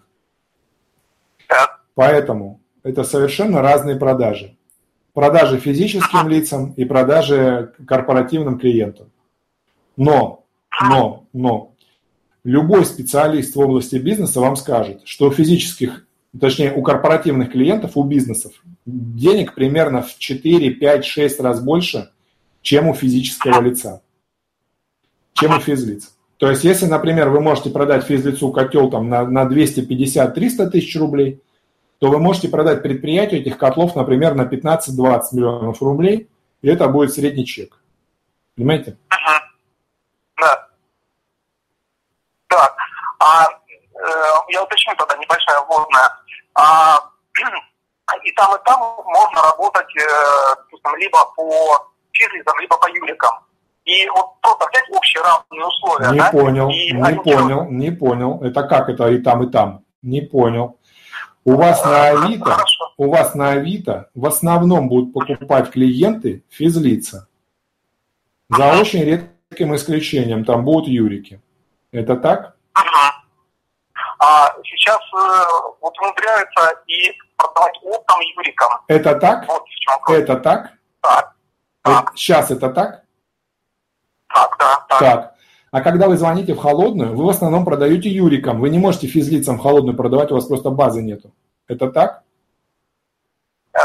Поэтому 1.95 2.61
это 2.83 3.03
совершенно 3.03 3.61
разные 3.61 3.95
продажи. 3.95 4.57
Продажи 5.13 5.59
физическим 5.59 6.27
лицам 6.27 6.73
и 6.73 6.85
продажи 6.85 7.73
корпоративным 7.87 8.57
клиентам. 8.57 9.11
Но, 9.95 10.43
но, 10.81 11.25
но, 11.33 11.75
любой 12.43 12.83
специалист 12.85 13.55
в 13.55 13.59
области 13.59 13.97
бизнеса 13.97 14.39
вам 14.39 14.55
скажет, 14.55 15.01
что 15.05 15.27
у 15.27 15.31
физических, 15.31 16.07
точнее 16.39 16.73
у 16.73 16.81
корпоративных 16.81 17.51
клиентов, 17.51 17.95
у 17.95 18.03
бизнесов 18.03 18.53
денег 18.85 19.53
примерно 19.53 20.01
в 20.01 20.17
4, 20.17 20.71
5, 20.71 21.05
6 21.05 21.39
раз 21.41 21.61
больше, 21.61 22.09
чем 22.63 22.87
у 22.87 22.95
физического 22.95 23.61
лица 23.61 24.01
чем 25.33 25.55
у 25.55 25.59
физлиц. 25.59 26.15
То 26.37 26.49
есть, 26.49 26.63
если, 26.63 26.85
например, 26.85 27.29
вы 27.29 27.39
можете 27.39 27.69
продать 27.69 28.05
физлицу 28.05 28.51
котел 28.51 28.89
там, 28.89 29.09
на, 29.09 29.25
на 29.25 29.43
250-300 29.43 30.69
тысяч 30.69 30.95
рублей, 30.99 31.41
то 31.99 32.09
вы 32.09 32.19
можете 32.19 32.49
продать 32.49 32.83
предприятию 32.83 33.41
этих 33.41 33.57
котлов, 33.57 33.95
например, 33.95 34.35
на 34.35 34.43
15-20 34.43 35.21
миллионов 35.31 35.81
рублей, 35.81 36.29
и 36.61 36.67
это 36.67 36.87
будет 36.87 37.13
средний 37.13 37.45
чек. 37.45 37.79
Понимаете? 38.55 38.97
Ага. 39.09 39.45
Да. 40.37 40.67
Так, 42.47 42.75
а 43.19 43.47
я 44.49 44.63
уточню 44.63 44.95
тогда 44.97 45.15
небольшая 45.15 45.61
вводная. 45.61 46.09
А, 46.55 46.99
и 48.23 48.31
там, 48.33 48.55
и 48.55 48.59
там 48.65 48.79
можно 49.05 49.41
работать 49.41 49.95
э, 49.95 50.55
либо 50.97 51.25
по 51.35 51.89
физлицам, 52.11 52.59
либо 52.59 52.77
по 52.77 52.87
юрикам. 52.89 53.31
И 53.85 54.07
вот 54.09 54.39
просто 54.41 54.67
взять 54.69 54.89
общие 54.89 55.23
равные 55.23 55.67
условия. 55.67 56.11
Не 56.11 56.19
да, 56.19 56.31
понял, 56.31 56.69
и 56.69 56.91
не 56.93 57.15
понял, 57.15 57.69
не 57.69 57.91
понял. 57.91 58.41
Это 58.41 58.63
как 58.63 58.89
это 58.89 59.09
и 59.09 59.17
там, 59.19 59.43
и 59.43 59.51
там? 59.51 59.83
Не 60.01 60.21
понял. 60.21 60.79
У 61.45 61.55
вас 61.55 61.83
на 61.83 62.07
Авито, 62.07 62.45
Хорошо. 62.45 62.93
у 62.97 63.09
вас 63.09 63.35
на 63.35 63.51
Авито 63.51 64.09
в 64.15 64.25
основном 64.25 64.87
будут 64.87 65.13
покупать 65.13 65.71
клиенты 65.71 66.45
физлица. 66.49 67.27
За 68.49 68.79
очень 68.79 69.03
редким 69.03 69.75
исключением 69.75 70.45
там 70.45 70.63
будут 70.63 70.87
юрики. 70.87 71.41
Это 71.91 72.15
так? 72.15 72.55
Ага. 72.73 73.15
А 74.19 74.53
сейчас 74.63 74.99
э, 75.13 75.43
вот 75.81 75.93
умудряются 75.99 76.79
и 76.87 77.11
продавать 77.35 77.75
оптом 77.83 78.21
юрикам. 78.37 78.69
Это 78.87 79.15
так? 79.15 79.45
Вот. 79.47 79.63
Это 80.09 80.37
так? 80.37 80.71
Так, 81.01 82.13
Сейчас 82.15 82.49
это 82.49 82.69
так? 82.69 83.02
Так, 84.33 84.55
да, 84.59 84.85
так. 84.89 84.99
Так. 84.99 85.33
А 85.71 85.81
когда 85.81 86.07
вы 86.07 86.17
звоните 86.17 86.53
в 86.53 86.59
холодную, 86.59 87.15
вы 87.15 87.25
в 87.25 87.29
основном 87.29 87.65
продаете 87.65 88.09
юрикам. 88.09 88.59
Вы 88.59 88.69
не 88.69 88.77
можете 88.77 89.07
физлицам 89.07 89.57
в 89.57 89.61
холодную 89.61 89.97
продавать, 89.97 90.31
у 90.31 90.35
вас 90.35 90.45
просто 90.45 90.69
базы 90.69 91.01
нету. 91.01 91.33
Это 91.67 91.89
так? 91.89 92.21
Э, 93.73 93.79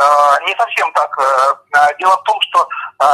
Не 0.46 0.54
совсем 0.56 0.92
так. 0.92 1.10
Э, 1.18 1.96
Дело 1.98 2.16
в 2.18 2.22
том, 2.24 2.36
что 2.42 2.68
э, 3.00 3.06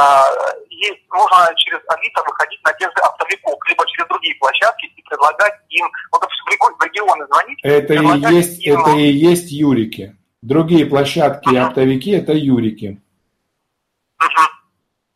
есть, 0.69 0.99
можно 1.09 1.53
через 1.55 1.79
Авито 1.87 2.21
выходить 2.27 2.59
на 2.65 2.73
тех 2.73 2.89
же 2.89 3.01
оптовиков, 3.03 3.57
либо 3.69 3.85
через 3.87 4.07
другие 4.09 4.35
площадки 4.35 4.85
и 4.87 5.01
предлагать 5.03 5.53
им, 5.69 5.87
вот 6.11 6.21
в 6.23 6.51
реги- 6.51 6.75
в 6.77 6.83
регионы 6.83 7.25
звонить, 7.27 7.59
Это 7.63 7.93
и 7.93 8.35
есть, 8.35 8.61
им, 8.65 8.81
это 8.81 8.89
и 8.91 9.07
есть 9.07 9.51
юрики. 9.51 10.17
Другие 10.41 10.85
площадки 10.85 11.53
и 11.53 11.57
оптовики– 11.57 12.11
это 12.11 12.33
юрики. 12.33 13.01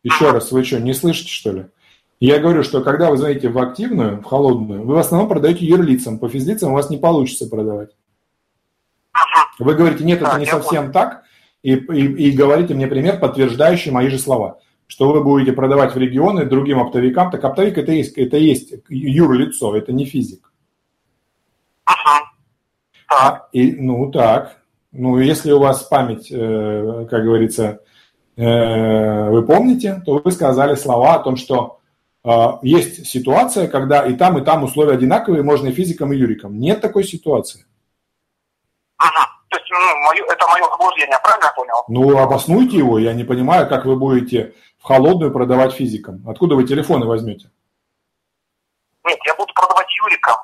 Еще 0.02 0.30
раз, 0.30 0.50
вы 0.50 0.64
что, 0.64 0.80
не 0.80 0.94
слышите, 0.94 1.28
что 1.30 1.52
ли? 1.52 1.66
Я 2.20 2.38
говорю, 2.38 2.62
что 2.62 2.82
когда 2.82 3.10
вы 3.10 3.16
звоните 3.16 3.48
в 3.48 3.58
активную, 3.58 4.18
в 4.20 4.24
холодную, 4.24 4.84
вы 4.84 4.94
в 4.94 4.98
основном 4.98 5.28
продаете 5.28 5.64
юрлицам. 5.64 6.18
По 6.18 6.28
физлицам 6.28 6.72
у 6.72 6.74
вас 6.74 6.90
не 6.90 6.98
получится 6.98 7.48
продавать. 7.48 7.90
Вы 9.58 9.74
говорите, 9.74 10.04
нет, 10.04 10.20
это 10.22 10.38
не 10.38 10.44
совсем 10.46 10.92
так, 10.92 11.22
и, 11.62 11.74
и- 11.74 12.28
и 12.28 12.30
говорите 12.30 12.74
мне 12.74 12.86
пример, 12.86 13.18
подтверждающий 13.18 13.90
мои 13.90 14.08
же 14.08 14.18
слова, 14.18 14.58
что 14.86 15.10
вы 15.12 15.22
будете 15.24 15.52
продавать 15.52 15.94
в 15.94 15.98
регионы 15.98 16.44
другим 16.44 16.78
оптовикам. 16.78 17.30
Так 17.30 17.42
оптовик 17.44 17.78
это 17.78 17.92
есть, 17.92 18.16
это 18.18 18.36
есть 18.36 18.72
юрлицо, 18.88 19.74
это 19.76 19.92
не 19.92 20.04
физик. 20.04 20.52
А, 23.08 23.48
И, 23.52 23.72
ну 23.72 24.10
так. 24.10 24.58
Ну, 24.92 25.18
если 25.18 25.52
у 25.52 25.58
вас 25.58 25.82
память, 25.84 26.28
э, 26.32 27.06
как 27.10 27.24
говорится, 27.24 27.80
э, 28.36 29.30
вы 29.30 29.42
помните, 29.44 30.02
то 30.04 30.20
вы 30.24 30.30
сказали 30.32 30.74
слова 30.74 31.14
о 31.14 31.18
том, 31.20 31.36
что 31.36 31.79
есть 32.62 33.06
ситуация, 33.06 33.66
когда 33.68 34.06
и 34.06 34.14
там, 34.14 34.38
и 34.38 34.44
там 34.44 34.62
условия 34.64 34.92
одинаковые, 34.94 35.42
можно 35.42 35.68
и 35.68 35.72
физикам, 35.72 36.12
и 36.12 36.16
юрикам. 36.16 36.58
Нет 36.58 36.80
такой 36.80 37.04
ситуации. 37.04 37.64
Мгм. 38.98 39.26
То 39.48 39.56
есть, 39.58 39.70
ну, 39.70 39.78
мое- 40.06 40.26
это 40.32 40.46
мое 40.48 40.62
заблуждение, 40.70 41.18
правильно 41.22 41.46
я 41.46 41.52
понял? 41.52 41.84
Ну, 41.88 42.18
обоснуйте 42.18 42.76
его. 42.76 42.98
Я 42.98 43.14
не 43.14 43.24
понимаю, 43.24 43.68
как 43.68 43.84
вы 43.86 43.96
будете 43.96 44.54
в 44.78 44.84
холодную 44.84 45.32
продавать 45.32 45.72
физикам. 45.72 46.22
Откуда 46.28 46.54
вы 46.56 46.64
телефоны 46.64 47.06
возьмете? 47.06 47.50
Нет, 49.06 49.18
я 49.26 49.34
буду 49.36 49.52
продавать 49.54 49.86
юрикам. 50.04 50.36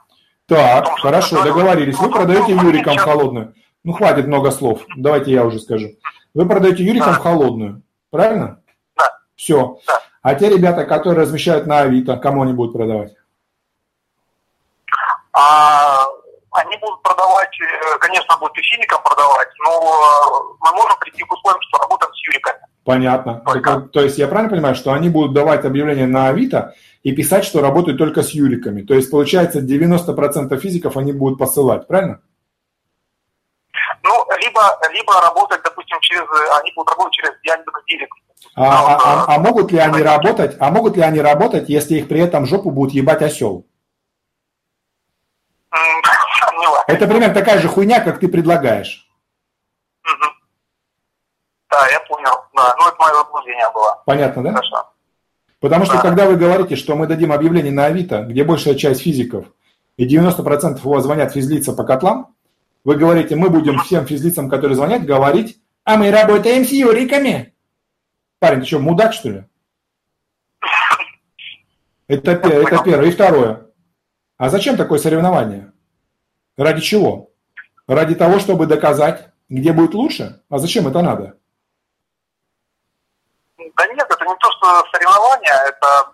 Так, 0.46 0.84
Потому 0.84 0.96
хорошо, 0.98 1.42
договорились. 1.44 1.98
Вы 1.98 2.10
продаете 2.10 2.52
юрикам 2.52 2.96
в 2.96 3.00
холодную. 3.00 3.54
Ну, 3.84 3.92
хватит 3.92 4.26
много 4.26 4.50
слов. 4.50 4.84
Давайте 4.96 5.30
я 5.32 5.44
уже 5.44 5.58
скажу. 5.60 5.88
Вы 6.34 6.46
продаете 6.46 6.82
юрикам 6.84 7.12
Да. 7.12 7.18
в 7.18 7.22
холодную. 7.22 7.82
Правильно? 8.10 8.62
Да. 8.96 9.04
Все. 9.36 9.78
Да. 9.86 10.00
А 10.26 10.34
те 10.34 10.48
ребята, 10.48 10.84
которые 10.84 11.20
размещают 11.20 11.68
на 11.68 11.82
Авито, 11.82 12.16
кому 12.16 12.42
они 12.42 12.52
будут 12.52 12.72
продавать? 12.72 13.14
А, 15.32 16.04
они 16.50 16.76
будут 16.78 17.00
продавать, 17.02 17.56
э, 17.60 17.98
конечно, 18.00 18.36
будут 18.40 18.58
и 18.58 18.62
физикам 18.62 19.00
продавать, 19.04 19.46
но 19.60 19.70
э, 19.70 20.54
мы 20.62 20.72
можем 20.72 20.98
прийти 20.98 21.22
к 21.22 21.32
условиям, 21.32 21.60
что 21.62 21.78
работаем 21.78 22.12
с 22.12 22.26
юриками. 22.26 22.58
Понятно. 22.84 23.40
Так, 23.62 23.92
то 23.92 24.00
есть 24.00 24.18
я 24.18 24.26
правильно 24.26 24.50
понимаю, 24.50 24.74
что 24.74 24.92
они 24.92 25.10
будут 25.10 25.32
давать 25.32 25.64
объявление 25.64 26.08
на 26.08 26.26
Авито 26.26 26.74
и 27.04 27.12
писать, 27.12 27.44
что 27.44 27.60
работают 27.60 27.96
только 27.96 28.24
с 28.24 28.30
юриками. 28.30 28.82
То 28.82 28.94
есть, 28.94 29.12
получается, 29.12 29.60
90% 29.60 30.58
физиков 30.58 30.96
они 30.96 31.12
будут 31.12 31.38
посылать, 31.38 31.86
правильно? 31.86 32.20
Ну, 34.02 34.26
либо, 34.42 34.60
либо 34.90 35.20
работать, 35.20 35.62
допустим, 35.62 35.98
через, 36.00 36.22
э, 36.22 36.58
они 36.58 36.72
будут 36.74 36.90
работать 36.90 37.12
через 37.12 37.30
Яндекс 37.44 37.84
Директ. 37.86 38.25
А, 38.56 38.62
а- 38.64 38.96
а- 38.96 39.34
а 39.34 39.38
могут 39.38 39.70
ли 39.70 39.78
они 39.78 40.02
работать? 40.02 40.56
А 40.58 40.70
могут 40.70 40.96
ли 40.96 41.02
они 41.02 41.20
работать, 41.20 41.68
если 41.68 41.96
их 41.96 42.08
при 42.08 42.20
этом 42.20 42.46
жопу 42.46 42.70
будут 42.70 42.94
ебать 42.94 43.20
осел? 43.22 43.66
Это 46.86 47.06
примерно 47.06 47.34
такая 47.34 47.60
же 47.60 47.68
хуйня, 47.68 48.00
как 48.00 48.18
ты 48.18 48.28
предлагаешь. 48.28 49.06
Да, 51.68 51.88
я 51.90 52.00
понял. 52.00 52.32
Да, 52.54 52.74
ну 52.78 52.88
это 52.88 52.96
мое 52.98 53.14
заблуждение 53.14 53.70
было. 53.74 54.02
Понятно, 54.06 54.42
да? 54.42 54.52
Хорошо. 54.52 54.90
Потому 55.60 55.84
что 55.84 55.94
Да. 55.96 56.00
когда 56.02 56.26
вы 56.26 56.36
говорите, 56.36 56.76
что 56.76 56.94
мы 56.96 57.06
дадим 57.06 57.32
объявление 57.32 57.72
на 57.72 57.86
Авито, 57.86 58.22
где 58.22 58.44
большая 58.44 58.76
часть 58.76 59.02
физиков, 59.02 59.46
и 59.96 60.06
90% 60.06 60.86
у 60.86 60.90
вас 60.90 61.02
звонят 61.02 61.32
физлица 61.32 61.72
по 61.72 61.84
котлам, 61.84 62.34
вы 62.84 62.94
говорите, 62.94 63.34
мы 63.36 63.50
будем 63.50 63.80
всем 63.80 64.06
физлицам, 64.06 64.48
которые 64.48 64.76
звонят, 64.76 65.04
говорить, 65.04 65.58
а 65.84 65.96
мы 65.96 66.10
работаем 66.10 66.64
с 66.64 66.70
юриками. 66.70 67.55
Парень, 68.46 68.60
ты 68.60 68.66
что, 68.66 68.78
мудак, 68.78 69.12
что 69.12 69.28
ли? 69.28 69.44
Это, 72.06 72.30
это 72.30 72.78
первое. 72.84 73.08
И 73.08 73.10
второе. 73.10 73.66
А 74.38 74.50
зачем 74.50 74.76
такое 74.76 75.00
соревнование? 75.00 75.72
Ради 76.56 76.80
чего? 76.80 77.30
Ради 77.88 78.14
того, 78.14 78.38
чтобы 78.38 78.66
доказать, 78.66 79.30
где 79.48 79.72
будет 79.72 79.94
лучше? 79.94 80.44
А 80.48 80.58
зачем 80.58 80.86
это 80.86 81.02
надо? 81.02 81.36
Да 83.58 83.86
нет, 83.88 84.06
это 84.08 84.24
не 84.24 84.36
то, 84.36 84.50
что 84.52 84.84
соревнования, 84.92 85.54
это 85.66 86.12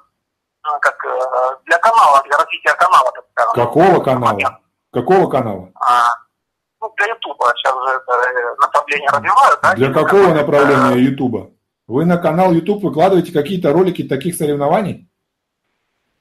ну, 0.65 0.71
как 0.81 1.05
э, 1.05 1.57
для 1.67 1.77
канала, 1.81 2.23
для 2.25 2.39
развития 2.39 2.73
канала, 2.79 3.13
так 3.13 3.25
скажем. 3.33 3.67
Какого 3.67 4.03
канала? 4.03 4.33
Понятно. 4.33 4.59
Какого 4.91 5.29
канала? 5.29 5.71
А, 5.75 6.15
ну, 6.81 6.95
для 6.97 7.09
Ютуба 7.09 7.53
сейчас 7.57 7.75
же 7.75 7.95
это 7.95 8.13
э, 8.13 8.57
направление 8.59 9.11
развивают, 9.11 9.61
да? 9.61 9.75
Для 9.75 9.93
какого 9.93 10.23
как 10.23 10.33
бы, 10.33 10.41
направления 10.41 10.95
э, 10.95 11.11
Ютуба? 11.11 11.51
Вы 11.93 12.07
на 12.07 12.17
канал 12.17 12.55
YouTube 12.55 12.83
выкладываете 12.83 13.33
какие-то 13.33 13.71
ролики 13.71 14.03
таких 14.03 14.35
соревнований? 14.35 15.09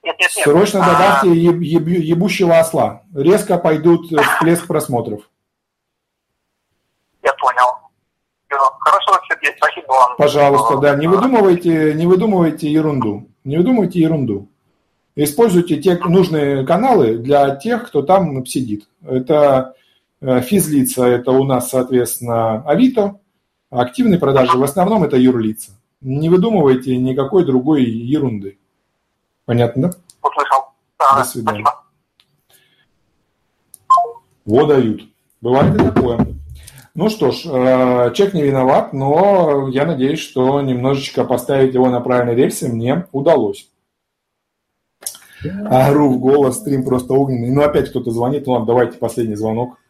Нет, 0.04 0.16
нет, 0.20 0.30
нет. 0.36 0.44
Срочно 0.44 0.82
А, 0.84 0.92
добавьте 1.24 1.42
еб- 1.42 1.62
еб- 1.62 1.88
ебущего 2.04 2.60
осла. 2.60 3.04
Резко 3.16 3.58
пойдут 3.58 4.12
э, 4.12 4.18
всплеск 4.22 4.68
просмотров. 4.68 5.30
Я 7.24 7.32
понял. 7.40 7.68
Хорошо, 8.82 9.18
Сергей, 9.30 9.54
спасибо 9.56 9.88
вам. 9.94 10.18
Пожалуйста, 10.18 10.78
да, 10.80 10.96
не 10.98 11.06
А, 11.06 11.10
выдумывайте, 11.10 11.94
не 11.94 12.06
выдумывайте 12.06 12.70
ерунду. 12.70 13.30
Не 13.46 13.56
выдумывайте 13.56 14.02
ерунду. 14.02 14.50
Используйте 15.16 15.78
те 15.78 15.98
нужные 16.04 16.66
каналы 16.66 17.16
для 17.16 17.56
тех, 17.56 17.88
кто 17.88 18.02
там 18.02 18.46
сидит. 18.46 18.90
Это 19.06 19.76
э, 20.20 20.42
физлица, 20.42 21.06
это 21.06 21.32
у 21.32 21.46
нас, 21.46 21.70
соответственно, 21.70 22.62
Авито. 22.68 23.21
А 23.72 23.82
Активные 23.82 24.20
продажи 24.20 24.58
в 24.58 24.64
основном 24.64 25.04
это 25.06 25.16
юрлица. 25.16 25.72
Не 26.02 26.30
выдумывайте 26.30 26.98
никакой 26.98 27.46
другой 27.46 27.84
ерунды. 27.86 28.60
Понятно, 29.46 29.84
да? 29.90 29.98
Услышал. 30.22 30.74
Да, 31.00 31.20
До 31.20 31.24
свидания. 31.24 31.64
спасибо. 31.64 31.82
Во 34.46 34.66
дают. 34.66 35.04
Бывает 35.40 35.76
и 35.76 35.78
такое. 35.78 36.28
Ну 36.94 37.10
что 37.10 37.32
ж, 37.32 37.46
э, 37.46 38.12
человек 38.14 38.34
не 38.34 38.44
виноват, 38.44 38.92
но 38.92 39.70
я 39.70 39.86
надеюсь, 39.86 40.20
что 40.20 40.60
немножечко 40.60 41.24
поставить 41.24 41.74
его 41.74 41.90
на 41.90 42.02
правильной 42.02 42.36
рельсы 42.36 42.68
мне 42.68 43.08
удалось. 43.14 43.70
Ору 45.70 46.10
в 46.10 46.20
голос, 46.20 46.58
стрим 46.58 46.84
просто 46.84 47.14
огненный. 47.14 47.52
Ну 47.52 47.62
опять 47.62 47.90
кто-то 47.90 48.12
звонит, 48.12 48.46
ну 48.46 48.54
ладно, 48.54 48.68
давайте 48.68 48.98
последний 48.98 49.36
звонок. 49.36 49.81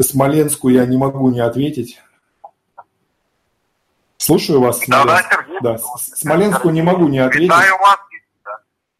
Смоленску 0.00 0.68
я 0.70 0.86
не 0.86 0.96
могу 0.96 1.30
не 1.30 1.40
ответить. 1.40 2.00
Слушаю 4.18 4.60
вас, 4.60 4.80
Да, 4.88 5.04
да, 5.04 5.16
Смоленск. 5.18 5.32
Сергей. 5.32 5.58
Да, 5.62 5.78
с- 5.78 6.20
Смоленску 6.20 6.70
не 6.70 6.82
могу 6.82 7.08
не 7.08 7.18
ответить. 7.18 7.50
Вітаю 7.50 7.72
вас, 7.78 7.98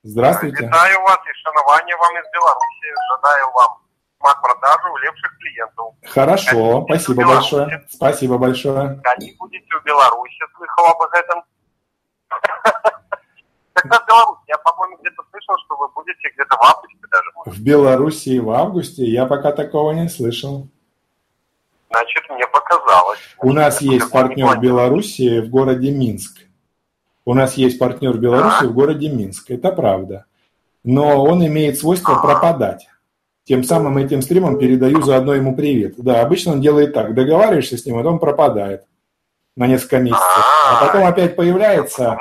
Здравствуйте. 0.05 0.66
вітаю 0.66 0.96
вас 1.02 1.18
і 1.18 1.32
шанування 1.42 1.96
вам 1.96 2.12
із 2.16 2.30
Білорусі. 2.32 2.88
Жадаю 3.10 3.44
вам 3.55 3.70
мат-продажу 4.20 4.88
лепших 5.05 5.32
клиентов. 5.40 5.94
Хорошо, 6.14 6.84
спасибо 6.86 7.24
большое. 7.24 7.84
Спасибо 7.90 8.38
большое. 8.38 9.01
Они 9.05 9.36
будете 9.40 9.66
в 9.82 9.86
Беларуси, 9.86 10.40
слыхал 10.56 10.86
об 10.92 11.02
этом. 11.14 11.42
Когда 13.72 13.98
в 13.98 14.06
Беларуси? 14.06 14.40
Я, 14.48 14.59
по-моему, 14.59 14.96
где-то 15.01 15.22
слышал, 15.30 15.55
что 15.64 15.76
вы 15.76 15.88
будете 15.88 16.28
где-то 16.34 16.56
в 16.56 16.62
августе 16.62 17.06
даже. 17.10 17.56
В 17.56 17.62
Белоруссии 17.62 18.38
в 18.38 18.51
августе 18.51 19.05
я 19.05 19.26
пока 19.26 19.52
такого 19.52 19.92
не 19.92 20.09
слышал. 20.09 20.68
Значит, 21.89 22.23
мне 22.29 22.45
показалось. 22.47 23.19
У 23.41 23.51
нас 23.51 23.81
есть 23.81 24.11
партнер 24.11 24.57
в 24.57 24.59
Белоруссии 24.59 25.41
в 25.41 25.49
городе 25.49 25.91
Минск. 25.91 26.41
У 27.25 27.33
нас 27.33 27.55
есть 27.55 27.79
партнер 27.79 28.17
Беларуси 28.17 28.65
в 28.65 28.73
городе 28.73 29.09
Минск. 29.09 29.49
Это 29.51 29.71
правда. 29.71 30.25
Но 30.83 31.23
он 31.23 31.45
имеет 31.45 31.77
свойство 31.77 32.21
пропадать. 32.21 32.87
Тем 33.43 33.63
самым 33.63 33.97
этим 33.97 34.21
стримом 34.21 34.59
передаю 34.59 35.01
заодно 35.01 35.33
ему 35.33 35.55
привет. 35.55 35.95
Да, 35.97 36.21
обычно 36.21 36.53
он 36.53 36.61
делает 36.61 36.93
так. 36.93 37.15
Договариваешься 37.15 37.77
с 37.77 37.85
ним, 37.85 37.95
а 37.95 37.99
потом 37.99 38.19
пропадает 38.19 38.85
на 39.55 39.65
несколько 39.67 39.97
месяцев. 39.97 40.45
А 40.71 40.85
потом 40.85 41.05
опять 41.05 41.35
появляется 41.35 42.17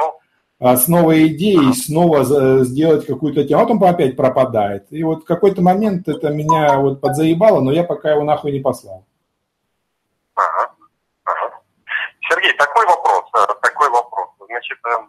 а, 0.58 0.76
с 0.76 0.88
новой 0.88 1.28
идеей 1.28 1.72
снова 1.74 2.24
сделать 2.64 3.06
какую-то 3.06 3.44
тему, 3.44 3.60
а 3.60 3.64
потом 3.64 3.84
опять 3.84 4.16
пропадает. 4.16 4.86
И 4.90 5.04
вот 5.04 5.22
в 5.22 5.24
какой-то 5.24 5.62
момент 5.62 6.08
это 6.08 6.30
меня 6.30 6.78
вот 6.78 7.00
подзаебало, 7.00 7.60
но 7.60 7.72
я 7.72 7.84
пока 7.84 8.10
его 8.10 8.24
нахуй 8.24 8.50
не 8.50 8.60
послал. 8.60 9.04
Ага. 10.34 10.72
ага. 11.24 11.60
Сергей, 12.28 12.52
такой 12.54 12.86
вопрос, 12.86 13.24
э, 13.34 13.54
такой 13.62 13.90
вопрос. 13.90 14.28
Значит, 14.58 14.78
э, 14.86 15.06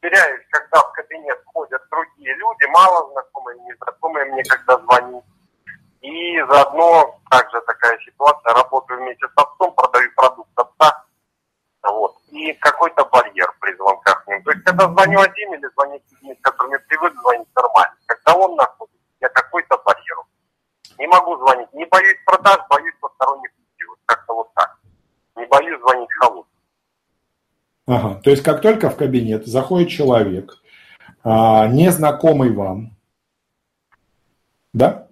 теряюсь, 0.00 0.46
когда 0.50 0.80
в 0.80 0.92
кабинет 0.92 1.38
ходят 1.44 1.82
другие 1.90 2.34
люди, 2.36 2.64
мало 2.70 3.12
знакомые, 3.12 3.58
незнакомые 3.60 4.24
мне 4.32 4.42
когда 4.44 4.78
звонят. 4.78 5.24
И 6.00 6.40
заодно 6.48 7.20
также 7.28 7.60
такая 7.66 7.98
ситуация, 7.98 8.54
работаю 8.54 9.00
вместе 9.00 9.26
с 9.26 9.32
отцом, 9.36 9.74
продаю 9.74 10.10
продукт 10.16 10.48
отца, 10.56 11.04
вот, 11.82 12.16
и 12.30 12.54
какой-то 12.54 13.04
барьер 13.04 13.52
при 13.60 13.74
звонках. 13.74 14.24
То 14.24 14.50
есть, 14.52 14.64
когда 14.64 14.88
звоню 14.88 15.20
один 15.20 15.52
или 15.52 15.68
звоню 15.74 16.00
людьми, 16.10 16.34
с 16.34 16.40
которыми 16.40 16.78
привык 16.88 17.12
звонить 17.20 17.48
нормально, 17.54 17.96
когда 18.06 18.36
он 18.36 18.56
находится, 18.56 18.98
я 19.20 19.28
какой-то 19.28 19.76
барьер. 19.84 20.16
Не 20.98 21.06
могу 21.08 21.36
звонить, 21.36 21.70
не 21.74 21.84
боюсь 21.84 22.16
продаж, 22.24 22.58
боюсь 22.70 22.94
посторонних 23.02 23.50
людей, 23.50 23.86
вот 23.86 23.98
как-то 24.06 24.32
вот 24.32 24.54
так. 24.54 24.78
Не 25.36 25.44
боюсь 25.44 25.78
звонить 25.78 26.10
холодно. 26.18 26.44
Ага, 27.88 28.07
то 28.22 28.30
есть, 28.30 28.42
как 28.42 28.60
только 28.60 28.90
в 28.90 28.96
кабинет 28.96 29.46
заходит 29.46 29.88
человек, 29.88 30.58
а, 31.24 31.66
незнакомый 31.68 32.52
вам, 32.52 32.96
да? 34.72 35.06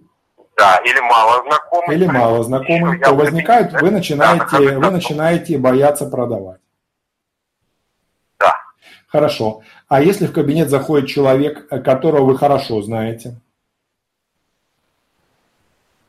Да, 0.57 0.77
или 0.77 0.99
мало 0.99 1.43
знакомый. 1.43 1.95
Или 1.95 2.05
мало 2.07 2.43
знакомый, 2.43 2.99
то 2.99 3.13
возникает, 3.13 3.73
вы 3.73 3.91
начинаете, 3.91 4.77
вы 4.77 4.89
начинаете 4.89 5.57
бояться 5.57 6.07
продавать. 6.07 6.61
Да. 8.39 8.55
Хорошо. 9.07 9.61
А 9.87 10.01
если 10.01 10.25
в 10.25 10.33
кабинет 10.33 10.69
заходит 10.69 11.09
человек, 11.09 11.67
которого 11.83 12.25
вы 12.25 12.37
хорошо 12.37 12.81
знаете? 12.81 13.39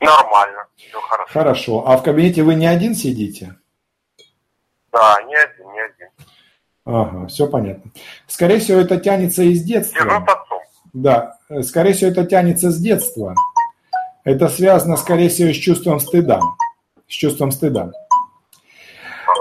Нормально, 0.01 0.66
все 0.77 1.01
хорошо. 1.01 1.33
Хорошо. 1.33 1.89
А 1.89 1.97
в 1.97 2.03
кабинете 2.03 2.43
вы 2.43 2.55
не 2.55 2.66
один 2.66 2.95
сидите? 2.95 3.57
Да, 4.93 5.20
не 5.23 5.35
один. 5.35 5.57
Ага, 6.90 7.27
все 7.27 7.47
понятно. 7.47 7.90
Скорее 8.27 8.60
всего, 8.60 8.78
это 8.78 8.97
тянется 8.97 9.43
из 9.43 9.62
детства. 9.62 10.05
Держу. 10.05 10.27
Да, 10.94 11.36
скорее 11.62 11.93
всего, 11.93 12.10
это 12.10 12.24
тянется 12.24 12.70
с 12.70 12.78
детства. 12.78 13.35
Это 14.24 14.48
связано, 14.48 14.97
скорее 14.97 15.28
всего, 15.28 15.52
с 15.52 15.56
чувством 15.56 16.01
стыда. 16.01 16.40
С 17.06 17.12
чувством 17.12 17.52
стыда. 17.52 17.90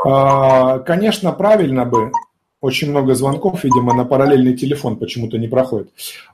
А, 0.06 0.80
конечно, 0.80 1.32
правильно 1.32 1.86
бы, 1.86 2.12
очень 2.60 2.90
много 2.90 3.16
звонков, 3.16 3.64
видимо, 3.64 3.94
на 3.94 4.04
параллельный 4.04 4.58
телефон 4.58 4.98
почему-то 4.98 5.38
не 5.38 5.48
проходит. 5.48 5.90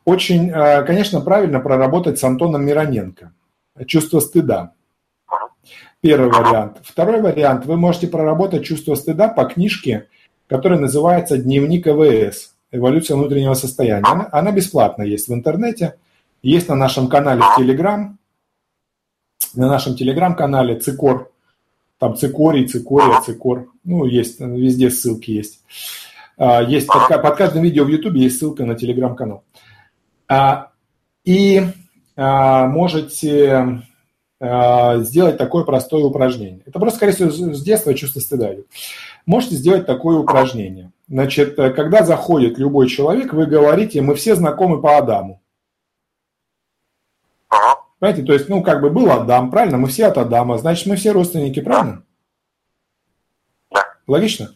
Очень, 0.05 0.49
а, 0.49 0.81
конечно, 0.81 1.21
правильно 1.21 1.59
проработать 1.59 2.17
с 2.17 2.23
Антоном 2.23 2.65
Мироненко. 2.65 3.33
Чувство 3.85 4.19
стыда. 4.19 4.71
Первый 6.01 6.29
вариант. 6.31 6.79
Второй 6.83 7.21
вариант. 7.21 7.67
Вы 7.67 7.77
можете 7.77 8.07
проработать 8.07 8.65
чувство 8.65 8.95
стыда 8.95 9.27
по 9.27 9.45
книжке, 9.45 10.07
которая 10.53 10.79
называется 10.79 11.35
«Дневник 11.35 11.87
ЭВС. 11.87 12.53
Эволюция 12.71 13.17
внутреннего 13.17 13.55
состояния». 13.55 14.05
Она, 14.05 14.29
она 14.31 14.51
бесплатно 14.51 15.01
есть 15.01 15.27
в 15.27 15.33
интернете, 15.33 15.95
есть 16.43 16.69
на 16.69 16.75
нашем 16.75 17.07
канале 17.07 17.41
в 17.41 17.55
Телеграм 17.57 18.19
на 19.55 19.67
нашем 19.67 19.95
телеграм-канале 19.95 20.79
Цикор, 20.79 21.31
там 21.97 22.15
Цикорий, 22.15 22.67
Цикория, 22.67 23.19
Цикор, 23.21 23.67
ну, 23.83 24.05
есть, 24.05 24.39
везде 24.39 24.91
ссылки 24.91 25.31
есть. 25.31 25.61
А, 26.37 26.61
есть 26.61 26.85
под, 26.85 27.07
под 27.07 27.35
каждым 27.35 27.63
видео 27.63 27.83
в 27.85 27.89
Ютубе 27.89 28.21
есть 28.21 28.37
ссылка 28.37 28.63
на 28.63 28.75
телеграм-канал. 28.75 29.43
А, 30.27 30.69
и 31.25 31.63
а, 32.15 32.67
можете 32.67 33.81
сделать 34.39 35.37
такое 35.37 35.63
простое 35.63 36.03
упражнение. 36.03 36.61
Это 36.65 36.77
просто, 36.77 36.97
скорее 36.97 37.13
всего, 37.13 37.53
с 37.53 37.63
детства 37.63 37.93
чувство 37.93 38.19
стыда. 38.19 38.51
Можете 39.25 39.55
сделать 39.55 39.85
такое 39.85 40.17
упражнение. 40.17 40.91
Значит, 41.07 41.55
когда 41.55 42.03
заходит 42.03 42.57
любой 42.57 42.87
человек, 42.87 43.33
вы 43.33 43.45
говорите, 43.45 44.01
мы 44.01 44.15
все 44.15 44.35
знакомы 44.35 44.81
по 44.81 44.97
Адаму. 44.97 45.41
Понимаете, 48.03 48.23
то 48.23 48.33
есть, 48.33 48.49
ну, 48.49 48.61
как 48.61 48.81
бы 48.81 48.89
был 48.89 49.09
Адам, 49.09 49.49
правильно? 49.49 49.77
Мы 49.77 49.87
все 49.87 50.07
от 50.07 50.17
Адама, 50.17 50.57
значит, 50.57 50.87
мы 50.87 50.97
все 50.97 51.11
родственники, 51.11 51.61
правильно? 51.61 52.03
Да. 53.71 53.85
Логично? 54.07 54.49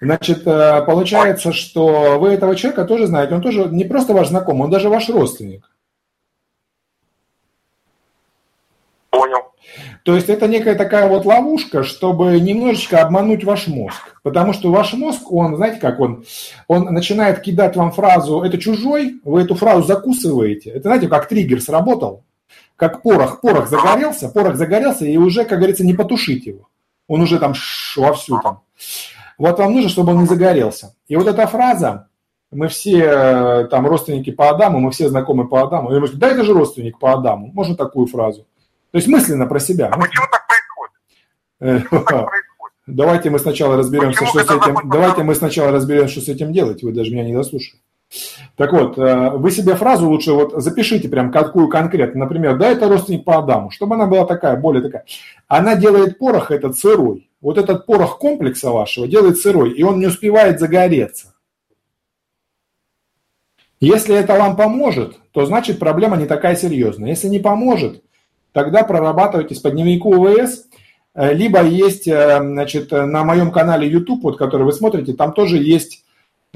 Значит, 0.00 0.46
э, 0.46 0.82
получается, 0.86 1.52
что 1.52 2.18
вы 2.18 2.30
этого 2.30 2.56
человека 2.56 2.86
тоже 2.86 3.06
знаете, 3.06 3.34
он 3.34 3.42
тоже 3.42 3.66
не 3.66 3.84
просто 3.84 4.14
ваш 4.14 4.28
знакомый, 4.28 4.64
он 4.64 4.70
даже 4.70 4.88
ваш 4.88 5.10
родственник. 5.10 5.70
Понял. 9.24 9.42
То 10.04 10.14
есть 10.14 10.28
это 10.28 10.46
некая 10.48 10.74
такая 10.74 11.08
вот 11.08 11.24
ловушка, 11.24 11.82
чтобы 11.82 12.38
немножечко 12.40 13.00
обмануть 13.00 13.44
ваш 13.44 13.66
мозг. 13.66 14.20
Потому 14.22 14.52
что 14.52 14.70
ваш 14.70 14.92
мозг, 14.92 15.32
он, 15.32 15.56
знаете, 15.56 15.80
как 15.80 16.00
он, 16.00 16.24
он 16.68 16.84
начинает 16.84 17.40
кидать 17.40 17.76
вам 17.76 17.92
фразу 17.92 18.42
«это 18.42 18.58
чужой», 18.58 19.20
вы 19.24 19.42
эту 19.42 19.54
фразу 19.54 19.84
закусываете. 19.84 20.70
Это, 20.70 20.88
знаете, 20.88 21.08
как 21.08 21.28
триггер 21.28 21.60
сработал 21.60 22.24
как 22.76 23.02
порох. 23.02 23.40
Порох 23.40 23.68
загорелся, 23.68 24.28
порох 24.28 24.56
загорелся, 24.56 25.04
и 25.04 25.16
уже, 25.16 25.44
как 25.44 25.58
говорится, 25.58 25.84
не 25.84 25.94
потушить 25.94 26.46
его. 26.46 26.68
Он 27.08 27.20
уже 27.20 27.38
там 27.38 27.54
вовсю 27.96 28.40
там. 28.40 28.60
Вот 29.38 29.58
вам 29.58 29.74
нужно, 29.74 29.90
чтобы 29.90 30.12
он 30.12 30.20
не 30.20 30.26
загорелся. 30.26 30.94
И 31.08 31.16
вот 31.16 31.26
эта 31.26 31.46
фраза, 31.46 32.08
мы 32.50 32.68
все 32.68 32.98
э, 32.98 33.64
там 33.66 33.86
родственники 33.86 34.30
по 34.30 34.50
Адаму, 34.50 34.78
мы 34.78 34.90
все 34.90 35.08
знакомы 35.08 35.48
по 35.48 35.62
Адаму. 35.62 35.90
Я 35.90 35.98
говорю, 35.98 36.16
да 36.16 36.28
это 36.28 36.44
же 36.44 36.54
родственник 36.54 36.98
по 36.98 37.12
Адаму. 37.12 37.50
Можно 37.52 37.76
такую 37.76 38.06
фразу. 38.06 38.46
То 38.94 38.98
есть 38.98 39.08
мысленно 39.08 39.46
про 39.46 39.58
себя. 39.58 39.88
А 39.88 39.98
почему 39.98 40.24
так 40.30 40.46
происходит? 40.46 41.82
Почему 41.82 42.04
так 42.04 42.28
происходит? 42.28 42.76
Давайте 42.86 43.28
мы 43.28 43.40
сначала 43.40 43.76
разберемся, 43.76 44.20
Почему 44.20 44.28
что 44.28 44.54
с 44.54 44.56
этим. 44.56 44.88
Давайте 44.88 45.22
мы 45.24 45.34
сначала 45.34 45.72
разберемся, 45.72 46.12
что 46.12 46.20
с 46.20 46.28
этим 46.28 46.52
делать. 46.52 46.84
Вы 46.84 46.92
даже 46.92 47.10
меня 47.10 47.24
не 47.24 47.34
дослушали. 47.34 47.80
Так 48.54 48.72
вот, 48.72 48.96
э, 48.96 49.30
вы 49.30 49.50
себе 49.50 49.74
фразу 49.74 50.08
лучше 50.08 50.32
вот 50.32 50.62
запишите 50.62 51.08
прям 51.08 51.32
какую 51.32 51.66
конкретно. 51.66 52.20
Например, 52.20 52.56
да, 52.56 52.68
это 52.68 52.88
родственник 52.88 53.24
по 53.24 53.38
Адаму, 53.38 53.72
чтобы 53.72 53.96
она 53.96 54.06
была 54.06 54.26
такая, 54.26 54.56
более 54.56 54.80
такая. 54.80 55.04
Она 55.48 55.74
делает 55.74 56.16
порох 56.16 56.52
этот 56.52 56.78
сырой. 56.78 57.28
Вот 57.40 57.58
этот 57.58 57.86
порох 57.86 58.20
комплекса 58.20 58.70
вашего 58.70 59.08
делает 59.08 59.38
сырой, 59.38 59.72
и 59.72 59.82
он 59.82 59.98
не 59.98 60.06
успевает 60.06 60.60
загореться. 60.60 61.34
Если 63.80 64.14
это 64.14 64.38
вам 64.38 64.54
поможет, 64.54 65.18
то 65.32 65.44
значит 65.46 65.80
проблема 65.80 66.16
не 66.16 66.26
такая 66.26 66.54
серьезная. 66.54 67.08
Если 67.08 67.26
не 67.26 67.40
поможет, 67.40 68.04
тогда 68.54 68.84
прорабатывайтесь 68.84 69.60
по 69.60 69.70
дневнику 69.70 70.16
УВС, 70.16 70.64
э, 71.14 71.34
либо 71.34 71.62
есть, 71.62 72.08
э, 72.08 72.38
значит, 72.40 72.90
на 72.92 73.22
моем 73.24 73.52
канале 73.52 73.86
YouTube, 73.86 74.22
вот, 74.22 74.38
который 74.38 74.62
вы 74.62 74.72
смотрите, 74.72 75.12
там 75.12 75.34
тоже 75.34 75.58
есть 75.58 76.04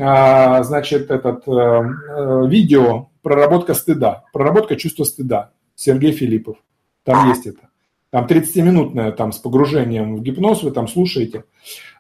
а, 0.01 0.63
значит, 0.63 1.11
этот 1.11 1.47
э, 1.49 1.51
э, 1.51 2.47
видео 2.47 3.09
«Проработка 3.23 3.75
стыда», 3.75 4.25
«Проработка 4.33 4.77
чувства 4.77 5.03
стыда» 5.03 5.51
Сергей 5.75 6.13
Филиппов. 6.13 6.59
Там 7.03 7.29
есть 7.31 7.47
это. 7.47 7.69
Там 8.11 8.27
30-минутное 8.27 9.11
там 9.13 9.33
с 9.33 9.39
погружением 9.39 10.17
в 10.17 10.23
гипноз, 10.23 10.63
вы 10.63 10.71
там 10.71 10.87
слушаете. 10.87 11.45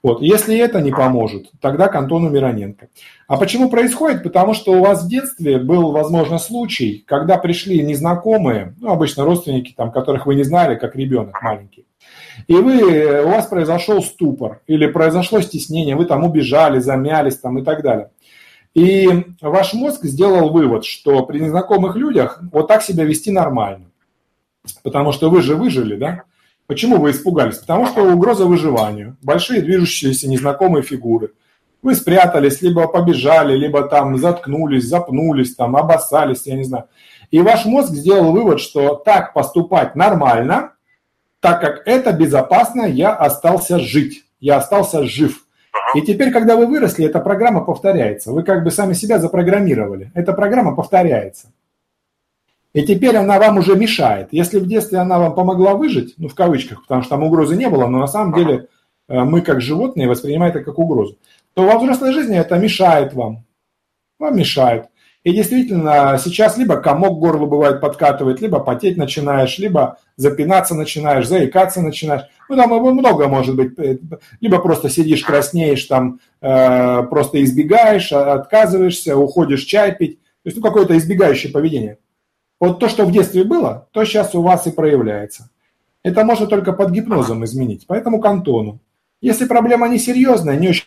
Вот. 0.02 0.22
Если 0.22 0.56
это 0.56 0.80
не 0.80 0.90
поможет, 0.92 1.50
тогда 1.60 1.88
к 1.88 1.94
Антону 1.96 2.28
Мироненко. 2.28 2.88
А 3.26 3.36
почему 3.36 3.68
происходит? 3.68 4.22
Потому 4.22 4.54
что 4.54 4.72
у 4.72 4.80
вас 4.80 5.04
в 5.04 5.08
детстве 5.08 5.58
был, 5.58 5.90
возможно, 5.92 6.38
случай, 6.38 7.04
когда 7.06 7.36
пришли 7.36 7.82
незнакомые, 7.82 8.74
ну, 8.80 8.90
обычно 8.90 9.24
родственники, 9.24 9.74
там, 9.76 9.90
которых 9.90 10.26
вы 10.26 10.34
не 10.34 10.44
знали, 10.44 10.76
как 10.76 10.96
ребенок 10.96 11.42
маленький, 11.42 11.84
и 12.46 12.54
вы, 12.54 13.22
у 13.24 13.28
вас 13.28 13.46
произошел 13.46 14.02
ступор 14.02 14.60
или 14.66 14.86
произошло 14.86 15.40
стеснение, 15.40 15.96
вы 15.96 16.04
там 16.04 16.24
убежали, 16.24 16.78
замялись 16.78 17.36
там 17.38 17.58
и 17.58 17.64
так 17.64 17.82
далее. 17.82 18.10
И 18.74 19.08
ваш 19.40 19.74
мозг 19.74 20.04
сделал 20.04 20.50
вывод, 20.50 20.84
что 20.84 21.24
при 21.24 21.40
незнакомых 21.40 21.96
людях 21.96 22.40
вот 22.52 22.68
так 22.68 22.82
себя 22.82 23.04
вести 23.04 23.32
нормально. 23.32 23.86
Потому 24.82 25.12
что 25.12 25.30
вы 25.30 25.42
же 25.42 25.56
выжили, 25.56 25.96
да? 25.96 26.22
Почему 26.68 26.98
вы 26.98 27.12
испугались? 27.12 27.56
Потому 27.56 27.86
что 27.86 28.02
угроза 28.02 28.44
выживанию, 28.44 29.16
большие 29.22 29.62
движущиеся 29.62 30.28
незнакомые 30.28 30.82
фигуры. 30.82 31.30
Вы 31.80 31.94
спрятались, 31.94 32.60
либо 32.60 32.86
побежали, 32.88 33.56
либо 33.56 33.88
там 33.88 34.18
заткнулись, 34.18 34.84
запнулись, 34.84 35.54
там 35.54 35.76
обоссались, 35.76 36.42
я 36.44 36.56
не 36.56 36.64
знаю. 36.64 36.84
И 37.30 37.40
ваш 37.40 37.64
мозг 37.64 37.92
сделал 37.92 38.32
вывод, 38.32 38.60
что 38.60 38.96
так 38.96 39.32
поступать 39.32 39.96
нормально, 39.96 40.74
так 41.40 41.62
как 41.62 41.86
это 41.86 42.12
безопасно, 42.12 42.82
я 42.82 43.14
остался 43.14 43.78
жить, 43.78 44.24
я 44.38 44.58
остался 44.58 45.04
жив. 45.04 45.46
И 45.94 46.02
теперь, 46.02 46.30
когда 46.30 46.54
вы 46.54 46.66
выросли, 46.66 47.06
эта 47.06 47.20
программа 47.20 47.64
повторяется. 47.64 48.30
Вы 48.30 48.42
как 48.42 48.62
бы 48.62 48.70
сами 48.70 48.92
себя 48.92 49.18
запрограммировали. 49.18 50.10
Эта 50.14 50.34
программа 50.34 50.74
повторяется. 50.74 51.50
И 52.74 52.82
теперь 52.84 53.16
она 53.16 53.38
вам 53.38 53.58
уже 53.58 53.76
мешает. 53.76 54.28
Если 54.30 54.58
в 54.58 54.66
детстве 54.66 54.98
она 54.98 55.18
вам 55.18 55.34
помогла 55.34 55.74
выжить, 55.74 56.14
ну 56.18 56.28
в 56.28 56.34
кавычках, 56.34 56.82
потому 56.82 57.02
что 57.02 57.10
там 57.10 57.22
угрозы 57.22 57.56
не 57.56 57.68
было, 57.68 57.86
но 57.86 57.98
на 57.98 58.06
самом 58.06 58.34
деле 58.34 58.68
э, 59.08 59.20
мы 59.24 59.40
как 59.40 59.60
животные 59.60 60.08
воспринимаем 60.08 60.54
это 60.54 60.62
как 60.62 60.78
угрозу, 60.78 61.18
то 61.54 61.62
во 61.64 61.78
взрослой 61.78 62.12
жизни 62.12 62.38
это 62.38 62.56
мешает 62.58 63.14
вам. 63.14 63.44
Вам 64.18 64.36
мешает. 64.36 64.86
И 65.24 65.32
действительно, 65.32 66.18
сейчас 66.22 66.56
либо 66.56 66.76
комок 66.76 67.18
горло 67.18 67.46
бывает 67.46 67.80
подкатывает, 67.80 68.40
либо 68.40 68.60
потеть 68.60 68.96
начинаешь, 68.96 69.58
либо 69.58 69.98
запинаться 70.16 70.74
начинаешь, 70.74 71.26
заикаться 71.26 71.82
начинаешь. 71.82 72.22
Ну, 72.48 72.56
там 72.56 72.70
много 72.70 73.28
может 73.28 73.56
быть. 73.56 73.72
Либо 74.40 74.58
просто 74.58 74.88
сидишь, 74.88 75.24
краснеешь, 75.24 75.84
там 75.84 76.20
э, 76.40 77.02
просто 77.10 77.42
избегаешь, 77.42 78.12
отказываешься, 78.12 79.16
уходишь 79.16 79.64
чай 79.64 79.94
пить. 79.94 80.20
То 80.20 80.46
есть, 80.46 80.56
ну, 80.56 80.62
какое-то 80.62 80.96
избегающее 80.96 81.52
поведение. 81.52 81.98
Вот 82.60 82.80
то, 82.80 82.88
что 82.88 83.04
в 83.04 83.12
детстве 83.12 83.44
было, 83.44 83.88
то 83.92 84.04
сейчас 84.04 84.34
у 84.34 84.42
вас 84.42 84.66
и 84.66 84.72
проявляется. 84.72 85.50
Это 86.02 86.24
можно 86.24 86.46
только 86.46 86.72
под 86.72 86.90
гипнозом 86.90 87.44
изменить. 87.44 87.86
Поэтому 87.86 88.20
к 88.20 88.26
Антону. 88.26 88.80
Если 89.20 89.46
проблема 89.46 89.88
не 89.88 89.98
серьезная, 89.98 90.56
не 90.56 90.68
очень 90.68 90.86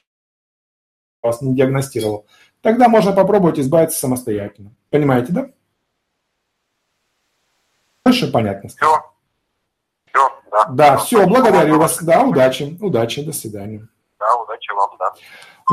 вас 1.22 1.41
не 1.41 1.53
диагностировал, 1.53 2.26
тогда 2.61 2.89
можно 2.89 3.14
попробовать 3.14 3.60
избавиться 3.60 3.99
самостоятельно. 3.99 4.73
Понимаете, 4.89 5.31
да? 5.31 5.49
Больше 8.03 8.31
понятно. 8.31 8.69
Все. 8.69 9.03
Все, 10.07 10.30
да. 10.52 10.65
Да, 10.69 10.98
все, 10.98 11.27
благодарю 11.27 11.77
вас. 11.77 12.02
Да, 12.02 12.23
удачи. 12.23 12.77
Удачи, 12.81 13.23
до 13.23 13.31
свидания. 13.31 13.88
Да, 14.19 14.35
удачи 14.35 14.73
вам, 14.73 14.89
да. 14.98 15.14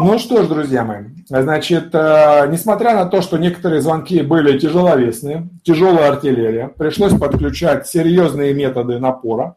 Ну 0.01 0.16
что 0.20 0.45
ж, 0.45 0.47
друзья 0.47 0.85
мои, 0.85 1.07
значит, 1.27 1.93
э, 1.93 2.47
несмотря 2.53 2.95
на 2.95 3.07
то, 3.07 3.20
что 3.20 3.37
некоторые 3.37 3.83
звонки 3.83 4.23
были 4.23 4.57
тяжеловесные, 4.57 5.49
тяжелая 5.65 6.12
артиллерия, 6.12 6.69
пришлось 6.69 7.19
подключать 7.19 7.89
серьезные 7.89 8.55
методы 8.55 9.01
напора. 9.01 9.57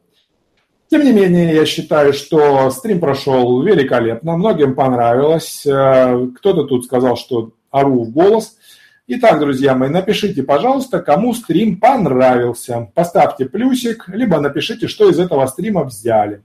Тем 0.89 1.03
не 1.03 1.13
менее, 1.13 1.53
я 1.53 1.63
считаю, 1.68 2.13
что 2.13 2.72
стрим 2.72 2.99
прошел 2.99 3.61
великолепно, 3.61 4.35
многим 4.35 4.73
понравилось. 4.73 5.63
Э, 5.63 6.27
кто-то 6.35 6.63
тут 6.63 6.85
сказал, 6.85 7.18
что 7.18 7.51
ору 7.69 8.03
в 8.03 8.09
голос. 8.09 8.57
Итак, 9.05 9.39
друзья 9.39 9.76
мои, 9.76 9.89
напишите, 9.89 10.41
пожалуйста, 10.41 11.01
кому 11.01 11.35
стрим 11.35 11.80
понравился. 11.80 12.89
Поставьте 12.95 13.45
плюсик, 13.45 14.05
либо 14.07 14.39
напишите, 14.39 14.88
что 14.88 15.07
из 15.07 15.19
этого 15.19 15.45
стрима 15.45 15.84
взяли. 15.84 16.41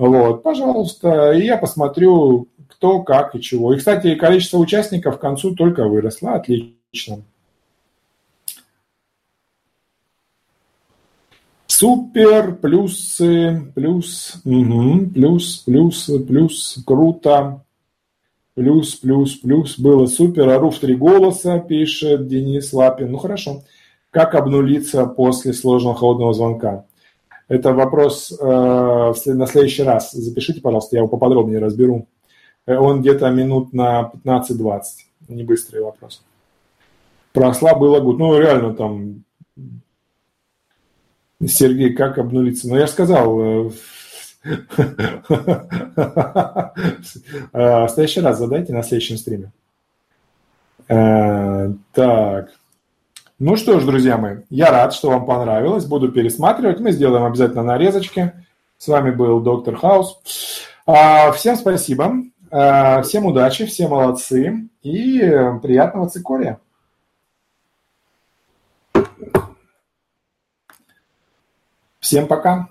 Вот, 0.00 0.42
пожалуйста, 0.42 1.32
и 1.32 1.44
я 1.44 1.58
посмотрю, 1.58 2.48
кто, 2.80 3.02
как 3.02 3.34
и 3.34 3.42
чего. 3.42 3.74
И, 3.74 3.76
кстати, 3.76 4.14
количество 4.14 4.56
участников 4.56 5.18
к 5.18 5.20
концу 5.20 5.54
только 5.54 5.86
выросло. 5.86 6.32
Отлично. 6.32 7.22
Супер, 11.66 12.54
плюсы, 12.54 13.70
плюс, 13.74 14.40
угу, 14.46 15.10
плюс, 15.12 15.58
плюс, 15.58 16.10
плюс, 16.26 16.82
круто. 16.86 17.62
Плюс, 18.54 18.94
плюс, 18.94 19.34
плюс, 19.34 19.78
было 19.78 20.06
супер. 20.06 20.48
Ору 20.48 20.70
в 20.70 20.78
три 20.78 20.94
голоса, 20.94 21.58
пишет 21.58 22.28
Денис 22.28 22.72
Лапин. 22.72 23.12
Ну 23.12 23.18
хорошо. 23.18 23.62
Как 24.10 24.34
обнулиться 24.34 25.04
после 25.04 25.52
сложного 25.52 25.94
холодного 25.94 26.32
звонка? 26.32 26.86
Это 27.46 27.74
вопрос 27.74 28.32
э, 28.32 28.44
на 28.44 29.46
следующий 29.46 29.82
раз. 29.82 30.12
Запишите, 30.12 30.62
пожалуйста, 30.62 30.96
я 30.96 31.00
его 31.00 31.08
поподробнее 31.08 31.58
разберу. 31.58 32.06
Э, 32.66 32.76
он 32.76 33.00
где-то 33.00 33.30
минут 33.30 33.72
на 33.72 34.10
15-20. 34.24 34.82
Не 35.28 35.44
быстрый 35.44 35.82
вопрос. 35.82 36.22
Про 37.32 37.52
было 37.74 38.00
год. 38.00 38.18
Ну, 38.18 38.38
реально 38.38 38.74
там... 38.74 39.24
Сергей, 41.46 41.94
как 41.94 42.18
обнулиться? 42.18 42.68
Ну, 42.68 42.76
я 42.76 42.86
же 42.86 42.92
сказал, 42.92 43.40
э, 43.40 43.70
в 47.52 47.88
следующий 47.88 48.20
раз 48.20 48.38
задайте 48.38 48.74
на 48.74 48.82
следующем 48.82 49.16
стриме. 49.16 49.50
Так. 51.92 52.50
Ну 53.38 53.56
что 53.56 53.80
ж, 53.80 53.86
друзья 53.86 54.18
мои, 54.18 54.40
я 54.50 54.70
рад, 54.70 54.92
что 54.92 55.08
вам 55.08 55.24
понравилось. 55.24 55.86
Буду 55.86 56.12
пересматривать. 56.12 56.78
Мы 56.78 56.92
сделаем 56.92 57.24
обязательно 57.24 57.62
нарезочки. 57.62 58.34
С 58.76 58.86
вами 58.86 59.12
был 59.12 59.40
доктор 59.40 59.76
Хаус. 59.76 60.20
А, 60.86 61.32
всем 61.32 61.56
спасибо. 61.56 62.16
А, 62.50 63.02
всем 63.02 63.26
удачи, 63.26 63.66
все 63.66 63.88
молодцы. 63.88 64.68
И 64.82 65.18
приятного 65.62 66.08
цикория. 66.08 66.60
Всем 72.00 72.26
пока. 72.26 72.68